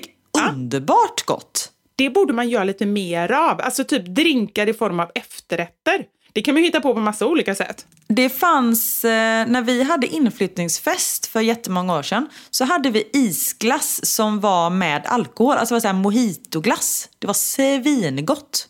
underbart 0.49 1.25
gott. 1.25 1.71
det 1.95 2.09
borde 2.09 2.33
man 2.33 2.49
göra 2.49 2.63
lite 2.63 2.85
mer 2.85 3.31
av. 3.31 3.61
Alltså 3.61 3.83
typ 3.83 4.05
drinkar 4.05 4.69
i 4.69 4.73
form 4.73 4.99
av 4.99 5.11
efterrätter. 5.15 6.05
Det 6.39 6.43
kan 6.43 6.53
man 6.53 6.63
hitta 6.63 6.81
på 6.81 6.93
på 6.93 6.99
massa 6.99 7.27
olika 7.27 7.55
sätt. 7.55 7.85
Det 8.07 8.29
fanns, 8.29 9.05
eh, 9.05 9.47
när 9.47 9.61
vi 9.61 9.83
hade 9.83 10.07
inflyttningsfest 10.07 11.25
för 11.25 11.41
jättemånga 11.41 11.97
år 11.97 12.03
sedan, 12.03 12.29
så 12.49 12.65
hade 12.65 12.89
vi 12.89 13.09
isglass 13.13 14.05
som 14.05 14.39
var 14.39 14.69
med 14.69 15.05
alkohol. 15.05 15.57
Alltså 15.57 15.73
det 15.73 15.75
var 15.75 15.79
så 15.79 15.87
här 15.87 15.93
mojitoglass. 15.93 17.09
Det 17.19 17.27
var 17.27 17.33
svingott. 17.33 18.67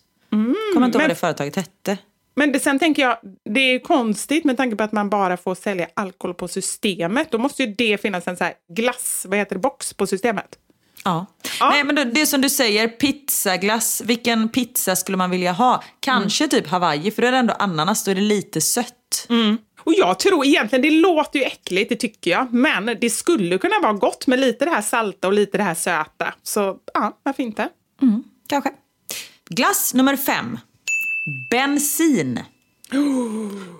Kommer 0.73 0.85
inte 0.85 0.97
ihåg 0.97 1.03
vad 1.03 1.09
det 1.09 1.15
företaget 1.15 1.55
hette. 1.55 1.97
Men 2.35 2.51
det, 2.51 2.59
sen 2.59 2.79
tänker 2.79 3.01
jag, 3.01 3.17
det 3.49 3.59
är 3.59 3.79
konstigt 3.79 4.45
med 4.45 4.57
tanke 4.57 4.75
på 4.75 4.83
att 4.83 4.91
man 4.91 5.09
bara 5.09 5.37
får 5.37 5.55
sälja 5.55 5.87
alkohol 5.93 6.33
på 6.33 6.47
systemet. 6.47 7.31
Då 7.31 7.37
måste 7.37 7.63
ju 7.63 7.73
det 7.73 8.01
finnas 8.01 8.27
en 8.27 8.37
så 8.37 8.43
här 8.43 8.53
glass, 8.73 9.25
vad 9.29 9.39
heter 9.39 9.55
det, 9.55 9.59
box 9.59 9.93
på 9.93 10.07
systemet. 10.07 10.57
Ja. 11.03 11.25
Nej, 11.61 11.83
men 11.83 11.95
det, 11.95 12.03
det 12.03 12.25
som 12.25 12.41
du 12.41 12.49
säger, 12.49 12.87
pizzaglass. 12.87 14.01
Vilken 14.05 14.49
pizza 14.49 14.95
skulle 14.95 15.17
man 15.17 15.29
vilja 15.31 15.51
ha? 15.51 15.83
Kanske 15.99 16.47
typ 16.47 16.67
Hawaii, 16.67 17.11
för 17.11 17.21
då 17.21 17.27
är 17.27 17.31
det 17.31 17.37
ändå 17.37 17.53
ananas, 17.53 18.03
då 18.03 18.11
är 18.11 18.15
det 18.15 18.21
lite 18.21 18.61
sött. 18.61 19.25
Och 19.83 19.93
jag 19.93 20.19
tror 20.19 20.45
egentligen, 20.45 20.81
det 20.81 20.91
låter 20.91 21.39
ju 21.39 21.45
äckligt, 21.45 21.89
det 21.89 21.95
tycker 21.95 22.31
jag. 22.31 22.53
Men 22.53 22.97
det 23.01 23.09
skulle 23.09 23.57
kunna 23.57 23.79
vara 23.81 23.93
gott 23.93 24.27
med 24.27 24.39
lite 24.39 24.65
det 24.65 24.71
här 24.71 24.81
salta 24.81 25.27
och 25.27 25.33
lite 25.33 25.57
det 25.57 25.63
här 25.63 25.75
söta. 25.75 26.33
Så 26.43 26.77
ja, 26.93 27.17
varför 27.23 27.43
inte? 27.43 27.69
Kanske. 28.47 28.69
Glass 29.49 29.93
nummer 29.93 30.15
fem. 30.15 30.59
Bensin. 31.51 32.39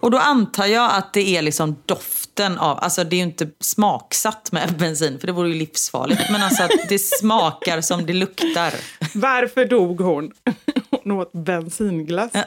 Och 0.01 0.11
då 0.11 0.17
antar 0.17 0.65
jag 0.65 0.91
att 0.91 1.13
det 1.13 1.37
är 1.37 1.41
liksom 1.41 1.75
doften 1.85 2.57
av, 2.57 2.79
alltså 2.79 3.03
det 3.03 3.15
är 3.15 3.17
ju 3.17 3.23
inte 3.23 3.49
smaksatt 3.59 4.51
med 4.51 4.73
bensin 4.79 5.19
för 5.19 5.27
det 5.27 5.33
vore 5.33 5.49
ju 5.49 5.55
livsfarligt. 5.55 6.21
Men 6.31 6.43
alltså 6.43 6.63
att 6.63 6.89
det 6.89 6.99
smakar 6.99 7.81
som 7.81 8.05
det 8.05 8.13
luktar. 8.13 8.73
Varför 9.13 9.65
dog 9.65 10.01
hon? 10.01 10.31
Hon 11.03 11.11
åt 11.11 11.31
bensinglass. 11.31 12.31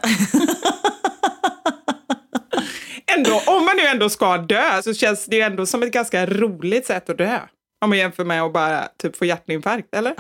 ändå, 3.17 3.43
om 3.47 3.65
man 3.65 3.77
nu 3.77 3.83
ändå 3.83 4.09
ska 4.09 4.37
dö 4.37 4.83
så 4.83 4.95
känns 4.95 5.27
det 5.27 5.37
ju 5.37 5.43
ändå 5.43 5.67
som 5.67 5.83
ett 5.83 5.93
ganska 5.93 6.27
roligt 6.27 6.87
sätt 6.87 7.11
att 7.11 7.19
dö. 7.19 7.41
Om 7.85 7.89
man 7.89 7.99
jämför 7.99 8.25
med 8.25 8.43
att 8.43 8.53
bara 8.53 8.89
typ 9.03 9.17
få 9.17 9.25
hjärtinfarkt, 9.25 9.95
eller? 9.95 10.15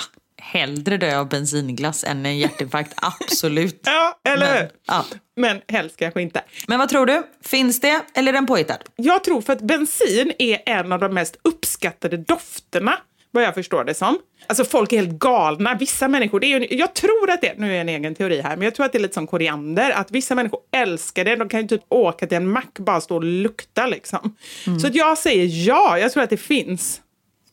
Hellre 0.44 0.96
dö 0.96 1.18
av 1.18 1.28
bensinglass 1.28 2.04
än 2.04 2.26
en 2.26 2.38
hjärtinfarkt, 2.38 2.92
absolut. 2.96 3.80
Ja, 3.84 4.18
eller 4.24 4.46
hur? 4.46 4.60
Men, 4.60 4.70
ja. 4.86 5.04
Men 5.36 5.60
helst 5.68 5.96
kanske 5.96 6.22
inte. 6.22 6.42
Men 6.68 6.78
vad 6.78 6.88
tror 6.88 7.06
du? 7.06 7.22
Finns 7.44 7.80
det 7.80 8.00
eller 8.14 8.28
är 8.28 8.32
den 8.32 8.46
påhittad? 8.46 8.78
Jag 8.96 9.24
tror 9.24 9.40
för 9.40 9.52
att 9.52 9.60
bensin 9.60 10.32
är 10.38 10.62
en 10.66 10.92
av 10.92 11.00
de 11.00 11.14
mest 11.14 11.36
uppskattade 11.44 12.16
dofterna, 12.16 12.98
vad 13.30 13.44
jag 13.44 13.54
förstår 13.54 13.84
det 13.84 13.94
som. 13.94 14.18
Alltså 14.46 14.64
folk 14.64 14.92
är 14.92 14.96
helt 14.96 15.18
galna. 15.18 15.74
Vissa 15.74 16.08
människor, 16.08 16.40
det 16.40 16.46
är 16.46 16.60
ju, 16.60 16.66
jag 16.78 16.94
tror 16.94 17.30
att 17.30 17.40
det, 17.40 17.58
nu 17.58 17.66
är 17.66 17.72
det 17.72 17.80
en 17.80 17.88
egen 17.88 18.14
teori 18.14 18.40
här, 18.40 18.56
men 18.56 18.64
jag 18.64 18.74
tror 18.74 18.86
att 18.86 18.92
det 18.92 18.98
är 18.98 19.02
lite 19.02 19.14
som 19.14 19.26
koriander, 19.26 19.90
att 19.90 20.10
vissa 20.10 20.34
människor 20.34 20.60
älskar 20.76 21.24
det. 21.24 21.36
De 21.36 21.48
kan 21.48 21.60
ju 21.60 21.68
typ 21.68 21.82
åka 21.88 22.26
till 22.26 22.36
en 22.36 22.48
mack 22.48 22.78
bara 22.78 23.00
stå 23.00 23.16
och 23.16 23.24
lukta 23.24 23.86
liksom. 23.86 24.36
Så 24.80 24.86
att 24.86 24.94
jag 24.94 25.18
säger 25.18 25.66
ja, 25.68 25.98
jag 25.98 26.12
tror 26.12 26.22
att 26.22 26.30
det 26.30 26.36
finns. 26.36 27.00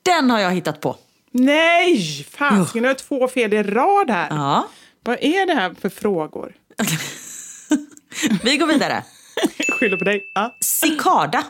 Den 0.03 0.31
har 0.31 0.39
jag 0.39 0.51
hittat 0.51 0.79
på. 0.81 0.95
Nej, 1.31 2.25
fasiken, 2.31 2.81
nu 2.81 2.87
har 2.87 2.89
jag 2.89 2.97
två 2.97 3.27
fel 3.27 3.53
i 3.53 3.63
rad 3.63 4.09
här. 4.09 4.27
Ja. 4.29 4.67
Vad 5.03 5.17
är 5.21 5.45
det 5.45 5.53
här 5.53 5.73
för 5.81 5.89
frågor? 5.89 6.55
Vi 8.43 8.57
går 8.57 8.67
vidare. 8.67 9.03
Skyller 9.79 9.97
på 9.97 10.03
dig. 10.03 10.31
Ja. 10.33 10.57
Cikada. 10.61 11.43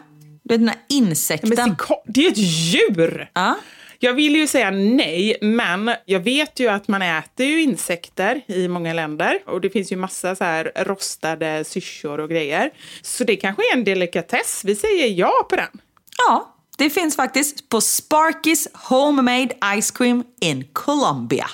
Du 0.44 0.54
vet 0.54 0.60
den 0.60 0.70
här 0.70 0.78
insekten. 0.90 1.50
Men 1.50 1.76
det 2.06 2.26
är 2.26 2.32
ett 2.32 2.38
djur! 2.38 3.30
Ja. 3.34 3.56
Jag 4.02 4.14
vill 4.14 4.36
ju 4.36 4.48
säga 4.48 4.72
nej, 4.72 5.38
men 5.42 5.92
jag 6.06 6.20
vet 6.20 6.60
ju 6.60 6.68
att 6.68 6.88
man 6.88 7.02
äter 7.02 7.46
ju 7.46 7.62
insekter 7.62 8.42
i 8.48 8.68
många 8.68 8.94
länder. 8.94 9.40
Och 9.46 9.62
det 9.62 9.70
finns 9.70 9.92
ju 9.92 9.96
massa 9.96 10.36
så 10.36 10.44
här 10.44 10.72
rostade 10.76 11.64
syrsor 11.64 12.20
och 12.20 12.30
grejer. 12.30 12.72
Så 13.02 13.24
det 13.24 13.36
kanske 13.36 13.72
är 13.72 13.78
en 13.78 13.84
delikatess. 13.84 14.62
Vi 14.66 14.76
säger 14.76 15.08
ja 15.08 15.48
på 15.50 15.56
den. 15.56 15.82
Ja, 16.18 16.56
det 16.80 16.90
finns 16.90 17.16
faktiskt 17.16 17.70
på 17.70 17.80
Sparky's 17.80 18.68
Homemade 18.74 19.82
Ice 19.82 19.92
Cream 19.92 20.24
in 20.42 20.68
Colombia. 20.74 21.48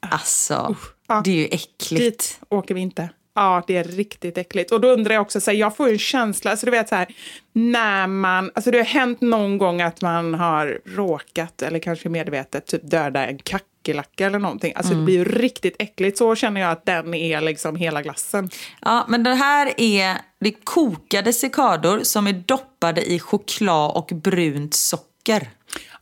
Alltså, 0.00 0.76
ja. 1.08 1.20
det 1.24 1.30
är 1.30 1.34
ju 1.34 1.44
äckligt. 1.44 2.02
Dit 2.02 2.40
åker 2.48 2.74
vi 2.74 2.80
inte. 2.80 3.08
Ja, 3.34 3.64
det 3.66 3.76
är 3.76 3.84
riktigt 3.84 4.38
äckligt. 4.38 4.72
Och 4.72 4.80
då 4.80 4.88
undrar 4.88 5.14
jag 5.14 5.22
också, 5.22 5.40
så 5.40 5.50
här, 5.50 5.58
jag 5.58 5.76
får 5.76 5.86
ju 5.86 5.92
en 5.92 5.98
känsla, 5.98 6.50
alltså 6.50 6.66
du 6.66 6.72
vet 6.72 6.88
så 6.88 6.94
här, 6.94 7.06
när 7.52 8.06
man, 8.06 8.50
alltså 8.54 8.70
det 8.70 8.78
har 8.78 8.84
hänt 8.84 9.20
någon 9.20 9.58
gång 9.58 9.80
att 9.80 10.02
man 10.02 10.34
har 10.34 10.80
råkat, 10.84 11.62
eller 11.62 11.78
kanske 11.78 12.08
medvetet, 12.08 12.66
typ 12.66 12.90
döda 12.90 13.26
en 13.26 13.38
kackerlacka 13.88 14.26
eller 14.26 14.38
någonting. 14.38 14.72
Alltså 14.76 14.94
det 14.94 15.02
blir 15.02 15.14
ju 15.14 15.24
riktigt 15.24 15.76
äckligt. 15.78 16.18
Så 16.18 16.34
känner 16.34 16.60
jag 16.60 16.70
att 16.70 16.86
den 16.86 17.14
är 17.14 17.40
liksom 17.40 17.76
hela 17.76 18.02
glassen. 18.02 18.50
Ja, 18.80 19.04
men 19.08 19.22
det 19.22 19.34
här 19.34 19.74
är, 19.76 20.18
det 20.40 20.48
är 20.48 20.54
kokade 20.64 21.32
cikador 21.32 22.00
som 22.02 22.26
är 22.26 22.32
doppade 22.32 23.12
i 23.12 23.18
choklad 23.18 23.96
och 23.96 24.10
brunt 24.14 24.74
socker. 24.74 25.50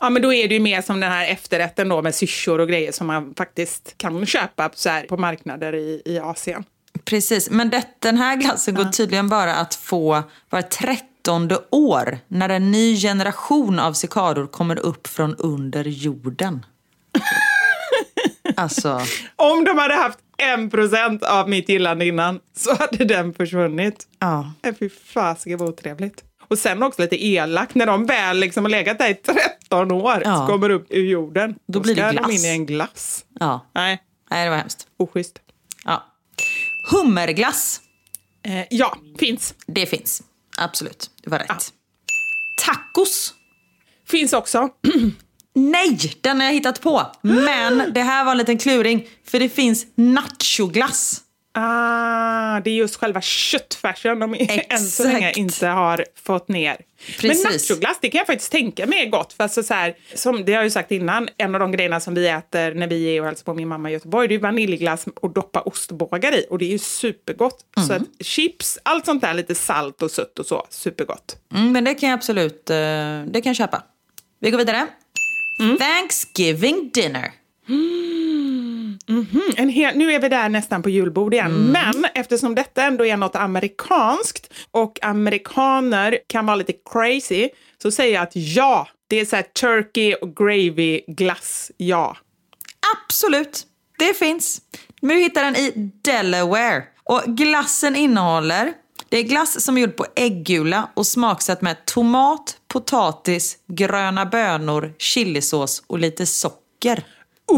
Ja, 0.00 0.10
men 0.10 0.22
då 0.22 0.32
är 0.32 0.48
det 0.48 0.54
ju 0.54 0.60
mer 0.60 0.82
som 0.82 1.00
den 1.00 1.12
här 1.12 1.28
efterrätten 1.28 1.88
då 1.88 2.02
med 2.02 2.14
syrsor 2.14 2.60
och 2.60 2.68
grejer 2.68 2.92
som 2.92 3.06
man 3.06 3.34
faktiskt 3.34 3.94
kan 3.98 4.26
köpa 4.26 4.70
så 4.74 4.88
här, 4.88 5.04
på 5.04 5.16
marknader 5.16 5.74
i, 5.74 6.02
i 6.04 6.18
Asien. 6.18 6.64
Precis, 7.04 7.50
men 7.50 7.70
det, 7.70 7.84
den 7.98 8.16
här 8.16 8.36
glassen 8.36 8.74
går 8.74 8.84
tydligen 8.84 9.28
bara 9.28 9.54
att 9.54 9.74
få 9.74 10.22
var 10.50 10.62
trettonde 10.62 11.58
år 11.70 12.18
när 12.28 12.48
en 12.48 12.70
ny 12.70 12.96
generation 12.96 13.78
av 13.78 13.92
cikador 13.92 14.46
kommer 14.46 14.78
upp 14.78 15.06
från 15.06 15.34
under 15.36 15.84
jorden. 15.84 16.66
alltså, 18.56 19.00
Om 19.36 19.64
de 19.64 19.78
hade 19.78 19.94
haft 19.94 20.18
en 20.38 20.70
procent 20.70 21.22
av 21.22 21.48
mitt 21.48 21.68
gillande 21.68 22.06
innan 22.06 22.40
så 22.56 22.74
hade 22.76 23.04
den 23.04 23.34
försvunnit. 23.34 24.06
ja. 24.18 24.52
Ja. 24.62 24.72
Fy 24.78 24.88
fasiken 24.88 25.58
vad 25.58 25.68
otrevligt. 25.68 26.22
Och 26.48 26.58
sen 26.58 26.82
också 26.82 27.02
lite 27.02 27.24
elakt, 27.26 27.74
när 27.74 27.86
de 27.86 28.06
väl 28.06 28.38
liksom 28.40 28.64
har 28.64 28.70
legat 28.70 28.98
där 28.98 29.08
i 29.10 29.14
13 29.14 29.92
år 29.92 30.22
Ja. 30.24 30.36
så 30.36 30.46
kommer 30.52 30.70
upp 30.70 30.86
ur 30.90 31.04
jorden. 31.04 31.54
Då 31.68 31.80
blir 31.80 31.94
det 31.94 32.02
ska 32.02 32.10
glass. 32.10 32.26
de 32.26 32.32
in 32.32 32.44
i 32.44 32.48
en 32.48 32.66
glass. 32.66 33.24
ja. 33.40 33.66
Nej, 33.74 34.02
Nej, 34.30 34.44
det 34.44 34.50
var 34.50 34.56
hemskt. 34.56 34.86
oschysst. 34.96 35.38
Ja. 35.84 36.04
Hummerglass, 36.90 37.80
Eh, 38.42 38.64
ja, 38.70 38.96
finns. 39.18 39.54
det 39.66 39.86
finns. 39.86 40.22
Absolut, 40.58 41.10
det 41.24 41.30
var 41.30 41.38
rätt. 41.38 41.72
Tacos. 42.66 43.34
Finns 44.08 44.32
också. 44.32 44.68
Nej, 45.56 45.98
den 46.20 46.40
har 46.40 46.46
jag 46.46 46.54
hittat 46.54 46.80
på. 46.80 47.06
Men 47.22 47.82
det 47.94 48.02
här 48.02 48.24
var 48.24 48.32
en 48.32 48.38
liten 48.38 48.58
kluring. 48.58 49.08
För 49.24 49.38
det 49.40 49.48
finns 49.48 49.86
nachoglass. 49.94 51.22
Ah, 51.58 52.60
det 52.60 52.70
är 52.70 52.74
just 52.74 52.96
själva 52.96 53.20
köttfärsen 53.20 54.18
de 54.18 54.34
än 54.68 54.78
så 54.78 55.02
länge 55.04 55.18
Exakt. 55.18 55.36
inte 55.36 55.66
har 55.66 56.04
fått 56.24 56.48
ner. 56.48 56.76
Precis. 57.20 57.44
Men 57.44 57.52
nachoglass, 57.52 57.98
det 58.00 58.08
kan 58.08 58.18
jag 58.18 58.26
faktiskt 58.26 58.52
tänka 58.52 58.86
mig 58.86 59.02
är 59.02 59.10
gott. 59.10 59.32
För 59.32 59.42
alltså 59.44 59.62
så 59.62 59.74
här, 59.74 59.94
som 60.14 60.44
det 60.44 60.52
har 60.52 60.58
jag 60.58 60.64
ju 60.64 60.70
sagt 60.70 60.92
innan, 60.92 61.28
en 61.36 61.54
av 61.54 61.60
de 61.60 61.72
grejerna 61.72 62.00
som 62.00 62.14
vi 62.14 62.28
äter 62.28 62.74
när 62.74 62.86
vi 62.86 63.16
är 63.16 63.20
och 63.20 63.26
hälsar 63.26 63.44
på 63.44 63.54
min 63.54 63.68
mamma 63.68 63.90
i 63.90 63.92
Göteborg, 63.92 64.28
det 64.28 64.34
är 64.34 64.38
vaniljglass 64.38 65.06
och 65.20 65.30
doppa 65.30 65.60
ostbågar 65.60 66.34
i. 66.34 66.46
Och 66.50 66.58
det 66.58 66.64
är 66.64 66.70
ju 66.70 66.78
supergott. 66.78 67.60
Så 67.86 67.92
Mm. 67.92 68.02
att 68.20 68.26
chips, 68.26 68.78
allt 68.82 69.04
sånt 69.06 69.22
där, 69.22 69.34
lite 69.34 69.54
salt 69.54 70.02
och 70.02 70.10
sött 70.10 70.38
och 70.38 70.46
så, 70.46 70.66
supergott. 70.70 71.36
Mm, 71.54 71.72
men 71.72 71.84
det 71.84 71.94
kan 71.94 72.08
jag 72.08 72.16
absolut 72.16 72.70
eh, 72.70 72.76
det 73.26 73.40
kan 73.42 73.50
jag 73.50 73.56
köpa. 73.56 73.82
Vi 74.40 74.50
går 74.50 74.58
vidare. 74.58 74.86
Thanksgiving 75.78 76.90
dinner. 76.94 77.32
Mm, 77.68 78.98
en 79.56 79.68
hel, 79.68 79.96
nu 79.96 80.12
är 80.12 80.20
vi 80.20 80.28
där 80.28 80.48
nästan 80.48 80.82
på 80.82 80.90
julbord 80.90 81.34
igen. 81.34 81.46
Mm. 81.46 81.72
Men 81.72 82.10
eftersom 82.14 82.54
detta 82.54 82.82
ändå 82.82 83.06
är 83.06 83.16
något 83.16 83.36
amerikanskt 83.36 84.52
och 84.70 85.04
amerikaner 85.04 86.18
kan 86.26 86.46
vara 86.46 86.56
lite 86.56 86.72
crazy 86.92 87.48
så 87.82 87.90
säger 87.90 88.14
jag 88.14 88.22
att 88.22 88.36
ja, 88.36 88.88
det 89.08 89.20
är 89.20 89.24
så 89.24 89.36
här 89.36 89.42
turkey 89.42 90.14
och 90.14 90.36
gravy 90.36 91.00
glass, 91.06 91.70
ja. 91.76 92.16
Absolut, 92.96 93.62
det 93.98 94.14
finns. 94.14 94.60
Du 95.00 95.14
hittar 95.14 95.44
den 95.44 95.56
i 95.56 95.90
Delaware. 96.02 96.84
Och 97.04 97.22
glassen 97.26 97.96
innehåller, 97.96 98.72
det 99.08 99.16
är 99.16 99.22
glass 99.22 99.64
som 99.64 99.76
är 99.76 99.80
gjord 99.80 99.96
på 99.96 100.06
äggula 100.16 100.88
och 100.94 101.06
smaksatt 101.06 101.62
med 101.62 101.84
tomat, 101.84 102.56
potatis, 102.68 103.58
gröna 103.66 104.26
bönor, 104.26 104.94
chilisås 104.98 105.82
och 105.86 105.98
lite 105.98 106.26
socker. 106.26 107.04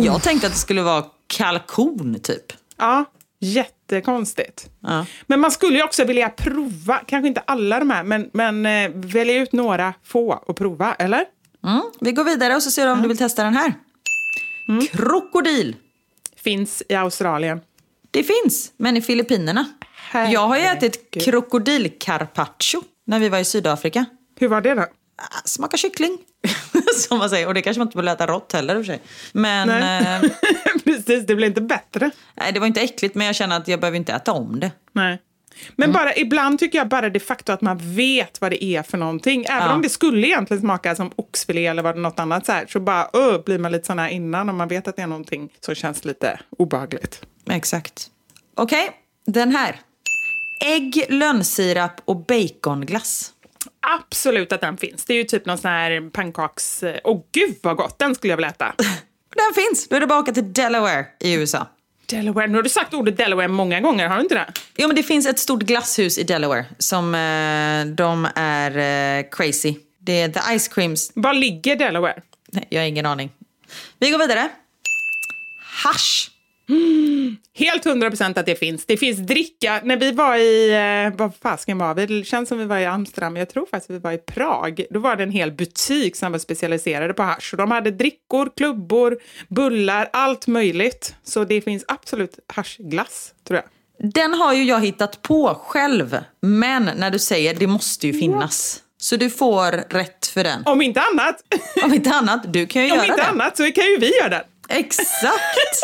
Jag 0.03 0.23
tänkte 0.23 0.47
att 0.47 0.53
det 0.53 0.59
skulle 0.59 0.83
vara 0.83 1.05
kalkon 1.27 2.19
typ. 2.23 2.53
Ja, 2.77 3.05
jättekonstigt. 3.41 4.71
Ja. 4.81 5.07
Men 5.27 5.41
man 5.41 5.51
skulle 5.51 5.79
ju 5.79 5.85
också 5.85 6.05
vilja 6.05 6.29
prova, 6.29 7.01
kanske 7.07 7.29
inte 7.29 7.41
alla 7.41 7.79
de 7.79 7.91
här, 7.91 8.03
men, 8.03 8.31
men 8.33 8.67
eh, 8.67 8.91
välja 8.95 9.43
ut 9.43 9.53
några 9.53 9.95
få 10.05 10.43
och 10.47 10.57
prova, 10.57 10.95
eller? 10.95 11.25
Mm. 11.65 11.83
Vi 12.01 12.13
går 12.13 12.25
vidare 12.25 12.57
och 12.57 12.63
så 12.63 12.71
ser 12.71 12.87
du 12.87 12.93
om 12.93 13.03
du 13.03 13.09
vill 13.09 13.19
testa 13.19 13.45
den 13.45 13.57
här. 13.57 13.75
Krokodil. 14.93 15.77
Finns 16.37 16.83
i 16.89 16.95
Australien. 16.95 17.61
Det 18.11 18.25
finns, 18.25 18.73
men 18.77 18.97
i 18.97 19.03
Filippinerna. 19.03 19.67
Jag 20.13 20.49
har 20.49 20.57
ju 20.57 20.63
ätit 20.65 21.11
krokodilcarpaccio 21.25 22.83
när 23.07 23.19
vi 23.19 23.29
var 23.29 23.39
i 23.39 23.45
Sydafrika. 23.45 24.05
Hur 24.41 24.49
var 24.49 24.61
det 24.61 24.75
då? 24.75 24.83
Ah, 24.83 25.41
Smakar 25.45 25.79
kyckling, 25.79 26.19
som 26.97 27.19
man 27.19 27.31
säger. 27.31 27.47
Och 27.47 27.55
det 27.55 27.63
kanske 27.63 27.79
man 27.79 27.89
inte 27.89 27.99
vill 27.99 28.09
äta 28.09 28.27
rått 28.27 28.53
heller 28.53 28.75
i 28.77 28.79
och 28.79 28.85
för 28.87 28.93
sig. 28.93 29.01
Men 29.33 29.69
Nej. 29.69 30.03
eh, 30.25 30.31
Precis, 30.85 31.27
det 31.27 31.35
blir 31.35 31.47
inte 31.47 31.61
bättre. 31.61 32.11
nej, 32.35 32.53
det 32.53 32.61
var 32.61 32.67
inte 32.67 32.81
äckligt, 32.81 33.15
men 33.15 33.27
jag 33.27 33.37
känner 33.37 33.57
att 33.57 33.69
jag 33.69 33.81
behöver 33.81 33.97
inte 33.99 34.13
äta 34.13 34.33
om 34.33 34.61
det. 34.61 34.73
Nej. 34.93 35.23
Men 35.77 35.93
bara, 35.93 36.15
ibland 36.15 36.59
tycker 36.59 36.79
jag 36.79 36.89
bara 36.89 37.11
det 37.11 37.21
faktum 37.21 37.55
att 37.55 37.61
man 37.61 37.79
vet 37.97 38.41
vad 38.41 38.51
det 38.51 38.65
är 38.65 38.83
för 38.83 38.99
någonting. 38.99 39.45
Även 39.49 39.69
Ja. 39.69 39.75
om 39.75 39.83
det 39.83 39.89
skulle 39.89 40.27
egentligen 40.27 40.61
smaka 40.61 40.95
som 40.95 41.11
oxfilé 41.17 41.67
eller 41.67 41.83
vad 41.83 41.97
något 41.99 42.19
annat 42.19 42.47
så 42.47 42.53
här, 42.53 42.67
så 42.67 42.81
bara 42.81 43.05
uh, 43.17 43.45
blir 43.45 43.59
man 43.59 43.73
lite 43.73 43.87
sån 43.87 43.99
här 43.99 44.09
innan 44.09 44.49
om 44.49 44.57
man 44.57 44.69
vet 44.69 44.89
att 44.89 44.97
det 44.97 45.03
är 45.03 45.07
någonting 45.07 45.49
som 45.61 45.75
känns 45.75 46.05
lite 46.05 46.41
obehagligt. 46.59 47.23
Exakt. 47.51 48.07
Okej, 48.57 48.91
den 49.27 49.51
här. 49.57 49.81
Ägg, 50.61 51.07
lönnsirap 51.09 52.01
och 52.05 52.17
baconglass. 52.17 53.33
Absolut 53.81 54.53
att 54.53 54.61
den 54.61 54.77
finns. 54.77 55.05
Det 55.05 55.13
är 55.13 55.17
ju 55.17 55.25
typ 55.25 55.47
någon 55.47 55.59
sån 55.59 55.71
här 55.71 56.11
pannkaks... 56.11 56.85
Åh 57.05 57.21
gud 57.33 57.57
vad 57.63 57.77
gott, 57.77 57.99
den 57.99 58.15
skulle 58.15 58.33
jag 58.33 58.37
vilja 58.37 58.51
äta. 58.51 58.75
Den 59.37 59.65
finns! 59.65 59.89
Då 59.89 59.97
är 59.97 60.01
det 60.01 60.07
bara 60.07 60.19
att 60.19 60.23
åka 60.23 60.33
till 60.33 60.53
Delaware 60.53 61.07
i 61.21 61.33
USA. 61.33 61.67
Delaware, 62.07 62.47
nu 62.47 62.55
har 62.55 62.63
du 62.63 62.69
sagt 62.69 62.95
ordet 62.95 63.17
Delaware 63.17 63.49
många 63.49 63.81
gånger, 63.81 64.09
har 64.09 64.17
du 64.17 64.23
inte 64.23 64.35
det? 64.35 64.53
Jo, 64.77 64.87
men 64.87 64.97
det 64.97 65.03
finns 65.03 65.27
ett 65.27 65.39
stort 65.39 65.63
glasshus 65.63 66.19
i 66.19 66.23
Delaware 66.23 66.65
som 66.79 67.15
eh, 67.15 67.95
de 67.95 68.29
är 68.35 68.79
eh, 69.19 69.27
crazy. 69.31 69.75
Det 69.99 70.21
är 70.21 70.29
The 70.29 70.59
Ice 70.59 70.69
Creams. 70.69 71.13
Var 71.15 71.35
ligger 71.35 71.77
Delaware? 71.77 72.23
Nej, 72.53 72.67
jag 72.71 72.81
har 72.81 72.87
ingen 72.87 73.07
aning. 73.07 73.31
Vi 73.99 74.11
går 74.11 74.19
vidare. 74.19 74.49
Hash. 75.85 76.31
Helt 77.55 77.85
hundra 77.85 78.11
procent 78.11 78.39
att 78.39 78.47
det 78.47 78.55
finns. 78.57 78.87
Det 78.87 78.97
finns 78.97 79.19
dricka. 79.19 79.81
När 79.85 79.97
vi 79.97 80.13
var 80.13 80.37
i, 80.37 80.71
eh, 81.07 81.17
vad 81.19 81.33
fasken 81.43 81.79
var 81.79 81.95
vi? 81.95 82.07
Det 82.07 82.25
känns 82.25 82.49
som 82.49 82.59
vi 82.59 82.65
var 82.65 82.79
i 82.79 82.87
Amsterdam, 82.87 83.37
jag 83.37 83.49
tror 83.51 83.67
faktiskt 83.67 83.91
vi 83.91 83.99
var 83.99 84.13
i 84.13 84.19
Prag. 84.19 84.85
Då 84.91 85.01
var 85.01 85.17
det 85.17 85.23
en 85.23 85.31
hel 85.31 85.53
butik 85.53 86.17
som 86.17 86.33
var 86.33 86.39
specialiserade 86.39 87.15
på 87.15 87.23
hasch. 87.23 87.53
Och 87.53 87.57
de 87.59 87.71
hade 87.71 87.91
drickor, 87.91 88.51
klubbor, 88.57 89.19
bullar, 89.49 90.09
allt 90.13 90.47
möjligt. 90.47 91.15
Så 91.25 91.45
det 91.45 91.61
finns 91.61 91.85
absolut 91.89 92.39
haschglass, 92.47 93.33
tror 93.47 93.61
jag. 93.61 94.13
Den 94.13 94.35
har 94.35 94.55
ju 94.55 94.65
jag 94.65 94.81
hittat 94.81 95.23
på 95.23 95.55
själv. 95.67 96.19
Men 96.43 96.91
när 96.97 97.11
du 97.11 97.19
säger 97.19 97.55
det 97.55 97.67
måste 97.67 98.07
ju 98.07 98.13
finnas. 98.13 98.83
Så 99.01 99.17
du 99.17 99.31
får 99.31 99.73
rätt 99.95 100.27
för 100.27 100.45
den. 100.45 100.63
Om 100.67 100.83
inte 100.83 101.01
annat, 101.01 101.37
Om 101.85 101.95
inte 101.95 102.11
annat, 102.11 102.53
du 102.53 102.67
kan 102.67 102.85
ju 102.85 102.91
om 102.91 102.97
göra 102.97 103.07
inte 103.07 103.23
det. 103.23 103.29
annat 103.29 103.57
så 103.57 103.73
kan 103.73 103.85
ju 103.85 103.97
vi 103.99 104.17
göra 104.17 104.29
den. 104.29 104.43
Exakt! 104.69 105.81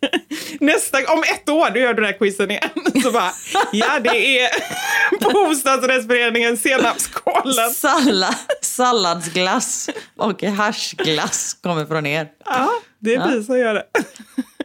Nästa, 0.66 0.98
om 1.12 1.22
ett 1.22 1.48
år, 1.48 1.70
då 1.70 1.80
gör 1.80 1.88
du 1.88 1.94
den 1.94 2.04
här 2.04 2.18
quizen 2.18 2.50
igen. 2.50 2.70
Så 3.02 3.10
bara, 3.10 3.32
ja 3.72 4.00
det 4.00 4.40
är 4.40 4.50
bostadsrättsföreningen 5.32 6.56
senapsskålen. 6.56 7.70
Salla, 7.70 8.34
salladsglass 8.62 9.90
och 10.16 10.42
haschglass 10.42 11.56
kommer 11.62 11.86
från 11.86 12.06
er. 12.06 12.28
Ja, 12.44 12.70
det 12.98 13.14
är 13.14 13.28
vi 13.28 13.44
som 13.44 13.58
gör 13.58 13.74
det. 13.74 13.86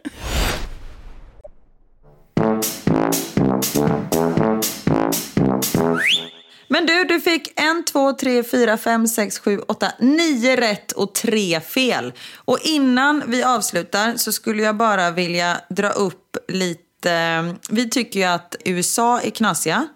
Men 6.72 6.86
du, 6.86 7.04
du 7.04 7.22
fick 7.22 7.60
en, 7.60 7.86
två, 7.86 8.14
tre, 8.14 8.44
fyra, 8.44 8.78
fem, 8.78 9.08
sex, 9.08 9.40
sju, 9.40 9.60
åtta, 9.60 9.92
nio 10.00 10.56
rätt 10.56 10.92
och 10.92 11.14
tre 11.16 11.62
fel. 11.62 12.14
Och 12.36 12.60
innan 12.64 13.24
vi 13.28 13.44
avslutar 13.44 14.18
så 14.18 14.32
skulle 14.32 14.64
jag 14.64 14.78
bara 14.78 15.12
vilja 15.12 15.62
dra 15.70 15.90
upp 15.90 16.38
lite... 16.48 17.56
Vi 17.70 17.90
tycker 17.90 18.20
ju 18.20 18.26
att 18.26 18.56
USA 18.66 19.20
är 19.20 19.30
knasiga. 19.30 19.88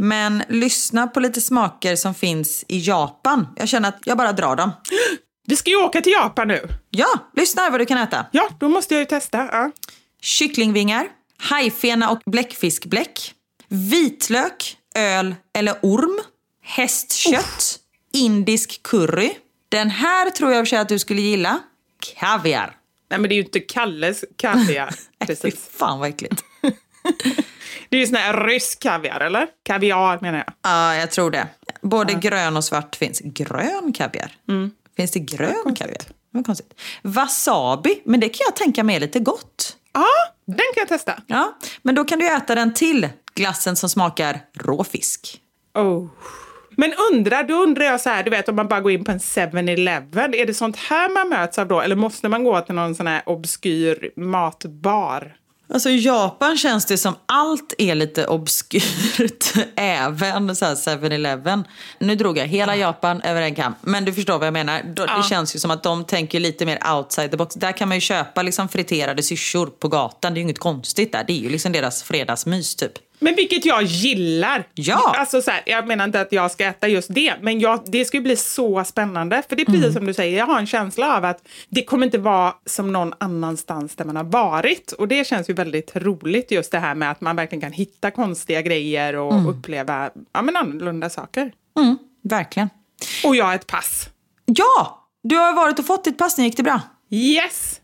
Men 0.00 0.42
lyssna 0.48 1.06
på 1.06 1.20
lite 1.20 1.40
smaker 1.40 1.96
som 1.96 2.14
finns 2.14 2.64
i 2.68 2.78
Japan. 2.78 3.46
Jag 3.56 3.68
känner 3.68 3.88
att 3.88 3.98
jag 4.04 4.18
bara 4.18 4.32
drar 4.32 4.56
dem. 4.56 4.70
Vi 5.46 5.56
ska 5.56 5.70
ju 5.70 5.76
åka 5.76 6.00
till 6.00 6.12
Japan 6.12 6.48
nu. 6.48 6.68
Ja, 6.90 7.08
lyssna 7.36 7.62
här 7.62 7.70
vad 7.70 7.80
du 7.80 7.86
kan 7.86 7.98
äta. 7.98 8.26
Ja, 8.32 8.48
då 8.60 8.68
måste 8.68 8.94
jag 8.94 9.00
ju 9.00 9.06
testa. 9.06 9.48
Ja. 9.52 9.70
Kycklingvingar, 10.22 11.06
hajfena 11.38 12.10
och 12.10 12.20
bläckfiskbläck, 12.26 13.34
vitlök, 13.68 14.76
öl 15.00 15.34
eller 15.52 15.76
orm, 15.82 16.20
hästkött, 16.62 17.78
indisk 18.12 18.82
curry. 18.82 19.30
Den 19.68 19.90
här 19.90 20.30
tror 20.30 20.52
jag 20.52 20.74
att 20.74 20.88
du 20.88 20.98
skulle 20.98 21.20
gilla. 21.20 21.58
Kaviar. 22.18 22.76
Nej, 23.10 23.20
men 23.20 23.28
det 23.28 23.34
är 23.34 23.36
ju 23.36 23.42
inte 23.42 23.60
Kalles 23.60 24.24
kaviar. 24.36 24.90
Fy 25.20 25.26
Precis. 25.26 25.68
fan 25.72 25.98
vad 25.98 26.08
äckligt. 26.08 26.44
Det 27.88 27.96
är 27.96 28.00
ju 28.00 28.06
sån 28.06 28.16
här 28.16 28.46
rysk 28.46 28.82
kaviar, 28.82 29.20
eller? 29.20 29.46
Kaviar 29.62 30.18
menar 30.20 30.38
jag. 30.38 30.52
Ja, 30.62 30.94
jag 30.94 31.10
tror 31.10 31.30
det. 31.30 31.48
Både 31.80 32.14
grön 32.14 32.56
och 32.56 32.64
svart 32.64 32.96
finns. 32.96 33.20
Grön 33.24 33.92
kaviar? 33.92 34.32
Finns 34.96 35.10
det 35.10 35.18
grön 35.18 35.74
kaviar? 35.74 36.02
Vad 36.30 36.46
konstigt. 36.46 36.80
Wasabi, 37.02 38.02
men 38.04 38.20
det 38.20 38.28
kan 38.28 38.44
jag 38.44 38.56
tänka 38.56 38.84
mig 38.84 38.96
är 38.96 39.00
lite 39.00 39.18
gott. 39.20 39.76
Ja, 39.92 40.06
den 40.46 40.56
kan 40.56 40.80
jag 40.80 40.88
testa. 40.88 41.22
Ja, 41.26 41.58
men 41.82 41.94
då 41.94 42.04
kan 42.04 42.18
du 42.18 42.26
äta 42.36 42.54
den 42.54 42.74
till 42.74 43.08
glassen 43.34 43.76
som 43.76 43.88
smakar 43.88 44.40
rå 44.54 44.84
fisk. 44.84 45.40
Oh. 45.74 46.06
Men 46.76 46.94
undrar, 47.12 47.44
då 47.44 47.54
undrar 47.54 47.84
jag 47.84 48.00
så 48.00 48.10
här, 48.10 48.22
du 48.22 48.30
vet 48.30 48.48
om 48.48 48.56
man 48.56 48.68
bara 48.68 48.80
går 48.80 48.92
in 48.92 49.04
på 49.04 49.12
en 49.12 49.18
7-Eleven, 49.18 50.34
är 50.34 50.46
det 50.46 50.54
sånt 50.54 50.76
här 50.76 51.08
man 51.08 51.28
möts 51.28 51.58
av 51.58 51.68
då? 51.68 51.80
Eller 51.80 51.96
måste 51.96 52.28
man 52.28 52.44
gå 52.44 52.60
till 52.60 52.74
någon 52.74 52.94
sån 52.94 53.06
här 53.06 53.22
obskyr 53.26 54.10
matbar? 54.16 55.36
Alltså 55.72 55.90
i 55.90 55.98
Japan 55.98 56.58
känns 56.58 56.86
det 56.86 56.98
som 56.98 57.14
allt 57.26 57.74
är 57.78 57.94
lite 57.94 58.26
obskyrt. 58.26 59.52
Även 59.76 60.56
så 60.56 60.64
här 60.64 60.74
7-Eleven. 60.74 61.64
Nu 61.98 62.14
drog 62.14 62.38
jag 62.38 62.46
hela 62.46 62.76
Japan 62.76 63.22
över 63.22 63.42
en 63.42 63.54
kam. 63.54 63.74
Men 63.80 64.04
du 64.04 64.12
förstår 64.12 64.38
vad 64.38 64.46
jag 64.46 64.52
menar. 64.52 64.82
Det 65.16 65.28
känns 65.28 65.56
ju 65.56 65.58
som 65.58 65.70
att 65.70 65.82
de 65.82 66.04
tänker 66.04 66.40
lite 66.40 66.66
mer 66.66 66.78
outside 66.94 67.30
the 67.30 67.36
box. 67.36 67.54
Där 67.54 67.72
kan 67.72 67.88
man 67.88 67.96
ju 67.96 68.00
köpa 68.00 68.42
liksom 68.42 68.68
friterade 68.68 69.22
syrsor 69.22 69.66
på 69.66 69.88
gatan. 69.88 70.34
Det 70.34 70.38
är 70.38 70.40
ju 70.40 70.44
inget 70.44 70.58
konstigt 70.58 71.12
där. 71.12 71.24
Det 71.26 71.32
är 71.32 71.42
ju 71.42 71.48
liksom 71.48 71.72
deras 71.72 72.02
fredagsmys 72.02 72.74
typ. 72.76 72.92
Men 73.22 73.34
vilket 73.34 73.64
jag 73.64 73.82
gillar. 73.82 74.64
Ja. 74.74 75.14
Alltså 75.18 75.42
så 75.42 75.50
här, 75.50 75.62
jag 75.66 75.86
menar 75.86 76.04
inte 76.04 76.20
att 76.20 76.32
jag 76.32 76.50
ska 76.50 76.64
äta 76.64 76.88
just 76.88 77.14
det, 77.14 77.34
men 77.40 77.60
jag, 77.60 77.80
det 77.86 78.04
ska 78.04 78.16
ju 78.16 78.22
bli 78.22 78.36
så 78.36 78.84
spännande. 78.84 79.42
För 79.48 79.56
det 79.56 79.62
är 79.62 79.66
precis 79.66 79.80
Mm. 79.82 79.92
som 79.94 80.06
du 80.06 80.14
säger, 80.14 80.38
jag 80.38 80.46
har 80.46 80.58
en 80.58 80.66
känsla 80.66 81.16
av 81.16 81.24
att 81.24 81.48
det 81.68 81.82
kommer 81.84 82.06
inte 82.06 82.18
vara 82.18 82.54
som 82.66 82.92
någon 82.92 83.12
annanstans 83.18 83.96
där 83.96 84.04
man 84.04 84.16
har 84.16 84.24
varit. 84.24 84.92
Och 84.92 85.08
det 85.08 85.26
känns 85.26 85.50
ju 85.50 85.54
väldigt 85.54 85.96
roligt 85.96 86.50
just 86.50 86.72
det 86.72 86.78
här 86.78 86.94
med 86.94 87.10
att 87.10 87.20
man 87.20 87.36
verkligen 87.36 87.60
kan 87.60 87.72
hitta 87.72 88.10
konstiga 88.10 88.62
grejer 88.62 89.16
och 89.16 89.32
Mm. 89.32 89.46
uppleva 89.46 90.10
ja, 90.32 90.42
men 90.42 90.56
annorlunda 90.56 91.10
saker. 91.10 91.52
Verkligen. 92.22 92.68
Och 93.24 93.36
jag 93.36 93.44
har 93.44 93.54
ett 93.54 93.66
pass. 93.66 94.08
Ja! 94.44 95.06
Du 95.22 95.36
har 95.36 95.52
varit 95.52 95.78
och 95.78 95.86
fått 95.86 96.04
ditt 96.04 96.18
pass. 96.18 96.38
Nu 96.38 96.44
gick 96.44 96.56
det 96.56 96.62
bra. 96.62 96.80
Yes! 97.10 97.79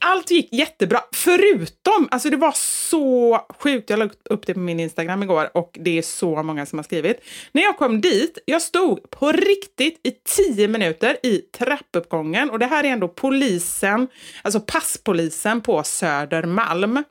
Allt 0.00 0.30
gick 0.30 0.52
jättebra, 0.52 1.00
förutom, 1.12 2.08
alltså 2.10 2.30
det 2.30 2.36
var 2.36 2.52
så 2.56 3.40
sjukt, 3.58 3.90
jag 3.90 3.98
la 3.98 4.08
upp 4.30 4.46
det 4.46 4.54
på 4.54 4.60
min 4.60 4.80
Instagram 4.80 5.22
igår 5.22 5.50
och 5.54 5.78
det 5.80 5.98
är 5.98 6.02
så 6.02 6.42
många 6.42 6.66
som 6.66 6.78
har 6.78 6.84
skrivit. 6.84 7.20
När 7.52 7.62
jag 7.62 7.78
kom 7.78 8.00
dit, 8.00 8.38
jag 8.44 8.62
stod 8.62 9.10
på 9.10 9.32
riktigt 9.32 10.00
i 10.02 10.10
tio 10.10 10.68
minuter 10.68 11.16
i 11.22 11.38
trappuppgången 11.38 12.50
och 12.50 12.58
det 12.58 12.66
här 12.66 12.84
är 12.84 12.88
ändå 12.88 13.08
polisen, 13.08 14.08
alltså 14.42 14.60
passpolisen 14.60 15.60
på 15.60 15.82
Södermalm, 15.82 17.04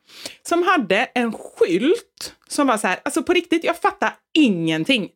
som 0.48 0.64
hade 0.64 0.98
en 1.16 1.34
skylt 1.34 2.34
som 2.48 2.68
var 2.68 2.78
så 2.78 2.88
här, 2.88 3.00
alltså 3.06 3.24
på 3.24 3.34
riktigt, 3.34 3.64
jag 3.64 3.78
fattar 3.78 4.14
ingenting. 4.34 5.10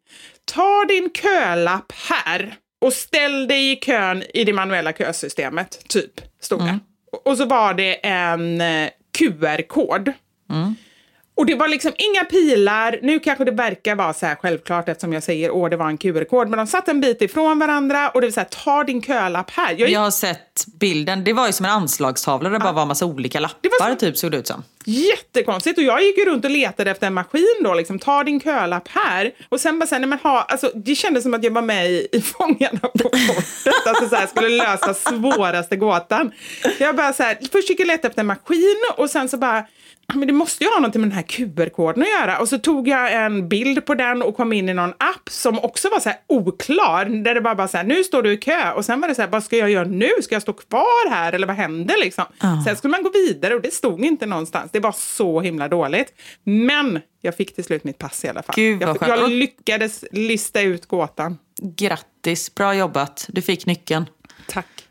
Ta 0.46 0.86
din 0.88 1.10
kölapp 1.14 1.92
här 2.10 2.56
och 2.82 2.94
ställ 2.94 3.48
dig 3.48 3.72
i 3.72 3.76
kön 3.76 4.24
i 4.34 4.44
det 4.44 4.54
manuella 4.54 4.94
kösystemet, 4.94 5.84
typ, 5.88 6.22
stod 6.42 6.60
det. 6.60 6.64
Mm. 6.64 6.80
Och 7.24 7.38
så 7.38 7.46
var 7.46 7.74
det 7.74 8.08
en 8.08 8.62
eh, 8.62 8.90
QR-kod. 9.18 10.14
Mm. 10.50 10.76
Och 11.38 11.46
det 11.46 11.56
var 11.56 11.68
liksom 11.68 11.92
inga 11.98 12.24
pilar. 12.26 13.00
Nu 13.02 13.20
kanske 13.20 13.46
det 13.46 13.52
verkar 13.52 13.96
vara 13.96 14.14
så 14.14 14.26
här 14.26 14.36
självklart 14.36 14.90
eftersom 14.90 15.14
jag 15.14 15.24
säger 15.24 15.52
åh 15.52 15.70
det 15.70 15.78
var 15.78 15.88
en 15.88 15.98
QR-kod. 15.98 16.50
Men 16.50 16.58
de 16.58 16.68
satt 16.68 16.88
en 16.88 17.02
bit 17.02 17.22
ifrån 17.22 17.60
varandra 17.60 18.10
och 18.10 18.22
det 18.22 18.28
var 18.28 18.32
så 18.32 18.40
här, 18.40 18.48
ta 18.64 18.84
din 18.84 19.02
kölapp 19.02 19.50
här. 19.52 19.76
Jag, 19.78 19.90
Jag 19.90 20.00
har 20.00 20.12
sett 20.12 20.66
bilden. 20.80 21.24
Det 21.24 21.34
var 21.34 21.48
ju 21.48 21.54
som 21.54 21.66
en 21.66 21.72
anslagstavla 21.72 22.50
där 22.50 22.60
det 22.60 22.64
bara 22.64 22.72
var 22.74 22.82
en 22.82 22.88
massa 22.88 23.06
olika 23.06 23.40
lappar 23.40 23.70
var 23.80 23.90
så- 23.90 23.96
typ 23.96 24.18
såg 24.18 24.32
det 24.32 24.38
ut 24.38 24.48
som. 24.48 24.64
Jättekonstigt. 24.86 25.78
Och 25.78 25.84
jag 25.84 26.04
gick 26.04 26.18
ju 26.18 26.26
runt 26.26 26.46
och 26.46 26.52
letade 26.52 26.92
efter 26.92 27.08
en 27.08 27.14
maskin 27.14 27.58
då, 27.64 27.74
liksom, 27.74 28.00
ta 28.00 28.24
din 28.24 28.40
kölapp 28.42 28.88
här. 28.88 29.32
Och 29.50 29.60
sen 29.60 29.80
bara 29.80 29.86
så 29.88 29.96
här, 29.96 30.00
nej 30.00 30.10
men 30.10 30.20
ha, 30.20 30.42
alltså, 30.42 30.72
det 30.76 30.96
kändes 30.96 31.24
som 31.24 31.34
att 31.34 31.44
jag 31.44 31.52
var 31.52 31.62
med 31.62 31.92
i, 31.92 32.08
i 32.12 32.22
Fångarna 32.22 32.80
på 32.80 33.10
fortet. 33.28 33.88
Alltså 33.88 34.10
så 34.10 34.16
här, 34.16 34.28
skulle 34.28 34.50
lösa 34.50 34.94
svåraste 34.94 35.76
gåtan. 35.76 36.32
Jag 36.80 36.96
bara 36.96 37.14
så 37.14 37.24
här, 37.24 37.38
först 37.52 37.70
gick 37.70 37.80
jag 37.80 37.88
leta 37.88 38.08
efter 38.08 38.20
en 38.22 38.26
maskin 38.28 38.76
och 38.98 39.10
sen 39.10 39.30
så 39.30 39.38
bara, 39.38 39.58
"Ja, 39.58 39.68
men 40.14 40.28
det 40.28 40.34
måste 40.34 40.64
ju 40.64 40.70
ha 40.70 40.80
någonting 40.80 41.02
med 41.02 41.10
den 41.10 41.16
här 41.16 41.24
QR-koden 41.24 42.04
att 42.04 42.10
göra. 42.10 42.40
Och 42.40 42.50
så 42.50 42.58
tog 42.58 42.88
jag 42.88 43.14
en 43.14 43.50
bild 43.50 43.86
på 43.86 43.96
den 43.96 44.22
och 44.22 44.36
kom 44.36 44.54
in 44.54 44.70
i 44.70 44.74
någon 44.74 44.90
app 44.90 45.30
som 45.30 45.60
också 45.60 45.90
var 45.90 46.00
så 46.00 46.10
här 46.10 46.20
oklar. 46.28 47.06
Där 47.06 47.36
det 47.36 47.42
bara 47.42 47.54
var 47.54 47.68
så 47.68 47.78
här, 47.78 47.84
nu 47.84 48.04
står 48.04 48.24
du 48.24 48.32
i 48.32 48.38
kö. 48.38 48.72
Och 48.72 48.86
sen 48.86 49.02
var 49.02 49.08
det 49.08 49.16
så 49.16 49.22
här, 49.22 49.30
vad 49.30 49.44
ska 49.44 49.58
jag 49.58 49.70
göra 49.70 49.88
nu? 49.88 50.10
Ska 50.22 50.36
jag 50.36 50.42
stå 50.42 50.54
kvar 50.54 51.10
här 51.10 51.34
eller 51.34 51.48
vad 51.48 51.56
händer 51.56 51.96
liksom? 52.00 52.26
Sen 52.66 52.76
skulle 52.76 52.92
man 52.92 53.04
gå 53.04 53.10
vidare 53.10 53.56
och 53.56 53.62
det 53.62 53.74
stod 53.74 54.06
inte 54.06 54.26
någonstans. 54.26 54.72
Det 54.72 54.80
var 54.80 54.92
så 54.92 55.42
himla 55.42 55.68
dåligt. 55.68 56.14
Men 56.44 57.00
jag 57.22 57.36
fick 57.36 57.56
till 57.56 57.64
slut 57.64 57.84
mitt 57.84 57.98
pass 57.98 58.26
i 58.26 58.28
alla 58.28 58.44
fall. 58.44 58.56
Gud, 58.56 58.82
jag, 58.82 58.98
jag 59.08 59.30
lyckades 59.32 60.06
lista 60.12 60.62
ut 60.62 60.86
gåtan. 60.86 61.38
Grattis, 61.62 62.56
bra 62.56 62.76
jobbat. 62.76 63.26
Du 63.30 63.42
fick 63.42 63.66
nyckeln. 63.66 64.06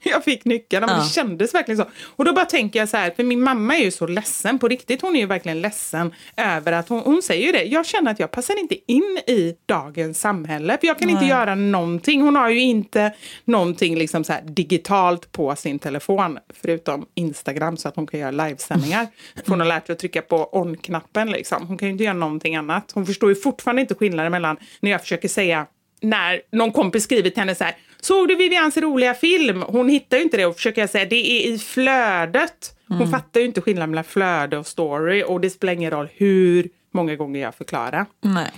Jag 0.11 0.25
fick 0.25 0.45
nyckeln, 0.45 0.87
men 0.87 0.97
Ja. 0.97 1.03
det 1.03 1.09
kändes 1.11 1.55
verkligen 1.55 1.79
så. 1.79 1.87
Och 2.17 2.25
då 2.25 2.33
bara 2.33 2.45
tänker 2.45 2.79
jag 2.79 2.89
så 2.89 2.97
här, 2.97 3.11
för 3.11 3.25
min 3.25 3.41
mamma 3.43 3.77
är 3.77 3.85
ju 3.85 3.91
så 3.91 4.07
ledsen, 4.07 4.59
på 4.59 4.69
riktigt, 4.69 5.03
hon 5.03 5.17
är 5.17 5.21
ju 5.21 5.27
verkligen 5.27 5.61
ledsen 5.61 6.15
över 6.37 6.73
att 6.73 6.89
hon, 6.89 7.01
hon 7.01 7.23
säger 7.23 7.47
ju 7.47 7.53
det, 7.53 7.63
jag 7.65 7.87
känner 7.87 8.11
att 8.11 8.21
jag 8.21 8.31
passar 8.31 8.59
inte 8.59 8.93
in 8.93 9.19
i 9.27 9.55
dagens 9.67 10.21
samhälle, 10.21 10.79
för 10.81 10.87
jag 10.87 10.99
kan 10.99 11.11
inte 11.11 11.25
göra 11.25 11.55
någonting. 11.55 12.23
Hon 12.23 12.37
har 12.37 12.49
ju 12.51 12.61
inte 12.61 13.15
någonting 13.45 13.97
liksom 13.99 14.25
så 14.25 14.33
digitalt 14.45 15.33
på 15.33 15.57
sin 15.57 15.79
telefon, 15.79 16.39
förutom 16.63 17.07
Instagram, 17.15 17.77
så 17.77 17.89
att 17.89 17.97
hon 17.97 18.07
kan 18.07 18.21
göra 18.21 18.31
livesändningar. 18.31 19.07
För 19.45 19.51
hon 19.51 19.61
har 19.61 19.67
lärt 19.67 19.87
sig 19.87 19.93
att 19.93 19.99
trycka 19.99 20.23
på 20.23 20.49
on-knappen 20.53 21.31
liksom. 21.31 21.67
Hon 21.67 21.79
kan 21.79 21.89
ju 21.89 21.93
inte 21.93 22.05
göra 22.05 22.15
någonting 22.15 22.57
annat. 22.57 22.91
Hon 22.95 23.07
förstår 23.07 23.29
ju 23.29 23.35
fortfarande 23.37 23.83
inte 23.83 23.95
skillnaden 23.95 24.33
mellan 24.33 24.57
när 24.81 24.91
jag 24.91 25.01
försöker 25.01 25.29
säga 25.29 25.67
när 26.01 26.41
någon 26.53 26.73
kompis 26.73 27.05
skriver 27.05 27.31
till 27.31 27.39
henne 27.39 27.55
så 27.55 27.65
här, 27.65 27.77
såg 28.01 28.29
du 28.29 28.37
Vivians 28.37 28.77
roliga 28.77 29.15
film? 29.15 29.63
Hon 29.63 29.89
hittar 29.89 30.17
ju 30.17 30.23
inte 30.23 30.37
det 30.37 30.47
och 30.47 30.57
försöker 30.57 30.81
jag 30.81 30.91
säga, 30.91 31.05
det 31.05 31.17
är 31.47 31.53
i 31.55 31.59
flödet. 31.59 32.73
Hon 32.89 33.11
fattar 33.11 33.41
ju 33.41 33.47
inte 33.47 33.61
skillnaden 33.61 33.91
mellan 33.91 34.05
flöde 34.05 34.59
och 34.59 34.67
story 34.67 35.25
och 35.27 35.41
det 35.41 35.51
spelar 35.51 35.73
ingen 35.73 35.91
roll 35.91 36.09
hur 36.13 36.69
många 36.95 37.17
gånger 37.17 37.41
jag 37.41 37.55
förklarar. 37.55 38.07
Nej. 38.23 38.51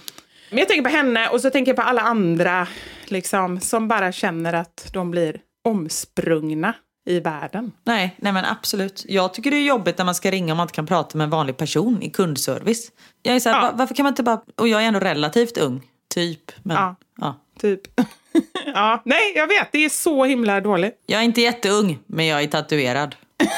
Men 0.51 0.59
jag 0.59 0.69
tänker 0.69 0.83
på 0.91 0.97
henne 0.97 1.29
och 1.29 1.41
så 1.41 1.51
tänker 1.51 1.71
jag 1.71 1.77
på 1.77 1.83
alla 1.83 2.01
andra 2.03 2.67
liksom, 3.07 3.61
som 3.61 3.89
bara 3.89 4.13
känner 4.13 4.53
att 4.53 4.91
de 4.93 5.11
blir 5.11 5.41
omsprungna 5.65 6.75
i 7.09 7.21
världen. 7.21 7.73
Nej, 7.85 8.15
nej 8.19 8.33
men 8.33 8.45
absolut. 8.45 9.05
Jag 9.09 9.35
tycker 9.35 9.51
det 9.51 9.57
är 9.57 9.63
jobbigt 9.67 9.99
när 9.99 10.05
man 10.05 10.15
ska 10.15 10.31
ringa 10.31 10.53
och 10.53 10.57
man 10.57 10.65
inte 10.65 10.75
kan 10.75 10.87
prata 10.87 11.19
med 11.19 11.25
en 11.25 11.31
vanlig 11.31 11.57
person 11.57 12.03
i 12.03 12.11
kundservice. 12.11 12.89
Jag 13.23 13.37
är 13.37 13.41
så 13.41 13.49
här, 13.49 13.57
Ja. 13.57 13.63
va- 13.63 13.75
varför 13.79 13.95
kan 13.95 14.03
man 14.05 14.13
inte 14.13 14.23
bara... 14.23 14.41
Och 14.57 14.69
jag 14.69 14.83
är 14.83 14.87
ändå 14.87 15.01
relativt 15.01 15.59
ung, 15.59 15.83
typ. 16.15 16.53
Men, 16.63 16.77
Ja. 16.77 16.97
Ja. 17.21 17.41
Typ. 17.61 17.81
ja, 18.75 19.03
nej, 19.05 19.33
jag 19.35 19.47
vet, 19.47 19.73
det 19.73 19.85
är 19.85 19.89
så 19.89 20.25
himla 20.25 20.61
dåligt. 20.61 20.95
Jag 21.07 21.21
är 21.21 21.25
inte 21.25 21.41
jätteung, 21.41 21.99
men 22.07 22.27
jag 22.27 22.43
är 22.43 22.47
tatuerad. 22.47 23.15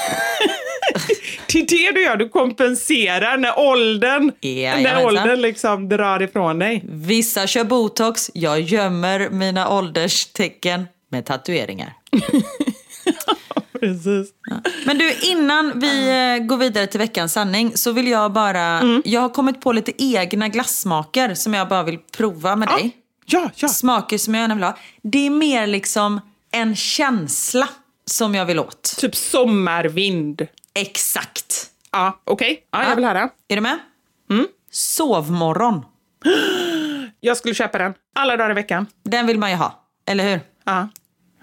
Det 1.53 1.59
är 1.59 1.67
det 1.67 1.93
du 1.93 2.03
gör, 2.03 2.17
du 2.17 2.29
kompenserar 2.29 3.37
när 3.37 3.59
åldern, 3.59 4.33
när 4.43 4.51
Jajamensan. 4.51 5.05
åldern 5.05 5.41
liksom 5.41 5.89
drar 5.89 6.23
ifrån 6.23 6.59
dig. 6.59 6.85
Vissa 6.89 7.47
kör 7.47 7.65
botox, 7.65 8.31
jag 8.35 8.61
gömmer 8.61 9.29
mina 9.31 9.69
ålderstecken 9.69 10.89
med 11.09 11.27
tatueringar. 11.27 11.93
Precis. 13.81 14.29
Men 14.87 14.99
du, 14.99 15.15
innan 15.23 15.81
vi 15.81 16.09
eh, 16.09 16.47
går 16.47 16.57
vidare 16.57 16.87
till 16.87 17.01
veckans 17.01 17.33
sanning 17.33 17.73
så 17.77 17.93
vill 17.93 18.09
jag 18.09 18.33
bara... 18.33 18.81
Mm. 18.81 19.03
Jag 19.05 19.21
har 19.21 19.29
kommit 19.29 19.61
på 19.61 19.73
lite 19.73 19.93
egna 19.99 20.49
glassmaker 20.49 21.35
som 21.35 21.55
jag 21.55 21.69
bara 21.69 21.83
vill 21.83 21.99
prova 21.99 22.57
med 22.57 22.69
dig. 22.69 22.97
Ja, 23.33 23.51
ja. 23.57 23.69
Smaker 23.69 24.19
som 24.19 24.35
jag 24.35 24.41
gärna 24.41 24.55
vill 24.55 24.65
ha. 24.65 24.77
Det 25.03 25.27
är 25.27 25.31
mer 25.31 25.67
liksom 25.67 26.21
en 26.51 26.77
känsla 26.77 27.69
som 28.05 28.35
jag 28.35 28.45
vill 28.47 28.59
åt. 28.59 28.83
Typ 28.99 29.17
sommarvind. 29.17 30.47
Exakt. 30.75 31.71
Ja, 31.93 32.21
okej. 32.25 32.65
Ja, 32.71 32.89
jag 32.89 32.97
vill 32.97 33.05
höra. 33.05 33.29
Är 33.49 33.57
du 33.57 33.61
med? 33.63 33.79
Mm. 34.31 34.47
Sovmorgon. 34.71 35.85
Jag 37.21 37.37
skulle 37.37 37.55
köpa 37.55 37.79
den 37.79 37.95
alla 38.15 38.37
dagar 38.37 38.51
i 38.51 38.55
veckan. 38.55 38.87
Den 39.03 39.27
vill 39.27 39.39
man 39.39 39.51
ju 39.51 39.57
ha, 39.57 39.85
eller 40.07 40.31
hur? 40.31 40.41
Ja. 40.65 40.89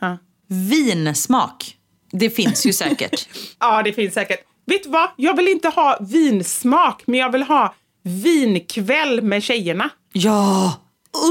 Ja, 0.02 0.18
Vinsmak. 0.48 1.78
Det 2.12 2.30
finns 2.30 2.66
ju 2.66 2.74
säkert. 2.74 3.28
ja 3.60 3.84
det 3.84 3.94
finns 3.94 4.14
säkert. 4.14 4.40
Vet 4.66 4.84
du 4.84 4.90
vad? 4.90 5.10
Jag 5.16 5.38
vill 5.38 5.48
inte 5.48 5.70
ha 5.70 5.98
vinsmak, 6.02 7.04
men 7.06 7.20
jag 7.20 7.32
vill 7.32 7.44
ha 7.44 7.76
vinkväll 8.04 9.22
med 9.22 9.44
tjejerna. 9.44 9.90
ja, 10.14 10.74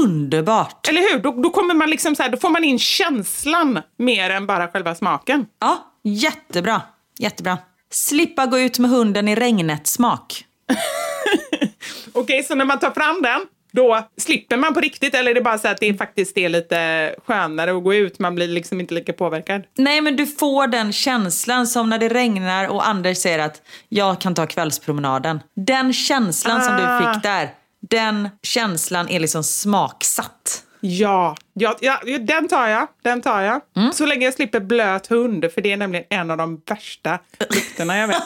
underbart. 0.03 0.87
Eller 0.89 1.01
hur? 1.01 1.19
Då, 1.19 1.31
då 1.31 1.49
kommer 1.49 1.73
man 1.73 1.89
liksom 1.89 2.15
så 2.15 2.23
här, 2.23 2.29
då 2.29 2.37
får 2.37 2.49
man 2.49 2.63
in 2.63 2.79
känslan 2.79 3.81
mer 3.97 4.29
än 4.29 4.47
bara 4.47 4.67
själva 4.67 4.95
smaken. 4.95 5.45
Ja, 5.59 5.77
jättebra. 6.03 6.81
Jättebra. 7.19 7.57
Slippa 7.91 8.45
gå 8.45 8.59
ut 8.59 8.79
med 8.79 8.91
hunden 8.91 9.27
i 9.27 9.35
regnet-smak. 9.35 10.43
Okej, 12.13 12.43
så 12.43 12.55
när 12.55 12.65
man 12.65 12.79
tar 12.79 12.91
fram 12.91 13.21
den, 13.21 13.41
då 13.71 14.07
slipper 14.17 14.57
man 14.57 14.73
på 14.73 14.79
riktigt 14.79 15.13
eller 15.15 15.31
är 15.31 15.35
det 15.35 15.41
bara 15.41 15.57
så 15.57 15.67
att 15.67 15.77
det 15.77 15.93
faktiskt 15.97 16.37
är 16.37 16.49
lite 16.49 17.15
skönare 17.27 17.77
att 17.77 17.83
gå 17.83 17.93
ut? 17.93 18.19
Man 18.19 18.35
blir 18.35 18.47
liksom 18.47 18.79
inte 18.79 18.93
lika 18.93 19.13
påverkad. 19.13 19.63
Nej, 19.77 20.01
men 20.01 20.15
du 20.15 20.25
får 20.27 20.67
den 20.67 20.93
känslan 20.93 21.67
som 21.67 21.89
när 21.89 21.97
det 21.97 22.09
regnar 22.09 22.67
och 22.67 22.87
Anders 22.87 23.17
säger 23.17 23.39
att 23.39 23.61
jag 23.89 24.21
kan 24.21 24.35
ta 24.35 24.47
kvällspromenaden. 24.47 25.39
Den 25.55 25.93
känslan 25.93 26.61
som 26.63 26.75
du 26.77 26.83
Ah. 26.83 27.13
fick 27.13 27.23
där, 27.23 27.49
den 27.81 28.29
känslan 28.43 29.09
är 29.09 29.19
liksom 29.19 29.43
smaksatt. 29.43 30.63
Ja, 30.81 31.35
ja, 31.53 31.77
ja, 31.81 31.99
den 32.19 32.47
tar 32.47 32.67
jag. 32.67 32.87
Den 33.03 33.21
tar 33.21 33.41
jag. 33.41 33.61
Så 33.95 34.05
länge 34.05 34.25
jag 34.25 34.33
slipper 34.33 34.59
blöt 34.59 35.07
hund, 35.07 35.45
för 35.53 35.61
det 35.61 35.71
är 35.71 35.77
nämligen 35.77 36.05
en 36.09 36.31
av 36.31 36.37
de 36.37 36.61
värsta 36.65 37.19
lukterna 37.39 37.97
jag 37.97 38.07
vet. 38.07 38.23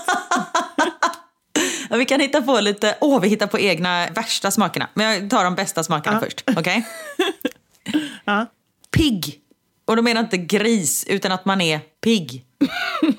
Ja, 1.89 1.97
vi 1.97 2.05
kan 2.05 2.19
hitta 2.19 2.41
på 2.41 2.59
lite, 2.59 2.97
åh 3.01 3.21
vi 3.21 3.27
hittar 3.27 3.47
på 3.47 3.59
egna 3.59 4.07
värsta 4.07 4.51
smakerna. 4.51 4.89
Men 4.93 5.05
jag 5.13 5.29
tar 5.29 5.43
de 5.43 5.55
bästa 5.55 5.83
smakerna 5.83 6.19
först, 6.19 6.43
okej? 6.57 6.87
Ja. 8.25 8.45
Pigg. 8.91 9.39
Och 9.85 9.95
då 9.95 10.01
menar 10.01 10.21
jag 10.21 10.25
inte 10.25 10.37
gris, 10.57 11.05
utan 11.09 11.31
att 11.31 11.45
man 11.45 11.61
är 11.61 11.79
pigg. 12.03 12.45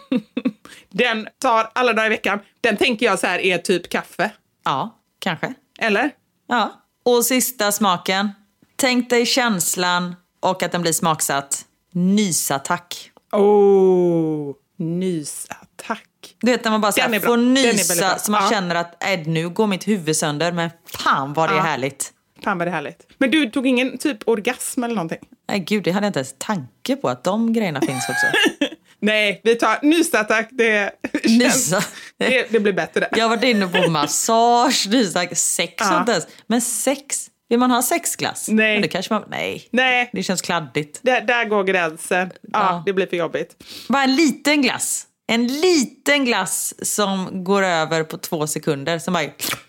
Den 0.91 1.28
tar 1.39 1.70
alla 1.72 1.93
dagar 1.93 2.07
i 2.07 2.09
veckan. 2.09 2.39
Den 2.61 2.76
tänker 2.76 3.07
jag 3.07 3.18
så 3.18 3.26
här 3.26 3.39
är 3.39 3.59
typ 3.59 3.89
kaffe. 3.89 4.30
Ja, 4.64 4.99
kanske. 5.18 5.55
Eller? 5.78 6.11
Ja. 6.47 6.82
Och 7.05 7.24
sista 7.24 7.72
smaken. 7.72 8.30
Tänk 8.76 9.11
dig 9.11 9.26
känslan 9.26 10.14
och 10.40 10.62
att 10.62 10.72
den 10.72 10.82
blir 10.82 10.93
smaksatt. 10.93 11.64
Nysattack. 11.93 13.11
Oh, 13.32 14.55
nysattack. 14.76 16.09
Du 16.40 16.51
vet 16.53 16.64
när 16.64 16.70
man 16.70 16.80
bara 16.80 16.93
så 16.93 17.01
Den 17.01 17.11
här 17.12 17.16
är 17.16 17.20
bra. 17.20 17.28
får 17.28 17.34
är 17.38 17.43
nysa 17.43 18.18
så 18.18 18.30
man 18.30 18.43
Ja. 18.45 18.51
känner 18.51 18.74
att 18.74 19.05
äh, 19.05 19.20
nu 19.26 19.49
går 19.49 19.66
mitt 19.66 19.88
huvud 19.88 20.16
sönder 20.16 20.53
men 20.53 20.70
fan 20.86 21.32
vad 21.32 21.49
det 21.49 21.53
är 21.53 21.57
Ja. 21.57 21.62
härligt. 21.62 22.12
Fan 22.45 22.59
vad 22.59 22.66
det 22.66 22.70
är 22.70 22.74
härligt. 22.74 23.07
Men 23.18 23.30
du 23.30 23.51
tog 23.51 23.66
ingen 23.66 23.99
typ 23.99 24.28
orgasm 24.28 24.84
eller 24.84 24.95
någonting? 24.95 25.18
Nej 25.49 25.59
gud, 25.61 25.82
det 25.84 25.90
hade 25.90 26.07
jag 26.07 26.09
inte 26.09 26.18
ens 26.18 26.34
tanke 26.38 26.97
på 26.97 27.09
att 27.09 27.24
de 27.24 27.53
grejerna 27.53 27.80
finns 27.80 28.09
också. 28.09 28.26
Nej, 29.01 29.40
vi 29.45 29.55
tar 29.55 29.78
nysattack. 29.82 30.49
Det, 30.51 30.90
Nysa. 31.24 31.82
Det, 32.30 32.46
det 32.52 32.60
blir 32.60 32.72
bättre. 32.72 33.08
Jag 33.12 33.24
har 33.24 33.28
varit 33.36 33.44
inne 33.44 33.66
på 33.68 33.90
massage, 33.90 34.86
nysack, 34.90 35.36
sex 35.36 35.74
Ja. 35.78 36.02
och 36.02 36.08
ens. 36.08 36.26
Men 36.46 36.60
sex, 36.60 37.30
vill 37.48 37.58
man 37.58 37.70
ha 37.70 37.82
sexglass? 37.82 38.48
Nej. 38.48 38.74
Men 38.74 38.82
det 38.82 38.88
kanske 38.88 39.14
man, 39.14 39.24
nej. 39.30 39.68
Nej, 39.70 40.10
Det 40.12 40.22
känns 40.22 40.42
kladdigt. 40.42 40.98
där, 41.02 41.20
där 41.20 41.44
går 41.44 41.64
gränsen. 41.64 42.30
Ja, 42.42 42.48
Ja. 42.52 42.82
det 42.86 42.92
blir 42.92 43.06
för 43.06 43.16
jobbigt. 43.16 43.64
Bara 43.88 44.02
en 44.02 44.16
liten 44.16 44.62
glass. 44.62 45.06
En 45.26 45.46
liten 45.46 46.24
glass 46.24 46.74
som 46.82 47.44
går 47.44 47.62
över 47.62 48.04
på 48.04 48.18
två 48.18 48.46
sekunder. 48.46 48.98
Som 48.98 49.14
bara, 49.14 49.22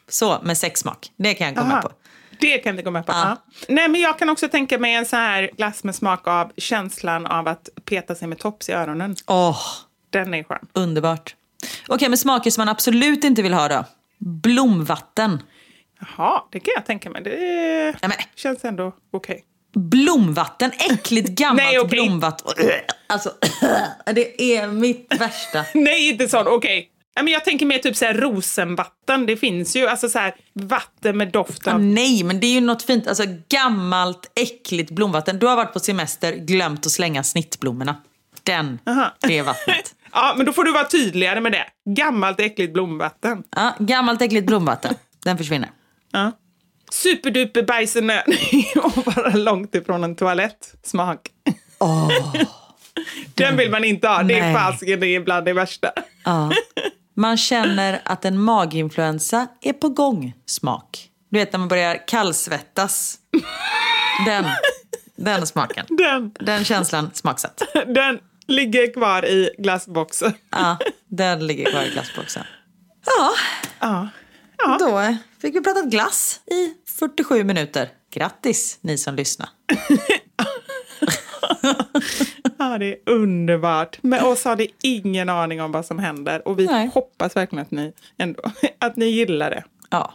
så, 0.09 0.39
med 0.43 0.57
sexsmak. 0.57 1.11
Det 1.17 1.33
kan 1.33 1.47
jag 1.47 1.55
med 1.55 1.73
Aha. 1.73 1.81
på. 1.81 1.91
Det 2.39 2.57
kan 2.57 2.75
jag 2.75 2.85
gå 2.85 2.91
med 2.91 3.05
på. 3.05 3.11
Ja. 3.11 3.37
Nej, 3.67 3.87
men 3.89 4.01
jag 4.01 4.19
kan 4.19 4.29
också 4.29 4.47
tänka 4.47 4.77
mig 4.79 4.93
en 4.93 5.05
så 5.05 5.15
här 5.15 5.49
glass 5.57 5.83
med 5.83 5.95
smak 5.95 6.27
av 6.27 6.51
känslan 6.57 7.25
av 7.25 7.47
att 7.47 7.69
peta 7.85 8.15
sig 8.15 8.27
med 8.27 8.39
tops 8.39 8.69
i 8.69 8.71
öronen. 8.71 9.15
Åh, 9.27 9.59
Den 10.09 10.33
är 10.33 10.43
skön. 10.43 10.59
underbart. 10.73 11.35
Okej, 11.87 12.09
men 12.09 12.17
smaker 12.17 12.51
som 12.51 12.61
man 12.61 12.69
absolut 12.69 13.23
inte 13.23 13.41
vill 13.41 13.53
ha 13.53 13.67
då? 13.67 13.85
Blomvatten. 14.19 15.43
Jaha, 15.99 16.43
det 16.51 16.59
kan 16.59 16.73
jag 16.75 16.85
tänka 16.85 17.09
mig. 17.09 17.23
Det 17.23 17.29
Nej, 17.39 17.95
men, 18.01 18.11
känns 18.35 18.65
ändå 18.65 18.95
okej. 19.13 19.43
blomvatten, 19.75 20.71
äckligt 20.91 21.29
gammalt 21.39 21.57
Nej, 21.57 21.79
okej. 21.79 21.89
blomvatten. 21.89 22.69
Alltså, 23.07 23.31
det 24.13 24.55
är 24.57 24.67
mitt 24.67 25.13
värsta. 25.19 25.65
Nej, 25.73 26.09
inte 26.09 26.29
sån. 26.29 26.47
Okej. 26.47 26.89
Men 27.15 27.27
jag 27.27 27.45
tänker 27.45 27.65
mer 27.65 27.77
typ 27.79 27.95
så 27.95 28.05
här 28.05 28.13
rosenvatten. 28.13 29.25
Det 29.25 29.37
finns 29.37 29.75
ju 29.75 29.87
alltså 29.87 30.09
så 30.09 30.19
här 30.19 30.35
vatten 30.53 31.17
med 31.17 31.31
doft 31.31 31.67
Ah, 31.67 31.73
av... 31.73 31.81
nej, 31.81 32.23
men 32.23 32.39
det 32.39 32.47
är 32.47 32.53
ju 32.53 32.61
något 32.61 32.83
fint. 32.83 33.07
Alltså 33.07 33.23
gammalt, 33.49 34.31
äckligt 34.35 34.91
blomvatten. 34.91 35.39
Du 35.39 35.45
har 35.47 35.55
varit 35.55 35.73
på 35.73 35.79
semester, 35.79 36.33
glömt 36.33 36.85
att 36.85 36.91
slänga 36.91 37.23
snittblommorna. 37.23 37.95
Den, 38.43 38.79
Aha. 38.87 39.13
det 39.19 39.37
är 39.37 39.43
vattnet. 39.43 39.95
Ja, 40.13 40.33
men 40.37 40.45
då 40.45 40.53
får 40.53 40.63
du 40.63 40.71
vara 40.71 40.85
tydligare 40.85 41.41
med 41.41 41.51
det. 41.51 41.65
Gammalt 41.95 42.39
äckligt 42.39 42.73
blomvatten. 42.73 43.43
Ja, 43.55 43.73
gammalt, 43.79 44.21
äckligt 44.21 44.45
blomvatten. 44.47 44.95
Den 45.23 45.37
försvinner. 45.37 45.71
Ja. 46.11 46.31
Superduper 46.91 47.63
bajsenöd 47.63 48.23
och 48.83 49.03
bara 49.03 49.29
långt 49.29 49.75
ifrån 49.75 50.03
en 50.03 50.15
toalett. 50.15 50.73
Smak. 50.83 51.19
Den 53.35 53.57
vill 53.57 53.71
man 53.71 53.83
inte 53.83 54.07
ha. 54.07 54.23
Det 54.23 54.39
är 54.39 54.41
Nej. 54.41 54.55
fasiken, 54.55 54.99
det 54.99 55.07
är 55.07 55.19
bland 55.19 55.45
det 55.45 55.53
värsta. 55.53 55.91
Ja. 56.25 56.51
Man 57.15 57.37
känner 57.37 58.01
att 58.05 58.25
en 58.25 58.39
maginfluensa 58.41 59.47
är 59.61 59.73
på 59.73 59.89
gång. 59.89 60.33
Smak. 60.45 61.09
Du 61.29 61.39
vet 61.39 61.51
när 61.53 61.59
man 61.59 61.67
börjar 61.67 62.07
kallsvettas. 62.07 63.17
Den, 64.25 64.45
den 65.15 65.47
smaken. 65.47 65.85
Den, 65.89 66.31
Den 66.39 66.63
känslan 66.63 67.09
smaksatt. 67.13 67.61
den 67.87 68.19
ligger 68.47 68.93
kvar 68.93 69.25
i 69.25 69.49
glassboxen. 69.57 70.33
Ja, 70.49 70.77
den 71.07 71.47
ligger 71.47 71.71
kvar 71.71 71.83
i 71.83 71.89
glassboxen. 71.89 72.43
Ja, 73.79 74.09
Ja. 74.57 74.77
då 74.79 75.15
fick 75.41 75.55
vi 75.55 75.61
pratat 75.61 75.85
glass 75.85 76.39
i 76.51 76.73
47 76.99 77.43
minuter. 77.43 77.89
Grattis 78.13 78.77
ni 78.81 78.97
som 78.97 79.15
lyssnar. 79.15 79.49
ja, 82.57 82.77
det 82.77 82.85
är 82.85 82.95
underbart. 83.05 84.03
Med 84.03 84.23
oss 84.23 84.45
har 84.45 84.55
det 84.55 84.67
ingen 84.83 85.29
aning 85.29 85.61
om 85.61 85.71
vad 85.71 85.85
som 85.85 85.99
händer. 85.99 86.47
Och 86.47 86.59
vi 86.59 86.65
Nej. 86.65 86.89
hoppas 86.93 87.35
verkligen 87.35 87.65
att 87.65 87.71
ni, 87.71 87.93
ändå, 88.17 88.43
att 88.79 88.95
ni 88.95 89.05
gillar 89.05 89.49
det. 89.49 89.63
Ja. 89.89 90.13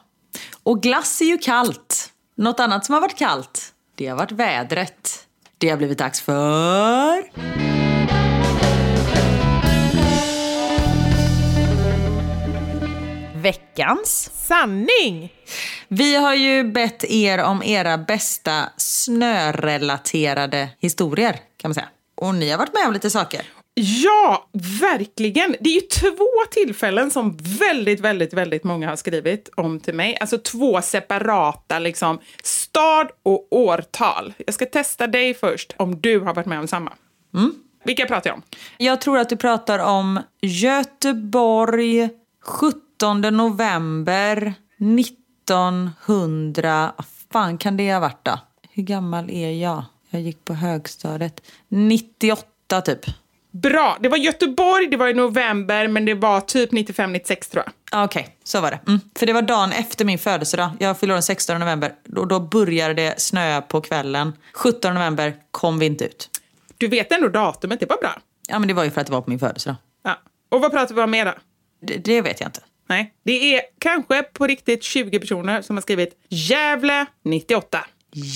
Och 0.63 0.83
glass 0.83 1.21
är 1.21 1.25
ju 1.25 1.39
kallt. 1.39 2.13
Något 2.37 2.61
annat 2.61 2.87
som 2.87 2.93
har 2.93 3.01
varit 3.01 3.19
kallt, 3.19 3.73
det 3.95 4.07
har 4.07 4.17
varit 4.17 4.33
vädret. 4.33 5.27
Det 5.59 5.69
har 5.69 5.77
blivit 5.77 5.99
dags 5.99 6.21
för... 6.21 7.23
Veckans. 13.49 14.31
Sanning! 14.35 15.33
Vi 15.89 16.15
har 16.15 16.35
ju 16.35 16.65
bett 16.65 17.05
er 17.05 17.45
om 17.45 17.63
era 17.63 17.99
bästa 17.99 18.69
snörelaterade 18.77 20.69
historier, 20.79 21.33
kan 21.33 21.69
man 21.69 21.75
säga. 21.75 21.89
Och 22.15 22.35
ni 22.35 22.51
har 22.51 22.59
varit 22.59 22.75
med 22.75 22.87
om 22.87 22.93
lite 22.93 23.11
saker. 23.11 23.43
Ja, 23.75 24.49
verkligen. 24.81 25.57
Det 25.61 25.71
är 25.71 25.75
ju 25.75 25.81
två 25.81 26.29
tillfällen 26.51 27.11
som 27.11 27.37
väldigt, 27.37 28.01
väldigt, 28.01 28.33
väldigt 28.33 28.65
många 28.65 28.89
har 28.89 28.97
skrivit 28.97 29.51
om 29.55 29.81
till 29.81 29.95
mig. 29.95 30.17
Alltså 30.21 30.39
två 30.39 30.83
separata, 30.83 31.79
liksom, 31.79 32.19
stad 32.43 33.09
och 33.23 33.47
årtal. 33.51 34.33
Jag 34.47 34.55
ska 34.55 34.67
testa 34.67 35.07
dig 35.07 35.35
först, 35.35 35.75
om 35.77 36.01
du 36.01 36.21
har 36.21 36.35
varit 36.35 36.47
med 36.47 36.59
om 36.59 36.69
samma. 36.69 36.93
Vilka 37.85 38.07
pratar 38.07 38.31
jag 38.31 38.37
om? 38.37 38.43
Jag 38.77 39.01
tror 39.01 39.19
att 39.19 39.29
du 39.29 39.37
pratar 39.37 39.79
om 39.79 40.21
Göteborg 40.41 42.09
17 42.99 43.21
november 43.21 44.55
1900... 44.79 46.93
Vad 46.97 47.07
fan 47.33 47.59
kan 47.59 47.77
det 47.77 47.93
ha 47.93 48.01
varit 48.01 48.25
då? 48.25 48.39
Hur 48.71 48.83
gammal 48.83 49.31
är 49.31 49.51
jag? 49.51 49.85
Jag 50.11 50.23
gick 50.23 50.45
på 50.45 50.55
högstadiet. 50.55 51.41
98 51.69 52.81
typ. 52.81 53.01
Bra, 53.51 53.97
det 54.01 54.09
var 54.09 54.17
Göteborg, 54.17 54.87
det 54.87 54.97
var 54.97 55.09
i 55.09 55.15
november, 55.15 55.89
men 55.89 56.05
det 56.05 56.15
var 56.15 56.41
typ 56.41 56.73
95-96 56.73 57.51
tror 57.51 57.65
jag. 57.67 57.73
Ah, 57.91 58.05
Okej, 58.05 58.37
så 58.45 58.61
var 58.61 58.71
det. 58.71 58.81
Mm. 58.87 59.01
För 59.19 59.27
det 59.27 59.33
var 59.33 59.43
dagen 59.43 59.73
efter 59.73 60.05
min 60.05 60.19
födelsedag. 60.19 60.71
Jag 60.81 60.99
fyllde 60.99 61.15
den 61.15 61.23
16 61.23 61.61
november. 61.61 61.93
Då, 62.05 62.25
då 62.25 62.41
började 62.41 62.95
det 62.95 63.21
snöa 63.21 63.63
på 63.63 63.81
kvällen. 63.81 64.33
17 64.53 64.95
november 64.95 65.35
kom 65.51 65.79
vi 65.79 65.87
inte 65.87 66.05
ut. 66.05 66.31
Du 66.79 66.89
vet 66.89 67.13
ändå 67.13 67.29
datumet, 67.29 67.81
det 67.81 67.87
var 67.87 67.97
bra. 67.97 68.19
Ja, 68.49 68.59
men 68.59 68.69
det 68.69 68.75
var 68.75 68.85
ju 68.85 68.91
för 68.91 69.01
att 69.01 69.07
det 69.07 69.13
var 69.13 69.21
på 69.21 69.31
min 69.31 69.39
födelsedag. 69.39 69.77
Ja. 70.03 70.19
Och 70.49 70.61
vad 70.61 70.73
pratar 70.73 70.95
vi 70.95 71.03
om 71.03 71.11
mer 71.11 71.25
då? 71.25 71.35
Det, 71.81 71.97
det 71.97 72.23
vet 72.23 72.41
jag 72.41 72.49
inte. 72.49 72.61
Nej, 72.89 73.13
det 73.25 73.55
är 73.55 73.61
kanske 73.79 74.23
på 74.23 74.47
riktigt 74.47 74.83
20 74.83 75.19
personer 75.21 75.63
som 75.63 75.77
har 75.77 75.81
skrivit 75.83 76.15
Gävle 76.29 77.07
98. 77.25 77.87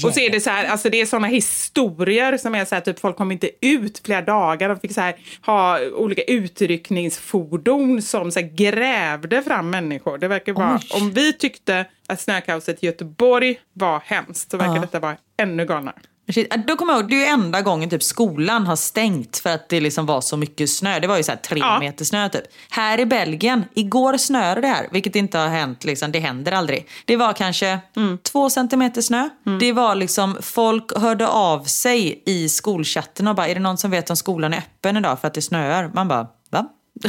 Och 0.05 0.14
så 0.14 0.20
är 0.20 0.30
det 0.30 0.40
så 0.40 0.50
här, 0.50 0.64
alltså 0.64 0.90
det 0.90 1.00
är 1.00 1.07
såna 1.07 1.26
historier 1.26 2.36
som 2.36 2.55
är 2.55 2.64
så 2.64 2.74
här, 2.74 2.82
typ 2.82 2.98
folk 3.00 3.16
kom 3.16 3.32
inte 3.32 3.50
ut 3.61 4.00
flera 4.05 4.22
dagar. 4.22 4.68
De 4.68 4.80
fick 4.80 4.92
så 4.94 5.00
här, 5.00 5.14
ha 5.46 5.80
olika 5.94 6.22
utryckningsfordon 6.22 8.03
som 8.03 8.30
så 8.32 8.40
här, 8.40 8.46
grävde 8.48 9.42
fram 9.42 9.70
människor. 9.70 10.18
Det 10.18 10.28
verkar 10.28 10.53
vara, 10.53 10.80
om 10.94 11.11
vi 11.11 11.32
tyckte 11.32 11.84
att 12.09 12.20
snökaoset 12.20 12.82
i 12.82 12.86
Göteborg 12.86 13.61
var 13.72 14.03
hemskt 14.05 14.50
så 14.50 14.57
verkar 14.57 14.74
Ja. 14.74 14.80
detta 14.80 15.00
vara 15.00 15.16
ännu 15.36 15.66
galnare. 15.66 15.96
Shit, 16.29 16.55
äh, 16.55 16.61
Då 16.66 16.77
kommer 16.77 16.93
jag 16.93 17.01
ihåg, 17.01 17.11
det 17.11 17.25
är 17.27 17.33
enda 17.33 17.62
gången 17.62 17.91
typ 17.91 18.03
skolan 18.03 18.66
har 18.66 18.77
stängt 18.77 19.39
för 19.39 19.51
att 19.51 19.68
det 19.68 19.81
liksom 19.81 20.07
var 20.07 20.20
så 20.20 20.37
mycket 20.37 20.70
snö. 20.70 21.01
Det 21.01 21.07
var 21.07 21.16
ju 21.16 21.23
så 21.23 21.33
tre 21.49 21.59
Ja. 21.61 21.79
meter 21.81 22.05
snö 22.05 22.29
typ. 22.29 22.43
Här 22.70 23.01
i 23.01 23.07
Belgien, 23.07 23.64
igår 23.75 24.16
snöade 24.16 24.61
det 24.61 24.66
här, 24.66 24.87
vilket 24.91 25.16
inte 25.16 25.39
har 25.39 25.49
hänt, 25.49 25.85
liksom, 25.85 26.12
det 26.12 26.18
händer 26.18 26.53
aldrig. 26.53 26.87
Det 27.05 27.16
var 27.16 27.33
kanske 27.33 27.79
två 28.23 28.51
centimeter 28.51 29.03
snö. 29.03 29.29
Det 29.61 29.73
var 29.73 29.95
liksom, 29.95 30.37
folk 30.43 30.99
hörde 30.99 31.29
av 31.29 31.64
sig 31.64 32.23
i 32.27 32.49
skolchatten 32.49 33.29
och 33.29 33.35
bara, 33.35 33.49
är 33.49 33.55
det 33.55 33.61
någon 33.61 33.79
som 33.79 33.91
vet 33.91 34.11
om 34.11 34.16
skolan 34.16 34.53
är 34.55 34.59
öppen 34.59 34.97
idag 34.97 35.20
för 35.20 35.29
att 35.29 35.35
det 35.35 35.43
snöar? 35.43 35.91
Man 35.95 36.09
bara? 36.09 36.27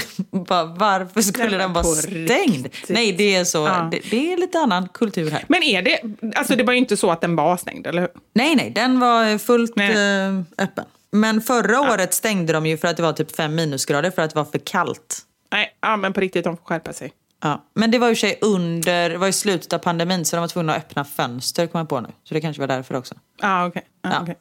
bara, 0.47 0.65
varför 0.65 1.21
skulle 1.21 1.57
den 1.57 1.73
vara 1.73 1.83
stängd? 1.83 2.63
riktigt. 2.63 2.89
Nej, 2.89 3.11
det 3.13 3.35
är 3.35 3.43
så, 3.45 3.57
Ja. 3.57 3.87
det, 3.91 3.99
det 4.11 4.33
är 4.33 4.37
lite 4.37 4.59
annan 4.59 4.87
kultur 4.93 5.31
här. 5.31 5.45
Men 5.47 5.63
är 5.63 5.81
det, 5.81 5.99
alltså 6.35 6.55
det 6.55 6.63
var 6.63 6.73
ju 6.73 6.79
inte 6.79 6.97
så 6.97 7.11
att 7.11 7.21
den 7.21 7.35
var 7.35 7.57
stängd, 7.57 7.87
eller 7.87 8.01
hur? 8.01 8.09
Nej, 8.33 8.55
nej, 8.55 8.69
den 8.69 8.99
var 8.99 9.37
fullt 9.37 9.75
Nej. 9.75 9.91
eh, 10.27 10.41
öppen. 10.57 10.85
Men 11.11 11.41
förra 11.41 11.81
året 11.81 12.13
stängde 12.13 12.53
de 12.53 12.65
ju 12.65 12.77
för 12.77 12.87
att 12.87 12.97
det 12.97 13.03
var 13.03 13.13
typ 13.13 13.35
fem 13.35 13.55
minusgrader 13.55 14.11
för 14.11 14.21
att 14.21 14.29
det 14.29 14.35
var 14.35 14.45
för 14.45 14.59
kallt. 14.59 15.19
Nej, 15.51 15.77
ja, 15.81 15.97
men 15.97 16.13
på 16.13 16.19
riktigt, 16.21 16.43
de 16.43 16.57
får 16.57 16.63
skärpa 16.65 16.93
sig. 16.93 17.11
Ja. 17.43 17.65
Men 17.73 17.91
det 17.91 17.99
var 17.99 18.09
ju 18.09 18.15
sig 18.15 18.37
under, 18.41 19.09
det 19.09 19.17
var 19.17 19.27
i 19.27 19.33
slutet 19.33 19.73
av 19.73 19.77
pandemin 19.77 20.25
så 20.25 20.35
de 20.35 20.39
var 20.41 20.47
tvungna 20.47 20.73
att 20.73 20.77
öppna 20.77 21.05
fönster 21.05 21.67
kom 21.67 21.79
jag 21.79 21.89
på 21.89 22.01
nu. 22.01 22.07
Så 22.23 22.33
det 22.33 22.41
kanske 22.41 22.59
var 22.59 22.67
därför 22.67 22.95
också. 22.95 23.15
Ah, 23.41 23.65
okay. 23.67 23.81
Ah, 24.03 24.09
Ja. 24.13 24.19
okej. 24.21 24.37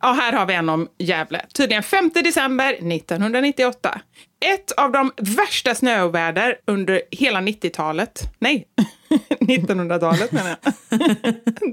Ja, 0.00 0.12
här 0.12 0.32
har 0.32 0.46
vi 0.46 0.54
en 0.54 0.68
om 0.68 0.88
Gävle. 0.98 1.44
Tydligen 1.54 1.82
5 1.82 2.10
december 2.14 2.72
1998. 2.72 4.00
Ett 4.44 4.72
av 4.72 4.92
de 4.92 5.12
värsta 5.16 5.74
snöoväder 5.74 6.56
under 6.66 7.02
hela 7.10 7.40
90-talet. 7.40 8.20
Nej, 8.38 8.66
1900-talet 9.40 10.32
menar 10.32 10.56
jag. 10.62 10.74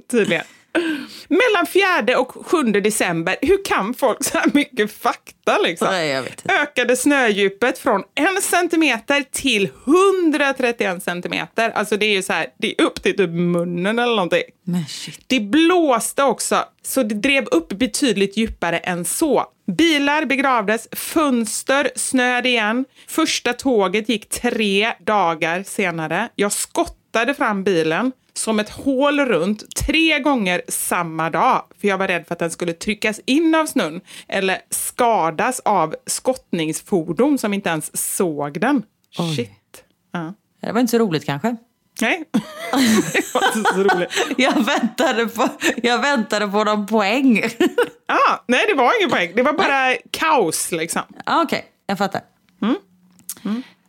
Tydligen. 0.12 0.46
Mellan 1.28 1.66
4 2.06 2.20
och 2.20 2.48
7 2.48 2.64
december. 2.64 3.36
Hur 3.42 3.66
kan 3.66 3.94
folk 3.94 4.24
så 4.24 4.38
här 4.38 4.52
mycket 4.54 4.92
fakta 4.92 5.58
liksom? 5.58 5.88
Nej, 5.92 6.10
jag 6.10 6.22
vet 6.22 6.32
inte. 6.32 6.54
Ökade 6.54 6.96
snödjupet 6.96 7.78
från 7.78 8.04
en 8.16 8.42
centimeter 8.42 9.26
till 9.32 9.70
131 9.86 11.04
centimeter. 11.04 11.70
Alltså 11.70 11.98
det 11.98 12.06
är 12.06 12.14
ju 12.14 12.22
så 12.22 12.34
här, 12.34 12.48
det 12.58 12.76
är 12.78 12.86
upp 12.86 13.04
till 13.04 13.18
typ 13.18 13.30
munnen 13.30 14.00
eller 14.00 14.16
någonting. 14.16 14.44
Men 14.64 14.86
shit. 14.86 15.26
Det 15.28 15.40
blåste 15.40 16.24
också, 16.24 16.66
så 16.82 17.04
det 17.04 17.16
drev 17.16 17.46
upp 17.46 17.70
betydligt 17.70 18.38
djupare 18.38 18.78
än 18.78 19.06
så. 19.06 19.46
Bilar 19.78 20.26
begravdes, 20.26 20.88
fönster 20.92 21.92
snöade 21.96 22.50
igen. 22.50 22.86
Första 23.08 23.54
tåget 23.54 24.10
gick 24.10 24.30
tre 24.30 24.94
dagar 25.00 25.64
senare. 25.64 26.30
Jag 26.36 26.52
skottade 26.52 27.34
fram 27.34 27.64
bilen 27.64 28.12
som 28.36 28.60
ett 28.60 28.70
hål 28.70 29.20
runt 29.20 29.76
tre 29.76 30.20
gånger 30.20 30.62
samma 30.68 31.30
dag. 31.30 31.64
För 31.82 31.88
jag 31.88 31.98
var 31.98 32.08
rädd 32.08 32.28
för 32.28 32.34
att 32.34 32.40
den 32.40 32.52
skulle 32.52 32.74
tryckas 32.74 33.20
in 33.26 33.56
av 33.56 33.66
snön 33.66 34.02
eller 34.28 34.58
skadas 34.70 35.60
av 35.60 35.96
skottningsfordon 36.08 37.38
som 37.38 37.54
inte 37.54 37.70
ens 37.70 38.16
såg 38.16 38.60
den. 38.60 38.84
Shit. 39.36 39.84
Ja. 40.12 40.34
Det 40.62 40.72
var 40.72 40.80
inte 40.80 40.92
så 40.92 40.98
roligt 40.98 41.26
kanske. 41.26 41.56
Nej, 42.02 42.24
det 43.14 43.34
var 43.34 43.58
inte 43.58 43.74
så 43.74 43.84
roligt. 43.84 44.10
Jag 44.38 44.66
väntade 44.66 45.28
på, 45.28 45.50
jag 45.84 46.02
väntade 46.02 46.48
på 46.48 46.64
någon 46.64 46.86
poäng. 46.86 47.44
Ah, 48.06 48.40
nej, 48.48 48.66
det 48.68 48.74
var 48.74 49.00
ingen 49.00 49.10
poäng. 49.10 49.32
Det 49.36 49.42
var 49.44 49.54
bara 49.54 49.96
kaos 50.12 50.72
liksom. 50.72 51.02
ah, 51.26 51.42
Okej, 51.42 51.66
jag 51.88 51.98
fattar. 51.98 52.22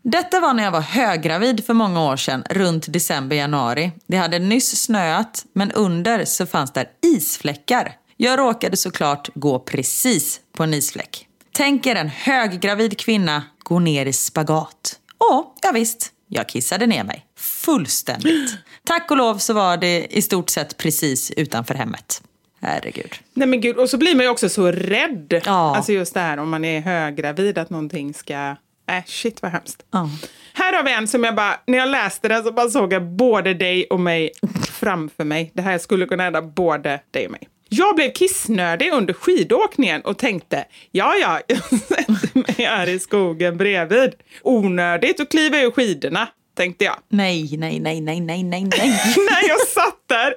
Detta 0.07 0.41
var 0.41 0.55
när 0.55 0.65
jag 0.65 0.71
var 0.71 0.81
höggravid 0.81 1.65
för 1.65 1.75
många 1.75 2.05
år 2.05 2.17
sedan, 2.17 2.45
runt 2.51 2.93
december-januari. 2.93 3.93
Det 4.07 4.17
hade 4.17 4.39
nyss 4.39 4.83
snöat, 4.83 5.45
men 5.53 5.73
under 5.73 6.25
så 6.25 6.47
fanns 6.47 6.73
där 6.73 6.87
isfläckar. 7.03 7.97
Jag 8.17 8.39
råkade 8.39 8.77
såklart 8.77 9.29
gå 9.35 9.59
precis 9.59 10.41
på 10.53 10.63
en 10.63 10.75
isfläck. 10.75 11.27
Tänk 11.53 11.87
er 11.87 11.95
en 11.95 12.09
höggravid 12.09 12.99
kvinna 12.99 13.43
gå 13.59 13.79
ner 13.79 14.07
i 14.07 14.13
spagat. 14.13 14.99
Och 15.19 15.57
ja, 15.63 15.71
visst, 15.75 16.13
jag 16.29 16.49
kissade 16.49 16.87
ner 16.87 17.05
mig. 17.05 17.27
Fullständigt. 17.37 18.57
Tack 18.85 19.11
och 19.11 19.17
lov 19.17 19.39
så 19.39 19.53
var 19.53 19.77
det 19.77 20.07
i 20.11 20.23
stort 20.23 20.51
sett 20.51 20.77
precis 20.77 21.31
utanför 21.31 21.75
hemmet. 21.75 22.23
Herregud. 22.61 23.13
Nej 23.33 23.49
men 23.49 23.61
gud, 23.61 23.77
och 23.77 23.91
så 23.91 23.99
blir 23.99 24.15
man 24.15 24.25
ju 24.25 24.31
också 24.31 24.49
så 24.49 24.71
rädd. 24.71 25.43
Ja. 25.45 25.77
Alltså 25.77 25.93
just 25.93 26.15
det 26.15 26.21
här 26.21 26.39
om 26.39 26.51
man 26.51 26.65
är 26.65 26.81
höggravid 26.81 27.59
att 27.59 27.71
någonting 27.71 28.15
ska... 28.15 28.57
Äh, 28.87 29.03
shit 29.07 29.43
vad 29.43 29.53
hemskt. 29.53 29.83
Ja. 29.91 30.11
Här 30.55 30.73
har 30.77 30.83
vi 30.83 30.93
en 30.93 31.09
som 31.09 31.25
jag 31.25 31.35
bara, 31.35 31.61
när 31.67 31.79
jag 31.79 31.89
läste 31.89 32.29
den 32.29 32.45
så 32.45 32.53
bara 32.53 32.71
såg 32.71 32.93
jag 32.93 33.03
både 33.03 33.55
dig 33.55 33.87
och 33.91 34.01
mig 34.01 34.31
framför 34.73 35.25
mig. 35.25 35.51
Det 35.55 35.63
här 35.63 35.79
skulle 35.79 36.07
kunna 36.07 36.23
hända 36.23 36.43
både 36.43 37.01
dig 37.11 37.27
och 37.27 37.33
mig. 37.33 37.49
Jag 37.69 37.97
blev 37.97 38.13
kissnödig 38.13 38.93
under 38.93 39.15
skidåkningen 39.15 40.01
och 40.01 40.19
tänkte, 40.19 40.65
ja, 40.91 41.15
ja, 41.15 41.41
jag 41.49 41.81
sätter 41.81 42.39
mig 42.39 42.67
här 42.67 42.89
i 42.89 42.99
skogen 42.99 43.57
bredvid. 43.57 44.13
Onödigt 44.43 45.21
att 45.21 45.31
kliva 45.31 45.61
ur 45.61 45.71
skidorna, 45.71 46.29
tänkte 46.57 46.85
jag. 46.85 46.97
Nej, 47.09 47.57
nej, 47.59 47.81
nej, 47.81 48.01
nej, 48.01 48.21
nej, 48.21 48.43
nej, 48.43 48.65
nej. 48.65 48.89
När 49.17 49.49
jag 49.49 49.69
satt 49.69 50.01
där 50.07 50.35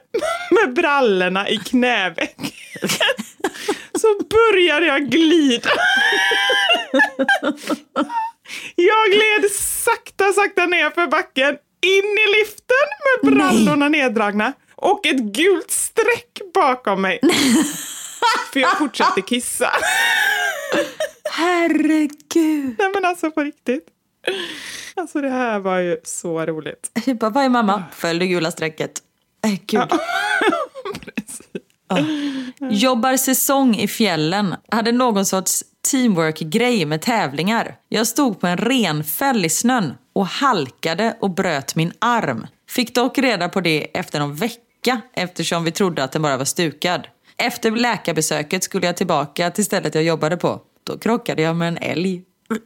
med 0.52 0.74
brallorna 0.74 1.50
i 1.50 1.58
knäveck 1.58 2.54
så 4.00 4.08
började 4.30 4.86
jag 4.86 5.10
glida. 5.10 5.70
Jag 8.76 9.12
gled 9.12 9.52
sakta, 9.52 10.34
sakta 10.34 10.66
ner 10.66 10.90
för 10.90 11.08
backen, 11.08 11.58
in 11.82 12.18
i 12.18 12.40
liften 12.40 12.88
med 13.06 13.34
brallorna 13.34 13.90
neddragna 13.90 14.54
och 14.76 15.06
ett 15.06 15.20
gult 15.20 15.72
streck 15.72 16.42
bakom 16.54 17.02
mig. 17.02 17.20
För 18.54 18.60
jag 18.60 18.78
fortsatte 18.78 19.22
kissa. 19.22 19.72
Herregud. 21.32 22.76
Nej 22.80 22.92
men 22.94 23.06
alltså 23.06 23.32
på 23.32 23.44
riktigt. 23.44 23.86
Alltså 24.96 25.22
det 25.22 25.30
här 25.30 25.60
var 25.60 25.80
ju 25.80 25.98
så 26.04 26.46
roligt. 26.46 26.92
Jag 27.06 27.18
bara, 27.18 27.30
vad 27.30 27.44
är 27.44 27.50
mamma? 27.50 27.84
Följ 27.94 28.20
det 28.20 28.28
gula 28.28 28.52
strecket. 28.52 28.92
Äh, 29.46 29.52
gud. 29.52 29.82
Ja. 29.90 30.00
Jobbar 32.72 33.18
säsong 33.18 33.76
i 33.76 33.88
fjällen. 33.88 34.56
Hade 34.72 34.92
någon 34.92 35.26
sorts 35.26 35.64
teamwork-grej 35.92 36.86
med 36.86 37.02
tävlingar. 37.02 37.76
Jag 37.90 38.08
stod 38.08 38.40
på 38.40 38.48
en 38.48 38.58
renfäll 38.58 39.46
i 39.46 39.50
snön 39.50 39.94
och 40.14 40.28
halkade 40.28 41.18
och 41.22 41.30
bröt 41.30 41.76
min 41.76 41.94
arm. 42.00 42.48
Fick 42.70 42.96
dock 42.96 43.18
reda 43.18 43.50
på 43.50 43.62
det 43.62 43.98
efter 43.98 44.20
en 44.20 44.36
vecka 44.36 45.02
eftersom 45.14 45.64
vi 45.64 45.72
trodde 45.72 46.04
att 46.04 46.12
den 46.12 46.22
bara 46.22 46.38
var 46.38 46.46
stukad. 46.46 47.08
Efter 47.38 47.72
läkarbesöket 47.72 48.64
skulle 48.64 48.86
jag 48.86 48.98
tillbaka 48.98 49.52
till 49.52 49.66
stället 49.66 49.96
jag 49.96 50.04
jobbade 50.04 50.38
på. 50.38 50.62
Då 50.84 50.98
krockade 50.98 51.42
jag 51.42 51.56
med 51.56 51.68
en 51.68 51.78
älg. 51.78 52.24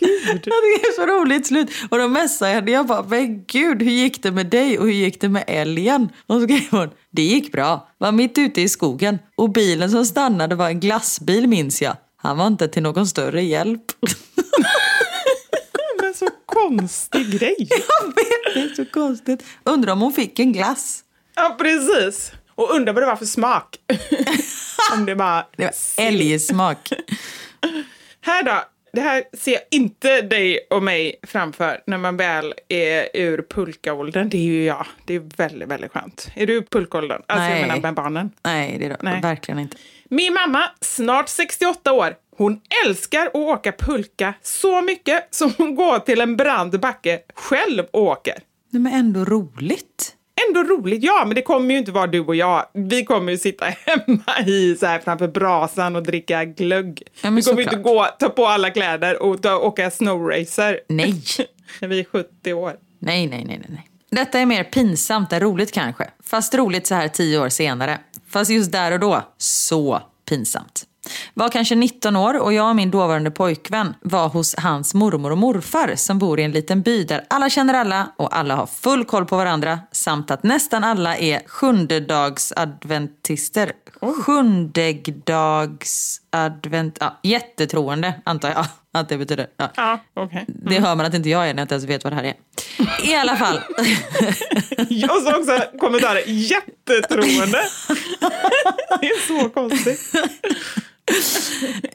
Gud. 0.00 0.17
Det 0.34 0.50
är 0.50 0.94
så 0.94 1.06
roligt 1.06 1.46
slut. 1.46 1.70
Och 1.90 1.98
då 1.98 2.08
messade 2.08 2.50
jag 2.50 2.54
henne. 2.56 2.70
Jag 2.70 2.86
bara, 2.86 3.02
men 3.02 3.44
gud, 3.44 3.82
hur 3.82 3.90
gick 3.90 4.22
det 4.22 4.30
med 4.30 4.46
dig 4.46 4.78
och 4.78 4.84
hur 4.84 4.92
gick 4.92 5.20
det 5.20 5.28
med 5.28 5.44
älgen? 5.46 6.08
Och 6.26 6.40
så 6.40 6.42
skrev 6.42 6.70
hon, 6.70 6.90
det 7.10 7.22
gick 7.22 7.52
bra. 7.52 7.88
Var 7.98 8.12
mitt 8.12 8.38
ute 8.38 8.60
i 8.60 8.68
skogen. 8.68 9.18
Och 9.36 9.50
bilen 9.50 9.90
som 9.90 10.04
stannade 10.04 10.54
var 10.54 10.68
en 10.68 10.80
glassbil 10.80 11.46
minns 11.48 11.82
jag. 11.82 11.96
Han 12.16 12.38
var 12.38 12.46
inte 12.46 12.68
till 12.68 12.82
någon 12.82 13.06
större 13.06 13.42
hjälp. 13.42 13.82
Men 16.02 16.14
så 16.14 16.28
konstig 16.46 17.38
grej. 17.38 17.56
Jag 17.70 18.06
vet, 18.06 18.54
det 18.54 18.60
är 18.60 18.74
så 18.74 18.84
konstigt. 18.84 19.44
Undrar 19.64 19.92
om 19.92 20.00
hon 20.00 20.12
fick 20.12 20.38
en 20.38 20.52
glass. 20.52 21.04
Ja, 21.34 21.56
precis. 21.58 22.32
Och 22.54 22.74
undrar 22.74 22.92
vad 22.92 23.02
det 23.02 23.06
var 23.06 23.16
för 23.16 23.26
smak. 23.26 23.76
Om 24.92 25.06
det 25.06 25.14
var... 25.14 25.46
Det 25.56 25.64
var 25.64 26.04
älgsmak. 26.04 26.92
Här 28.20 28.42
då. 28.42 28.62
Det 28.92 29.00
här 29.00 29.24
ser 29.32 29.52
jag 29.52 29.62
inte 29.70 30.22
dig 30.22 30.66
och 30.70 30.82
mig 30.82 31.14
framför 31.22 31.80
när 31.86 31.98
man 31.98 32.16
väl 32.16 32.54
är 32.68 33.08
ur 33.14 33.46
pulkaåldern. 33.50 34.28
Det 34.28 34.36
är 34.36 34.42
ju 34.42 34.64
jag. 34.64 34.86
Det 35.04 35.14
är 35.14 35.22
väldigt, 35.36 35.68
väldigt 35.68 35.92
skönt. 35.92 36.30
Är 36.34 36.46
du 36.46 36.56
i 36.56 36.62
pulkaåldern? 36.62 37.22
Alltså 37.26 37.48
Nej. 37.48 37.60
jag 37.60 37.68
menar 37.68 37.80
med 37.82 37.94
barnen. 37.94 38.30
Nej, 38.44 38.76
det 38.78 38.86
är 38.86 38.96
Nej. 39.00 39.20
verkligen 39.20 39.58
inte. 39.58 39.76
Min 40.08 40.34
mamma, 40.34 40.62
snart 40.80 41.28
68 41.28 41.92
år, 41.92 42.14
hon 42.36 42.60
älskar 42.86 43.26
att 43.26 43.34
åka 43.34 43.72
pulka 43.72 44.34
så 44.42 44.82
mycket 44.82 45.34
som 45.34 45.52
hon 45.58 45.74
går 45.74 45.98
till 45.98 46.20
en 46.20 46.36
brant 46.36 46.80
backe 46.80 47.20
själv 47.34 47.84
och 47.90 48.02
åker. 48.02 48.38
Nej, 48.70 48.82
men 48.82 48.92
ändå 48.92 49.24
roligt. 49.24 50.14
Ändå 50.48 50.62
roligt, 50.62 51.02
ja, 51.02 51.24
men 51.26 51.34
det 51.34 51.42
kommer 51.42 51.74
ju 51.74 51.78
inte 51.78 51.92
vara 51.92 52.06
du 52.06 52.20
och 52.20 52.36
jag. 52.36 52.66
Vi 52.72 53.04
kommer 53.04 53.32
ju 53.32 53.38
sitta 53.38 53.64
hemma 53.64 54.46
i 54.46 54.76
så 54.76 54.86
här 54.86 54.98
framför 54.98 55.28
brasan 55.28 55.96
och 55.96 56.02
dricka 56.02 56.44
glögg. 56.44 57.02
Ja, 57.22 57.30
vi 57.30 57.42
kommer 57.42 57.58
ju 57.58 57.64
inte 57.64 57.76
gå, 57.76 58.06
ta 58.18 58.28
på 58.28 58.46
alla 58.46 58.70
kläder 58.70 59.22
och 59.22 59.42
ta, 59.42 59.56
åka 59.56 59.90
snowracer 59.90 60.80
Nej. 60.88 61.22
när 61.80 61.88
vi 61.88 62.00
är 62.00 62.04
70 62.04 62.52
år. 62.52 62.76
Nej, 62.98 63.26
nej, 63.26 63.44
nej, 63.44 63.60
nej. 63.68 63.88
Detta 64.10 64.38
är 64.38 64.46
mer 64.46 64.64
pinsamt 64.64 65.32
än 65.32 65.40
roligt 65.40 65.72
kanske. 65.72 66.10
Fast 66.24 66.54
roligt 66.54 66.86
så 66.86 66.94
här 66.94 67.08
tio 67.08 67.38
år 67.38 67.48
senare. 67.48 67.98
Fast 68.28 68.50
just 68.50 68.72
där 68.72 68.92
och 68.92 69.00
då, 69.00 69.22
så 69.38 70.02
pinsamt. 70.28 70.87
Var 71.34 71.48
kanske 71.48 71.74
19 71.74 72.16
år 72.16 72.38
och 72.38 72.52
jag 72.52 72.68
och 72.68 72.76
min 72.76 72.90
dåvarande 72.90 73.30
pojkvän 73.30 73.94
var 74.00 74.28
hos 74.28 74.54
hans 74.58 74.94
mormor 74.94 75.30
och 75.30 75.38
morfar 75.38 75.92
som 75.96 76.18
bor 76.18 76.40
i 76.40 76.42
en 76.42 76.52
liten 76.52 76.82
by 76.82 77.04
där 77.04 77.24
alla 77.30 77.50
känner 77.50 77.74
alla 77.74 78.12
och 78.16 78.36
alla 78.36 78.56
har 78.56 78.66
full 78.66 79.04
koll 79.04 79.24
på 79.26 79.36
varandra 79.36 79.80
samt 79.92 80.30
att 80.30 80.42
nästan 80.42 80.84
alla 80.84 81.16
är 81.16 81.40
sjundedagsadventister. 81.46 83.72
Sjundedagsadvent... 84.24 86.96
Ja, 87.00 87.18
jättetroende 87.22 88.14
antar 88.24 88.48
jag 88.48 88.66
att 88.92 89.08
det 89.08 89.18
betyder. 89.18 89.46
Ja. 89.56 89.70
Ja, 89.76 90.00
okej. 90.14 90.44
Det 90.48 90.80
hör 90.80 90.94
man 90.94 91.06
att 91.06 91.14
inte 91.14 91.28
jag 91.28 91.48
är 91.48 91.54
när 91.54 91.60
jag 91.60 91.64
inte 91.64 91.74
ens 91.74 91.84
vet 91.84 92.04
vad 92.04 92.12
det 92.12 92.16
här 92.16 92.24
är. 92.24 92.34
I 93.10 93.14
alla 93.14 93.36
fall. 93.36 93.60
Jag 94.88 95.22
såg 95.22 95.34
också 95.40 95.62
kommentarer, 95.78 96.22
jättetroende. 96.26 97.58
Det 99.00 99.06
är 99.06 99.42
så 99.42 99.48
konstigt. 99.48 100.00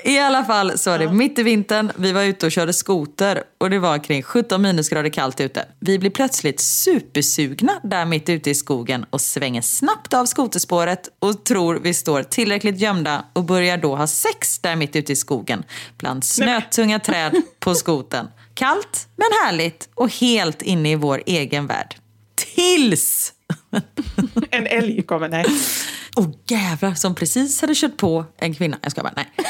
I 0.04 0.20
alla 0.20 0.44
fall 0.44 0.78
så 0.78 0.90
var 0.90 1.00
det 1.00 1.14
mitt 1.14 1.40
i 1.40 1.44
vintern, 1.44 1.92
vi 1.96 2.12
var 2.12 2.24
ute 2.24 2.46
och 2.46 2.52
körde 2.52 2.74
skoter 2.74 3.44
och 3.58 3.70
det 3.70 3.80
var 3.80 4.04
kring 4.04 4.24
17 4.24 4.62
minusgrader 4.62 5.10
kallt 5.10 5.40
ute. 5.40 5.66
Vi 5.80 6.00
blir 6.00 6.10
plötsligt 6.10 6.60
supersugna 6.60 7.74
där 7.84 8.06
mitt 8.06 8.30
ute 8.30 8.50
i 8.50 8.56
skogen 8.56 9.06
och 9.10 9.22
svänger 9.22 9.62
snabbt 9.62 10.14
av 10.14 10.26
skoterspåret 10.26 11.10
och 11.20 11.44
tror 11.44 11.80
vi 11.84 11.94
står 11.94 12.24
tillräckligt 12.24 12.80
gömda 12.80 13.26
och 13.34 13.44
börjar 13.44 13.78
då 13.78 13.96
ha 13.96 14.08
sex 14.08 14.60
där 14.60 14.76
mitt 14.76 14.96
ute 14.96 15.12
i 15.12 15.16
skogen 15.16 15.64
bland 15.98 16.24
snötunga 16.24 17.00
träd 17.00 17.42
på 17.60 17.76
skoten. 17.76 18.28
Kallt 18.54 19.08
men 19.16 19.28
härligt 19.44 19.90
och 19.96 20.10
helt 20.10 20.62
inne 20.62 20.92
i 20.92 20.96
vår 20.96 21.24
egen 21.26 21.68
värld. 21.68 21.96
Tills 22.36 23.34
En 24.52 24.68
älg 24.68 25.02
kommer, 25.02 25.30
nej. 25.30 25.46
Åh 26.16 26.28
jävlar, 26.48 26.94
som 26.94 27.16
precis 27.16 27.62
hade 27.62 27.76
kört 27.76 27.98
på 27.98 28.26
en 28.38 28.56
kvinna. 28.56 28.78
Jag 28.82 28.92
ska 28.92 29.02
bara, 29.04 29.14
nej. 29.16 29.32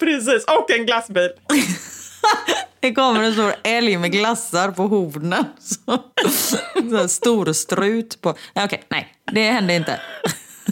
Precis, 0.00 0.44
och 0.44 0.70
en 0.70 0.86
glassbil. 0.86 1.30
Det 2.80 2.94
kommer 2.94 3.22
en 3.22 3.32
stor 3.32 3.54
älg 3.64 3.96
med 3.96 4.12
glassar 4.12 4.70
på 4.70 4.82
hornen. 4.82 5.44
Så, 5.60 5.76
så 6.90 6.96
här 6.96 7.08
stor 7.08 7.52
strut 7.52 8.20
på... 8.20 8.34
Okej, 8.54 8.84
nej. 8.88 9.14
Det 9.32 9.50
hände 9.50 9.74
inte. 9.74 10.00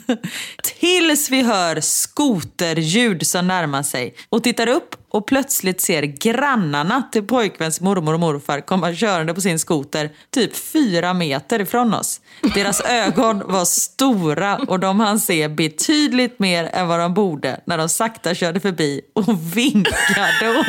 Tills 0.63 1.31
vi 1.31 1.43
hör 1.43 1.81
skoterljud 1.81 3.27
som 3.27 3.47
närmar 3.47 3.83
sig 3.83 4.15
och 4.29 4.43
tittar 4.43 4.67
upp 4.67 4.97
och 5.11 5.27
plötsligt 5.27 5.81
ser 5.81 6.03
grannarna 6.03 7.03
till 7.13 7.23
pojkväns 7.23 7.81
mormor 7.81 8.15
och 8.15 8.21
morfar 8.21 8.61
komma 8.61 8.95
körande 8.95 9.35
på 9.35 9.41
sin 9.41 9.59
skoter 9.59 10.11
typ 10.31 10.57
fyra 10.57 11.15
meter 11.15 11.61
ifrån 11.61 11.95
oss. 11.95 12.21
Deras 12.55 12.81
ögon 12.81 13.43
var 13.47 13.65
stora 13.65 14.57
och 14.57 14.81
de 14.81 15.01
hann 15.01 15.21
se 15.21 15.49
betydligt 15.49 16.39
mer 16.39 16.65
än 16.65 16.89
vad 16.89 17.01
de 17.01 17.15
borde 17.15 17.61
när 17.67 17.79
de 17.79 17.89
sakta 17.89 18.35
körde 18.35 18.61
förbi 18.61 19.01
och 19.15 19.57
vinkade 19.57 20.59
åt 20.61 20.69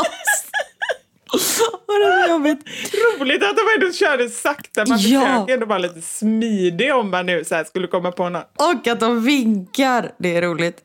oss. 0.00 0.19
Och 1.86 1.94
det 2.00 2.04
är 2.24 2.28
jobbigt. 2.28 2.58
Roligt 3.20 3.42
att 3.42 3.56
de 3.56 3.62
ändå 3.80 3.92
körde 3.92 4.28
sakta. 4.28 4.84
Man 4.86 4.98
Ja. 5.00 5.20
försöker 5.20 5.54
ändå 5.54 5.66
vara 5.66 5.78
lite 5.78 6.02
smidig 6.02 6.94
om 6.94 7.10
man 7.10 7.26
nu 7.26 7.44
så 7.44 7.64
skulle 7.66 7.86
komma 7.86 8.12
på 8.12 8.28
något. 8.28 8.52
Och 8.58 8.86
att 8.86 9.00
de 9.00 9.24
vinkar. 9.24 10.12
Det 10.18 10.36
är 10.36 10.42
roligt. 10.42 10.76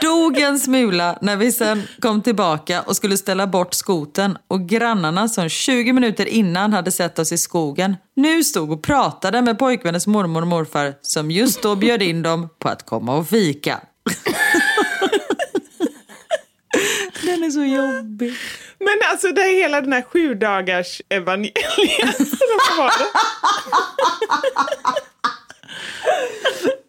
Dog 0.00 0.38
en 0.38 0.58
smula 0.58 1.18
när 1.22 1.36
vi 1.36 1.52
sen 1.52 1.82
kom 2.00 2.22
tillbaka 2.22 2.82
och 2.82 2.96
skulle 2.96 3.16
ställa 3.16 3.46
bort 3.46 3.74
skoten 3.74 4.38
och 4.48 4.68
grannarna 4.68 5.28
som 5.28 5.48
20 5.48 5.92
minuter 5.92 6.26
innan 6.26 6.72
hade 6.72 6.90
sett 6.90 7.18
oss 7.18 7.32
i 7.32 7.38
skogen 7.38 7.96
nu 8.16 8.44
stod 8.44 8.72
och 8.72 8.82
pratade 8.82 9.42
med 9.42 9.58
pojkvännens 9.58 10.06
mormor 10.06 10.42
och 10.42 10.48
morfar 10.48 10.94
som 11.02 11.30
just 11.30 11.62
då 11.62 11.76
bjöd 11.76 12.02
in 12.02 12.22
dem 12.22 12.48
på 12.58 12.68
att 12.68 12.86
komma 12.86 13.16
och 13.16 13.28
fika. 13.28 13.80
Den 17.24 17.42
är 17.44 17.50
så 17.50 17.64
jobbig. 17.64 18.34
Men 18.84 18.98
alltså 19.10 19.28
det 19.28 19.42
är 19.42 19.54
hela 19.62 19.80
den 19.80 19.92
här 19.92 20.02
sju 20.02 20.34
dagars 20.34 21.00
evangeliet. 21.08 22.18
Vad 22.68 22.76
var 22.78 22.92
det? 22.98 23.06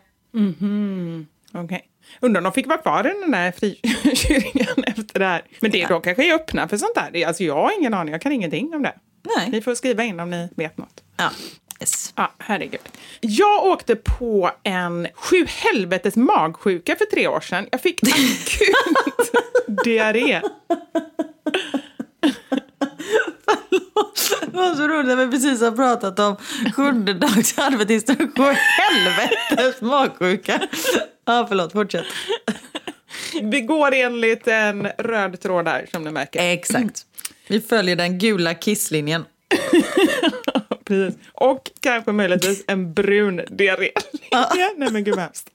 Okej. 1.54 1.90
Undrar 2.20 2.40
om 2.40 2.44
de 2.44 2.54
fick 2.54 2.68
vara 2.68 2.78
kvar 2.78 3.08
i 3.08 3.14
den 3.22 3.32
där 3.32 3.52
frikyrkan 3.52 4.84
efter 4.88 5.20
det 5.20 5.26
här. 5.26 5.42
Men 5.60 5.72
det, 5.72 5.88
de 5.88 6.02
kanske 6.02 6.32
är 6.32 6.36
öppna 6.36 6.68
för 6.68 6.78
sånt 6.78 6.96
där. 6.96 7.26
Alltså 7.28 7.44
jag 7.44 7.56
har 7.56 7.80
ingen 7.80 7.94
aning, 7.94 8.12
jag 8.12 8.22
kan 8.22 8.32
ingenting 8.32 8.74
om 8.76 8.82
det. 8.82 8.94
Ni 9.26 9.32
Nej. 9.52 9.62
får 9.62 9.76
skriva 9.76 10.04
in 10.04 10.20
om 10.20 10.30
ni 10.30 10.50
vet 10.56 10.78
något. 10.78 11.04
Ja. 11.18 11.30
Yes. 11.84 12.14
Ja, 12.16 12.32
herregud. 12.38 12.82
Jag 13.22 13.66
åkte 13.66 13.96
på 13.96 14.52
en 14.64 15.08
sju 15.16 15.46
helvetes 15.48 16.16
magsjuka 16.16 16.96
för 16.96 17.06
tre 17.06 17.28
år 17.28 17.40
sedan. 17.40 17.68
Jag 17.72 17.82
fick 17.82 18.00
akut 18.08 19.32
diarré. 19.84 20.42
Det 24.42 24.58
var 24.58 24.76
så 24.76 24.88
roligt 24.88 25.06
när 25.08 25.16
vi 25.26 25.32
precis 25.32 25.62
har 25.62 25.72
pratat 25.72 26.20
om 26.20 26.36
sjundedagsadventister 26.76 28.14
och 28.14 28.38
sju 28.38 28.54
helvetes 28.54 29.82
magsjuka. 29.82 30.62
Ja, 31.26 31.46
förlåt. 31.50 31.72
Fortsätt. 31.72 32.06
Vi 33.42 33.62
går 33.62 33.94
enligt 33.94 34.48
en 34.48 34.88
röd 34.98 35.40
tråd 35.42 35.66
där, 35.66 35.88
som 35.92 36.04
ni 36.04 36.12
märker. 36.12 36.52
Exakt. 36.54 37.06
Vi 37.48 37.62
följer 37.62 37.96
den 37.96 38.20
gula 38.20 38.54
kisslinjen. 38.54 39.26
Precis. 40.86 41.20
Och 41.34 41.72
kanske 41.80 42.12
möjligtvis 42.12 42.64
en 42.68 42.94
brun 42.94 43.42
diarré. 43.50 43.92
Nej 44.78 44.92
men 44.92 45.04
gud 45.04 45.16
vad 45.16 45.24
hemskt. 45.24 45.50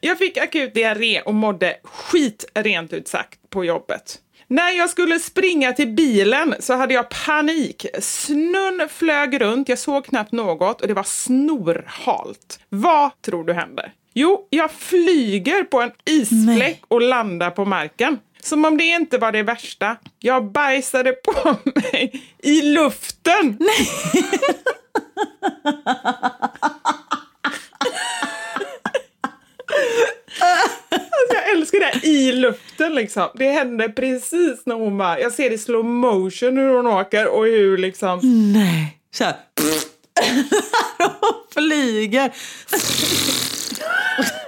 Jag 0.00 0.18
fick 0.18 0.36
akut 0.36 0.74
diarré 0.74 1.20
och 1.20 1.34
mådde 1.34 1.76
skit 1.84 2.44
rent 2.54 2.92
ut 2.92 3.08
sagt 3.08 3.38
på 3.50 3.64
jobbet. 3.64 4.18
När 4.50 4.70
jag 4.70 4.90
skulle 4.90 5.18
springa 5.18 5.72
till 5.72 5.88
bilen 5.88 6.54
så 6.60 6.74
hade 6.74 6.94
jag 6.94 7.08
panik. 7.26 7.86
Snön 8.00 8.88
flög 8.90 9.40
runt, 9.40 9.68
jag 9.68 9.78
såg 9.78 10.04
knappt 10.06 10.32
något 10.32 10.80
och 10.80 10.88
det 10.88 10.94
var 10.94 11.02
snorhalt. 11.02 12.60
Vad 12.68 13.22
tror 13.22 13.44
du 13.44 13.52
händer? 13.52 13.92
Jo, 14.14 14.46
jag 14.50 14.70
flyger 14.70 15.62
på 15.62 15.80
en 15.80 15.90
isfläck 16.04 16.82
och 16.88 17.02
landar 17.02 17.50
på 17.50 17.64
marken. 17.64 18.18
Som 18.48 18.64
om 18.64 18.78
det 18.78 18.84
inte 18.84 19.18
var 19.18 19.32
det 19.32 19.42
värsta. 19.42 19.96
Jag 20.20 20.52
bajsade 20.52 21.12
på 21.12 21.56
mig 21.74 22.22
i 22.42 22.62
luften. 22.62 23.58
Alltså, 30.40 31.34
jag 31.34 31.50
älskar 31.52 31.78
det 31.78 31.84
här 31.84 32.06
i 32.06 32.32
luften 32.32 32.94
liksom. 32.94 33.28
Det 33.34 33.50
hände 33.50 33.88
precis 33.88 34.62
när 34.66 34.74
hon 34.74 34.98
bara, 34.98 35.20
jag 35.20 35.32
ser 35.32 35.50
i 35.50 35.58
slow 35.58 35.84
motion 35.84 36.56
hur 36.56 36.76
hon 36.76 36.86
åker 36.86 37.28
och 37.28 37.44
hur 37.44 37.78
liksom, 37.78 38.20
Nej. 38.52 38.98
Så 39.14 39.24
här. 39.24 39.36
Och 41.20 41.52
flyger. 41.54 42.32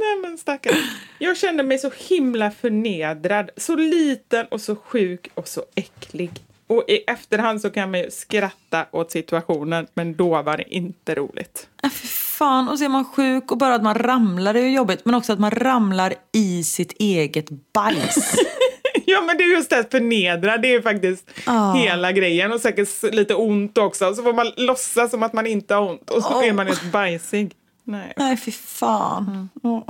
nej 0.00 0.18
men 0.22 0.38
stackarn. 0.38 0.74
Jag 1.18 1.36
kände 1.36 1.62
mig 1.62 1.78
så 1.78 1.90
himla 2.08 2.50
förnedrad. 2.50 3.50
Så 3.56 3.76
liten 3.76 4.46
och 4.46 4.60
så 4.60 4.76
sjuk 4.76 5.30
och 5.34 5.48
så 5.48 5.64
äcklig. 5.74 6.30
Och 6.66 6.84
i 6.88 6.96
efterhand 7.06 7.60
så 7.60 7.70
kan 7.70 7.90
man 7.90 8.00
ju 8.00 8.10
skratta 8.10 8.86
åt 8.90 9.10
situationen, 9.12 9.86
men 9.94 10.14
då 10.16 10.42
var 10.42 10.56
det 10.56 10.74
inte 10.74 11.14
roligt. 11.14 11.68
Ja, 11.82 11.90
fy 11.90 12.08
fan. 12.08 12.68
Och 12.68 12.78
så 12.78 12.84
är 12.84 12.88
man 12.88 13.04
sjuk 13.04 13.50
och 13.52 13.58
bara 13.58 13.74
att 13.74 13.82
man 13.82 13.94
ramlar 13.94 14.54
är 14.54 14.62
ju 14.62 14.70
jobbigt. 14.74 15.04
Men 15.04 15.14
också 15.14 15.32
att 15.32 15.38
man 15.40 15.50
ramlar 15.50 16.14
i 16.32 16.64
sitt 16.64 16.92
eget 16.98 17.46
bajs. 17.72 18.34
Ja, 19.04 19.20
men 19.20 19.36
det 19.38 19.44
är 19.44 19.48
just 19.48 19.70
det, 19.70 19.78
att 19.78 19.90
förnedra, 19.90 20.56
det 20.56 20.68
är 20.68 20.72
ju 20.72 20.82
faktiskt 20.82 21.30
Ja. 21.46 21.72
hela 21.72 22.12
grejen. 22.12 22.52
Och 22.52 22.60
säkert 22.60 23.02
lite 23.14 23.34
ont 23.34 23.78
också. 23.78 24.14
Så 24.14 24.22
får 24.22 24.32
man 24.32 24.52
låtsas 24.56 25.10
som 25.10 25.22
att 25.22 25.32
man 25.32 25.46
inte 25.46 25.74
har 25.74 25.90
ont 25.90 26.10
och 26.10 26.22
så 26.22 26.34
Åh. 26.34 26.48
är 26.48 26.52
man 26.52 26.66
helt 26.66 26.92
bajsig. 26.92 27.52
Nej. 27.84 28.12
Nej, 28.16 28.36
fy 28.36 28.52
fan. 28.52 29.48
Åh. 29.62 29.82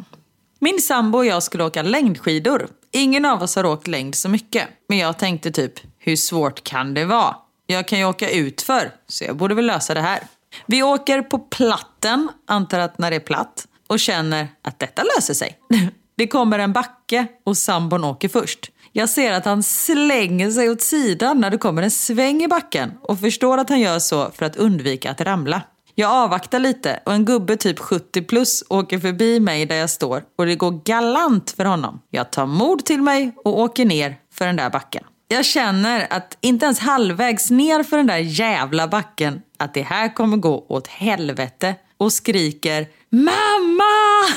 Min 0.59 0.81
sambo 0.81 1.19
och 1.19 1.27
jag 1.27 1.43
skulle 1.43 1.65
åka 1.65 1.83
längdskidor. 1.83 2.69
Ingen 2.93 3.25
av 3.25 3.43
oss 3.43 3.57
har 3.57 3.67
åkt 3.67 3.87
längd 3.87 4.15
så 4.15 4.29
mycket. 4.29 4.69
Men 4.89 4.99
jag 4.99 5.19
tänkte 5.19 5.51
typ, 5.51 5.73
hur 5.99 6.17
svårt 6.17 6.65
kan 6.65 6.95
det 6.95 7.05
vara? 7.05 7.37
Jag 7.67 7.89
kan 7.89 7.99
ju 7.99 8.05
åka 8.05 8.31
utför, 8.31 8.93
så 9.07 9.25
jag 9.25 9.37
borde 9.37 9.55
väl 9.55 9.67
lösa 9.67 9.95
det 9.95 10.01
här. 10.01 10.21
Vi 10.67 10.83
åker 10.83 11.23
på 11.23 11.39
platten, 11.39 12.29
antar 12.47 12.79
att 12.79 12.99
när 12.99 13.11
det 13.11 13.17
är 13.17 13.21
platt, 13.21 13.67
och 13.87 14.01
känner 14.01 14.49
att 14.63 14.79
detta 14.79 15.03
löser 15.17 15.35
sig. 15.35 15.59
Det 16.17 16.27
kommer 16.27 16.59
en 16.59 16.73
backe 16.73 17.27
och 17.45 17.57
sambon 17.57 18.05
åker 18.05 18.29
först. 18.29 18.71
Jag 18.93 19.09
ser 19.09 19.33
att 19.33 19.45
han 19.45 19.63
slänger 19.63 20.51
sig 20.51 20.71
åt 20.71 20.81
sidan 20.81 21.41
när 21.41 21.51
det 21.51 21.59
kommer 21.59 21.83
en 21.83 21.91
sväng 21.91 22.43
i 22.43 22.49
backen 22.49 22.93
och 23.03 23.21
förstår 23.21 23.59
att 23.59 23.69
han 23.69 23.81
gör 23.81 23.99
så 23.99 24.31
för 24.31 24.47
att 24.47 24.57
undvika 24.57 25.11
att 25.11 25.21
ramla. 25.21 25.63
Jag 25.95 26.11
avvaktar 26.11 26.59
lite 26.59 27.01
och 27.07 27.13
en 27.13 27.25
gubbe 27.25 27.57
typ 27.57 27.79
70 27.79 28.23
plus 28.23 28.65
åker 28.69 28.99
förbi 28.99 29.41
mig 29.41 29.67
där 29.67 29.77
jag 29.77 29.91
står 29.91 30.23
och 30.39 30.47
det 30.47 30.57
går 30.57 30.81
galant 30.85 31.51
för 31.51 31.65
honom. 31.65 32.01
Jag 32.11 32.31
tar 32.31 32.47
mod 32.47 32.85
till 32.85 33.03
mig 33.03 33.33
och 33.45 33.59
åker 33.59 33.85
ner 33.85 34.17
för 34.33 34.47
den 34.47 34.57
där 34.57 34.71
backen. 34.71 35.05
Jag 35.29 35.45
känner 35.45 36.07
att 36.11 36.39
inte 36.41 36.65
ens 36.65 36.79
halvvägs 36.79 37.51
ner 37.51 37.83
för 37.83 37.97
den 37.97 38.07
där 38.07 38.17
jävla 38.17 38.89
backen 38.89 39.43
att 39.59 39.75
det 39.75 39.83
här 39.83 40.15
kommer 40.15 40.37
gå 40.37 40.67
åt 40.69 40.87
helvete 40.87 41.75
och 41.99 42.13
skriker 42.13 42.87
Mamma! 43.11 44.35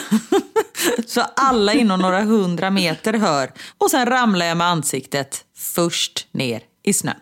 Så 1.08 1.22
alla 1.22 1.74
inom 1.74 2.00
några 2.00 2.22
hundra 2.22 2.70
meter 2.70 3.14
hör 3.14 3.52
och 3.78 3.92
sen 3.92 4.06
ramlar 4.06 4.46
jag 4.46 4.58
med 4.58 4.68
ansiktet 4.68 5.46
först 5.58 6.28
ner 6.32 6.62
i 6.84 6.94
snön. 6.94 7.16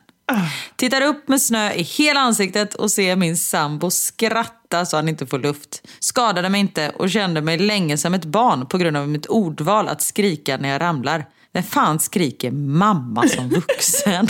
Tittar 0.75 1.01
upp 1.01 1.27
med 1.27 1.41
snö 1.41 1.71
i 1.73 1.81
hela 1.81 2.19
ansiktet 2.19 2.75
och 2.75 2.91
ser 2.91 3.15
min 3.15 3.37
sambo 3.37 3.89
skratta 3.89 4.85
så 4.85 4.95
han 4.97 5.09
inte 5.09 5.27
får 5.27 5.39
luft. 5.39 5.87
Skadade 5.99 6.49
mig 6.49 6.61
inte 6.61 6.89
och 6.89 7.09
kände 7.09 7.41
mig 7.41 7.57
länge 7.57 7.97
som 7.97 8.13
ett 8.13 8.25
barn 8.25 8.65
på 8.65 8.77
grund 8.77 8.97
av 8.97 9.09
mitt 9.09 9.25
ordval 9.25 9.87
att 9.87 10.01
skrika 10.01 10.57
när 10.57 10.69
jag 10.69 10.81
ramlar. 10.81 11.25
Vem 11.53 11.63
fan 11.63 11.99
skriker 11.99 12.51
mamma 12.51 13.27
som 13.27 13.49
vuxen? 13.67 14.27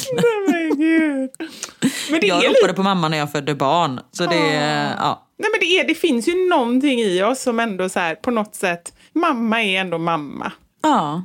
Men 2.09 2.19
det 2.21 2.27
Jag 2.27 2.37
ropade 2.37 2.61
lite... 2.61 2.73
på 2.73 2.83
mamma 2.83 3.09
när 3.09 3.17
jag 3.17 3.31
födde 3.31 3.55
barn. 3.55 3.99
Så 4.11 4.25
det, 4.25 4.49
ja. 4.97 5.27
Nej, 5.37 5.49
men 5.51 5.59
det, 5.59 5.79
är, 5.79 5.87
det 5.87 5.95
finns 5.95 6.27
ju 6.27 6.49
någonting 6.49 6.99
i 6.99 7.23
oss 7.23 7.41
som 7.41 7.59
ändå 7.59 7.89
så 7.89 7.99
här, 7.99 8.15
på 8.15 8.31
något 8.31 8.55
sätt, 8.55 8.93
mamma 9.13 9.63
är 9.63 9.81
ändå 9.81 9.97
mamma. 9.97 10.51
Ja, 10.81 11.23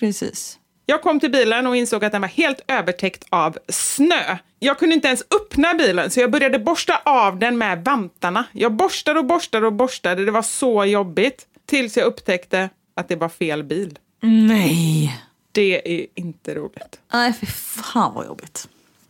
precis. 0.00 0.58
Jag 0.88 1.02
kom 1.02 1.20
till 1.20 1.30
bilen 1.30 1.66
och 1.66 1.76
insåg 1.76 2.04
att 2.04 2.12
den 2.12 2.20
var 2.20 2.28
helt 2.28 2.60
övertäckt 2.68 3.24
av 3.28 3.58
snö. 3.68 4.36
Jag 4.58 4.78
kunde 4.78 4.94
inte 4.94 5.08
ens 5.08 5.22
öppna 5.40 5.74
bilen 5.74 6.10
så 6.10 6.20
jag 6.20 6.30
började 6.30 6.58
borsta 6.58 7.00
av 7.04 7.38
den 7.38 7.58
med 7.58 7.84
vantarna. 7.84 8.44
Jag 8.52 8.72
borstade 8.72 9.18
och 9.18 9.24
borstade 9.24 9.66
och 9.66 9.72
borstade. 9.72 10.24
Det 10.24 10.30
var 10.30 10.42
så 10.42 10.84
jobbigt. 10.84 11.46
Tills 11.66 11.96
jag 11.96 12.06
upptäckte 12.06 12.70
att 12.94 13.08
det 13.08 13.16
var 13.16 13.28
fel 13.28 13.62
bil. 13.64 13.98
Nej. 14.20 15.22
Det 15.52 16.00
är 16.02 16.06
inte 16.14 16.54
roligt. 16.54 17.00
Nej, 17.12 17.32
fy 17.40 17.46
fan 17.46 18.14
vad 18.14 18.26
jobbigt. 18.26 18.68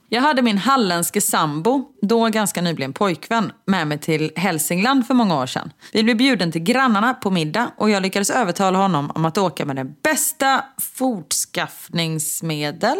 Jag 0.08 0.22
hade 0.22 0.42
min 0.42 0.58
halländske 0.58 1.20
sambo, 1.20 1.84
då 2.02 2.28
ganska 2.28 2.62
nyligen 2.62 2.92
pojkvän, 2.92 3.52
med 3.66 3.86
mig 3.86 3.98
till 3.98 4.32
Hälsingland 4.36 5.06
för 5.06 5.14
många 5.14 5.42
år 5.42 5.46
sedan. 5.46 5.72
Vi 5.92 6.02
blev 6.02 6.16
bjuden 6.16 6.52
till 6.52 6.62
grannarna 6.62 7.14
på 7.14 7.30
middag 7.30 7.70
och 7.76 7.90
jag 7.90 8.02
lyckades 8.02 8.30
övertala 8.30 8.78
honom 8.78 9.10
om 9.14 9.24
att 9.24 9.38
åka 9.38 9.64
med 9.64 9.76
det 9.76 9.84
bästa 9.84 10.64
fortskaffningsmedel. 10.94 12.96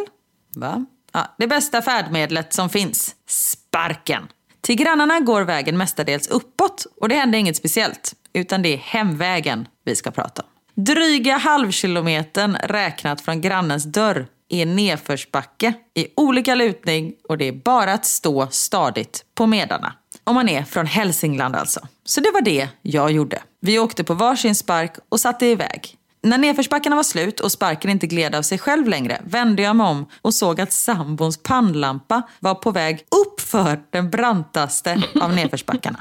Va? 0.57 0.87
Ja, 1.13 1.35
det 1.39 1.47
bästa 1.47 1.83
färdmedlet 1.83 2.53
som 2.53 2.69
finns. 2.69 3.15
Sparken. 3.27 4.27
Till 4.61 4.77
grannarna 4.77 5.21
går 5.21 5.43
vägen 5.43 5.77
mestadels 5.77 6.29
uppåt 6.29 6.87
och 7.01 7.09
det 7.09 7.15
händer 7.15 7.39
inget 7.39 7.57
speciellt. 7.57 8.15
Utan 8.33 8.63
det 8.63 8.75
är 8.75 8.79
hemvägen 8.79 9.69
vi 9.85 9.97
ska 9.97 10.11
prata 10.11 10.43
om. 10.43 10.49
Dryga 10.85 11.37
halvkilometern 11.37 12.57
räknat 12.57 13.21
från 13.21 13.41
grannens 13.41 13.85
dörr 13.85 14.27
är 14.49 14.67
nedförsbacke 14.67 15.75
i 15.95 16.07
olika 16.17 16.55
lutning 16.55 17.15
och 17.29 17.39
det 17.39 17.49
är 17.49 17.53
bara 17.53 17.93
att 17.93 18.05
stå 18.05 18.49
stadigt 18.51 19.25
på 19.35 19.47
medarna. 19.47 19.93
Om 20.25 20.35
man 20.35 20.49
är 20.49 20.63
från 20.63 20.87
Hälsingland 20.87 21.57
alltså. 21.57 21.81
Så 22.05 22.21
det 22.21 22.31
var 22.31 22.41
det 22.41 22.69
jag 22.83 23.11
gjorde. 23.11 23.43
Vi 23.61 23.79
åkte 23.79 24.05
på 24.05 24.15
varsin 24.15 24.55
spark 24.55 24.97
och 25.09 25.21
satte 25.21 25.47
iväg. 25.47 25.97
När 26.23 26.39
nedförsbackarna 26.39 26.97
var 26.97 27.03
slut 27.03 27.41
och 27.41 27.53
sparken 27.53 27.91
inte 27.91 28.07
gled 28.07 28.35
av 28.35 28.43
sig 28.43 28.59
själv 28.59 28.89
längre 28.89 29.21
vände 29.25 29.63
jag 29.63 29.77
mig 29.77 29.87
om 29.87 30.07
och 30.23 30.35
såg 30.35 30.61
att 30.61 30.73
sambons 30.73 31.43
pannlampa 31.43 32.23
var 32.41 32.55
på 32.55 32.71
väg 32.71 33.05
upp 33.25 33.41
för 33.41 33.81
den 33.91 34.11
brantaste 34.11 35.03
av 35.21 35.35
nedförsbackarna. 35.35 36.01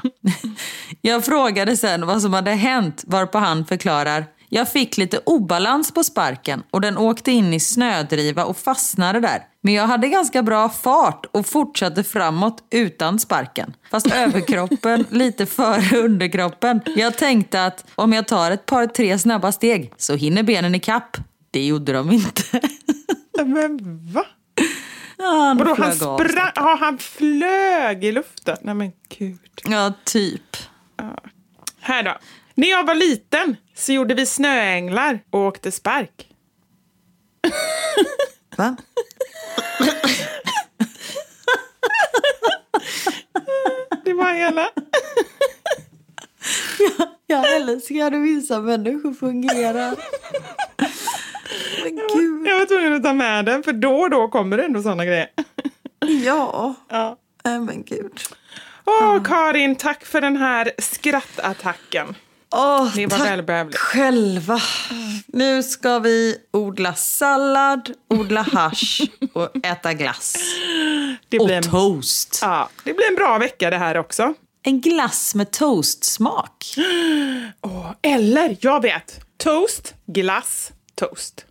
Jag 1.00 1.24
frågade 1.24 1.76
sen 1.76 2.06
vad 2.06 2.22
som 2.22 2.32
hade 2.32 2.50
hänt 2.50 3.04
varpå 3.06 3.38
han 3.38 3.66
förklarar 3.66 4.24
jag 4.48 4.72
fick 4.72 4.96
lite 4.96 5.18
obalans 5.18 5.94
på 5.94 6.04
sparken 6.04 6.62
och 6.70 6.80
den 6.80 6.98
åkte 6.98 7.32
in 7.32 7.54
i 7.54 7.60
snödriva 7.60 8.44
och 8.44 8.56
fastnade 8.56 9.20
där. 9.20 9.42
Men 9.60 9.74
jag 9.74 9.86
hade 9.86 10.08
ganska 10.08 10.42
bra 10.42 10.68
fart 10.68 11.26
och 11.32 11.46
fortsatte 11.46 12.04
framåt 12.04 12.64
utan 12.70 13.18
sparken. 13.18 13.74
Fast 13.90 14.06
överkroppen 14.14 15.04
lite 15.10 15.46
före 15.46 15.98
underkroppen. 15.98 16.80
Jag 16.96 17.16
tänkte 17.16 17.64
att 17.64 17.84
om 17.94 18.12
jag 18.12 18.28
tar 18.28 18.50
ett 18.50 18.66
par 18.66 18.86
tre 18.86 19.18
snabba 19.18 19.52
steg 19.52 19.92
så 19.96 20.14
hinner 20.14 20.42
benen 20.42 20.74
i 20.74 20.80
kapp. 20.80 21.16
Det 21.50 21.66
gjorde 21.66 21.92
de 21.92 22.12
inte. 22.12 22.60
Men 23.44 23.78
va? 24.12 24.26
han 25.18 25.56
Vadå, 25.56 25.74
han, 25.78 25.92
flög 25.92 26.08
av 26.08 26.18
sprang, 26.18 26.52
ja, 26.54 26.76
han 26.80 26.98
flög 26.98 28.04
i 28.04 28.12
luften? 28.12 28.56
Nej 28.60 28.74
men 28.74 28.92
gud. 29.18 29.40
Ja, 29.64 29.92
typ. 30.04 30.56
Här 31.80 32.02
då. 32.02 32.18
När 32.54 32.68
jag 32.68 32.84
var 32.84 32.94
liten 32.94 33.56
så 33.76 33.92
gjorde 33.92 34.14
vi 34.14 34.26
snöänglar 34.26 35.20
och 35.30 35.40
åkte 35.40 35.72
spark. 35.72 36.28
Va? 38.56 38.76
Det 44.04 44.12
var 44.12 44.32
hela. 44.32 44.70
Jag 47.26 47.56
älskar 47.56 48.10
hur 48.10 48.20
vissa 48.20 48.60
människor 48.60 49.14
fungerar. 49.14 49.96
Men 51.84 51.96
gud. 51.96 52.46
Jag 52.46 52.58
var 52.58 52.66
tvungen 52.66 52.94
att 52.94 53.02
ta 53.02 53.12
med 53.12 53.44
den, 53.44 53.62
för 53.62 53.72
då 53.72 54.00
och 54.00 54.10
då 54.10 54.28
kommer 54.28 54.56
det 54.56 54.64
ändå 54.64 54.82
såna 54.82 55.04
grejer. 55.04 55.28
Ja. 56.00 56.74
Ja. 56.88 57.16
Men 57.42 57.84
gud. 57.84 58.20
Åh, 58.84 59.22
Karin, 59.22 59.76
tack 59.76 60.04
för 60.04 60.20
den 60.20 60.36
här 60.36 60.72
skrattattacken. 60.78 62.14
Åh, 62.54 62.94
Det 62.94 63.06
var 63.06 63.18
tack 63.18 63.26
välbehövligt. 63.26 63.78
själva. 63.78 64.60
Nu 65.26 65.62
ska 65.62 65.98
vi 65.98 66.36
odla 66.52 66.94
sallad, 66.94 67.90
odla 68.10 68.42
hash 68.42 69.00
och 69.32 69.66
äta 69.66 69.94
glass. 69.94 70.36
Det 71.28 71.38
Och 71.38 71.46
blir, 71.46 71.56
en, 71.56 71.62
toast. 71.62 72.38
ja, 72.42 72.68
det 72.84 72.94
blir 72.94 73.08
en 73.08 73.14
bra 73.14 73.38
vecka 73.38 73.70
det 73.70 73.78
här 73.78 73.96
också. 73.96 74.34
En 74.62 74.80
glass 74.80 75.34
med 75.34 75.50
toastsmak. 75.50 76.74
Åh, 77.62 77.90
eller, 78.02 78.56
jag 78.60 78.82
vet. 78.82 79.20
Toast, 79.38 79.94
glass, 80.06 80.72
toast. 80.94 81.44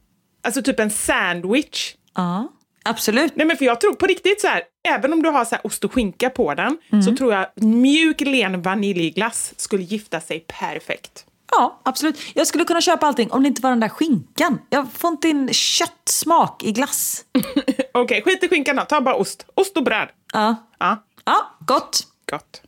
Alltså 0.44 0.62
typ 0.62 0.80
en 0.80 0.92
sandwich. 0.92 1.94
Ja, 2.16 2.48
absolut. 2.86 3.36
Nej 3.36 3.46
men 3.48 3.58
för 3.58 3.66
jag 3.66 3.82
tror 3.82 3.94
på 3.94 4.06
riktigt 4.08 4.42
så 4.42 4.48
här, 4.48 4.64
även 4.88 5.14
om 5.14 5.24
du 5.24 5.30
har 5.30 5.46
så 5.46 5.56
här 5.56 5.68
ost 5.68 5.84
och 5.84 5.94
skinka 5.94 6.30
på 6.30 6.54
den, 6.54 6.78
Mm. 6.92 7.04
så 7.04 7.16
tror 7.16 7.34
jag 7.34 7.46
mjuk 7.56 8.22
len 8.22 8.62
vaniljglass 8.62 9.54
skulle 9.58 9.84
gifta 9.84 10.20
sig 10.20 10.40
perfekt. 10.60 11.26
Ja, 11.52 11.82
absolut. 11.84 12.20
Jag 12.34 12.48
skulle 12.48 12.66
kunna 12.66 12.82
köpa 12.82 13.08
allting 13.08 13.32
om 13.32 13.44
det 13.44 13.48
inte 13.48 13.62
var 13.62 13.70
den 13.70 13.80
där 13.80 13.90
skinkan. 13.90 14.60
Jag 14.70 14.88
får 14.94 15.10
inte 15.12 15.30
in 15.30 15.50
köttsmak 15.54 16.64
i 16.64 16.72
glass. 16.72 17.26
Okej, 17.94 18.22
skit 18.26 18.44
i 18.44 18.48
skinkan 18.50 18.76
då, 18.76 18.82
ta 18.86 19.02
bara 19.02 19.16
ost. 19.16 19.46
Ost 19.56 19.78
och 19.78 19.84
bröd. 19.84 20.08
Ja, 20.34 20.56
Ja, 20.80 21.04
ja 21.26 21.56
gott. 21.68 22.00
gott. 22.32 22.62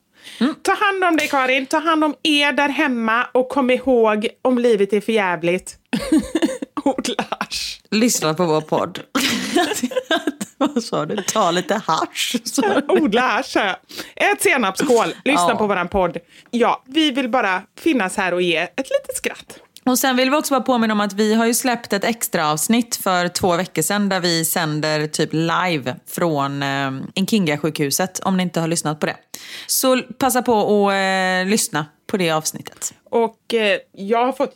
Ta 0.62 0.72
hand 0.74 1.04
om 1.04 1.18
dig 1.18 1.28
Karin, 1.28 1.66
ta 1.66 1.80
hand 1.80 2.04
om 2.04 2.16
er 2.24 2.52
där 2.52 2.70
hemma 2.70 3.26
och 3.32 3.50
kom 3.50 3.70
ihåg 3.70 4.28
om 4.42 4.58
livet 4.58 4.94
är 4.94 5.02
för 5.02 5.12
jävligt. 5.12 5.78
Odla 6.84 7.37
hasch. 7.92 8.00
Lyssna 8.00 8.34
på 8.34 8.46
vår 8.46 8.62
podd. 8.62 9.00
Vad 10.58 10.84
sa 10.84 11.06
du? 11.06 11.16
Ta 11.24 11.52
lite 11.52 11.76
hasch. 11.88 12.36
Odla 12.88 13.22
hasch, 13.22 13.46
sa 13.46 13.60
jag. 13.66 13.76
Ät 14.16 14.42
senapskål, 14.42 15.08
lyssna 15.26 15.46
Ja. 15.50 15.56
på 15.56 15.68
våran 15.68 15.88
podd. 15.88 16.18
Ja, 16.52 16.84
vi 16.88 17.12
vill 17.12 17.30
bara 17.30 17.62
finnas 17.80 18.18
här 18.18 18.34
och 18.34 18.42
ge 18.42 18.56
ett 18.58 18.78
litet 18.78 19.18
skratt. 19.18 19.60
Och 19.86 20.00
sen 20.00 20.16
vill 20.16 20.30
vi 20.30 20.36
också 20.38 20.54
bara 20.54 20.62
påminna 20.62 20.94
om 20.94 21.02
att 21.02 21.14
vi 21.14 21.34
har 21.34 21.46
ju 21.46 21.54
släppt 21.54 21.94
ett 21.94 22.04
extra 22.04 22.52
avsnitt 22.52 22.96
för 22.96 23.28
två 23.28 23.56
veckor 23.56 23.82
sedan 23.82 24.10
där 24.10 24.20
vi 24.20 24.46
sänder 24.46 25.08
typ 25.08 25.30
live 25.34 25.96
från 26.08 26.64
eh, 26.64 26.92
Nkinga-sjukhuset 27.16 28.20
om 28.24 28.38
ni 28.38 28.44
inte 28.44 28.60
har 28.60 28.68
lyssnat 28.68 29.00
på 29.00 29.06
det. 29.06 29.16
Så 29.68 30.02
passa 30.02 30.42
på 30.42 30.88
att 30.88 30.94
eh, 30.94 31.50
lyssna 31.52 31.86
på 32.08 32.18
det 32.18 32.32
avsnittet. 32.32 32.94
Och 33.10 33.54
eh, 33.54 33.78
jag 33.94 34.26
har 34.26 34.32
fått 34.34 34.52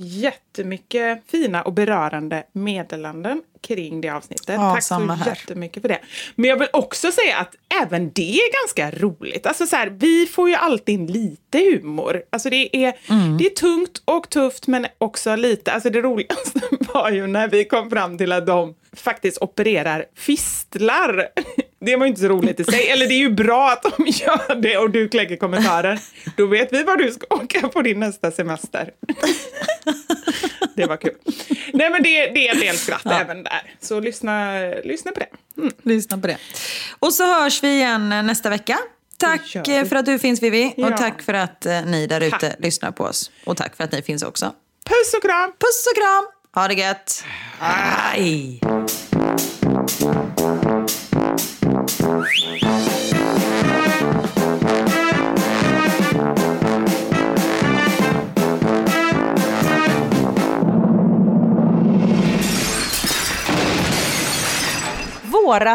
jättemycket 0.58 1.24
fina 1.32 1.62
och 1.62 1.74
berörande 1.74 2.44
meddelanden 2.52 3.42
kring 3.62 4.02
det 4.02 4.10
avsnittet. 4.10 4.56
Ja, 4.56 4.74
Tack 4.74 4.84
så 4.84 4.96
här. 4.96 5.26
jättemycket 5.28 5.82
för 5.82 5.90
det. 5.90 6.00
Men 6.36 6.50
jag 6.50 6.60
vill 6.60 6.68
också 6.74 7.12
säga 7.12 7.38
att 7.38 7.56
även 7.84 8.12
det 8.12 8.34
är 8.40 8.62
ganska 8.66 9.00
roligt. 9.06 9.46
Alltså 9.46 9.66
så 9.68 9.76
här, 9.76 9.88
vi 9.90 10.26
får 10.28 10.50
ju 10.50 10.56
alltid 10.56 10.96
in 10.96 11.08
lite 11.08 11.58
humor. 11.60 12.24
Alltså 12.30 12.50
det 12.50 12.76
är, 12.86 12.94
Mm. 13.10 13.38
det 13.38 13.46
är 13.46 13.50
tungt 13.50 14.02
och 14.06 14.30
tufft 14.30 14.68
men 14.68 14.86
också 14.98 15.36
lite, 15.36 15.72
alltså 15.72 15.90
det 15.90 16.02
roligaste 16.02 16.60
var 16.94 17.10
ju 17.10 17.28
när 17.28 17.48
vi 17.48 17.66
kom 17.66 17.90
fram 17.90 18.18
till 18.18 18.32
att 18.32 18.46
de 18.48 18.76
faktiskt 18.98 19.38
opererar 19.42 20.06
fistlar. 20.18 21.28
Det 21.86 21.96
var 21.96 22.06
ju 22.06 22.10
inte 22.10 22.22
så 22.22 22.28
roligt 22.28 22.60
i 22.60 22.64
sig. 22.64 22.90
Eller 22.90 23.08
det 23.08 23.14
är 23.14 23.20
ju 23.20 23.30
bra 23.30 23.72
att 23.72 23.84
de 23.84 24.06
gör 24.08 24.56
det 24.56 24.78
och 24.78 24.90
du 24.90 25.10
kläcker 25.10 25.36
kommentarer. 25.36 26.00
Då 26.38 26.46
vet 26.46 26.74
vi 26.74 26.84
var 26.84 26.98
du 26.98 27.12
ska 27.12 27.36
åka 27.36 27.68
på 27.68 27.82
din 27.82 28.00
nästa 28.00 28.32
semester. 28.32 28.92
Det 30.76 30.86
var 30.86 30.98
kul. 30.98 31.16
Nej 31.74 31.90
men 31.90 32.04
det, 32.04 32.28
det 32.28 32.48
är 32.48 32.54
en 32.54 32.60
del 32.60 32.78
skratt 32.78 33.06
även 33.06 33.44
där. 33.44 33.76
Så 33.80 34.00
lyssna, 34.00 34.52
lyssna 34.84 35.12
på 35.12 35.20
det. 35.20 35.28
Lyssna 35.90 36.18
på 36.18 36.28
det. 36.28 36.38
Och 37.00 37.14
så 37.14 37.26
hörs 37.26 37.64
vi 37.64 37.68
igen 37.76 38.10
nästa 38.10 38.50
vecka. 38.50 38.78
Tack 39.18 39.42
för 39.90 39.96
att 39.96 40.06
du 40.06 40.20
finns 40.20 40.44
Vivi 40.44 40.74
Ja. 40.78 40.88
och 40.88 40.98
tack 40.98 41.22
för 41.22 41.34
att 41.34 41.66
eh, 41.66 41.86
ni 41.86 42.08
där 42.08 42.22
ute 42.22 42.56
lyssnar 42.60 42.92
på 42.92 43.04
oss. 43.04 43.32
Och 43.46 43.58
tack 43.58 43.76
för 43.76 43.84
att 43.84 43.92
ni 43.92 44.02
finns 44.02 44.24
också. 44.24 44.54
Puss 44.86 45.14
och 45.18 45.22
kram! 45.22 45.50
Puss 45.52 45.88
och 45.92 45.98
kram! 45.98 46.26
Ha 46.56 46.68
det 46.68 46.74
gött! 46.74 47.24
Hej! 47.60 48.60
Våra 52.12 52.26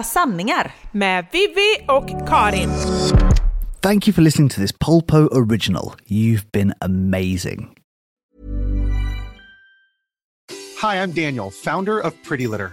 sanningar. 0.03 0.75
Med 0.93 1.27
Vivi 1.33 1.87
och 1.89 2.29
Karin. 2.29 2.71
Thank 3.81 4.09
you 4.09 4.15
for 4.15 4.23
listening 4.23 4.49
to 4.49 4.61
this 4.61 4.73
Polpo 4.73 5.29
original. 5.33 5.93
You've 6.07 6.53
been 6.53 6.75
amazing. 6.81 7.71
Hi, 10.83 10.97
I'm 10.97 11.13
Daniel, 11.13 11.51
founder 11.51 11.99
of 11.99 12.13
Pretty 12.29 12.47
Litter. 12.47 12.73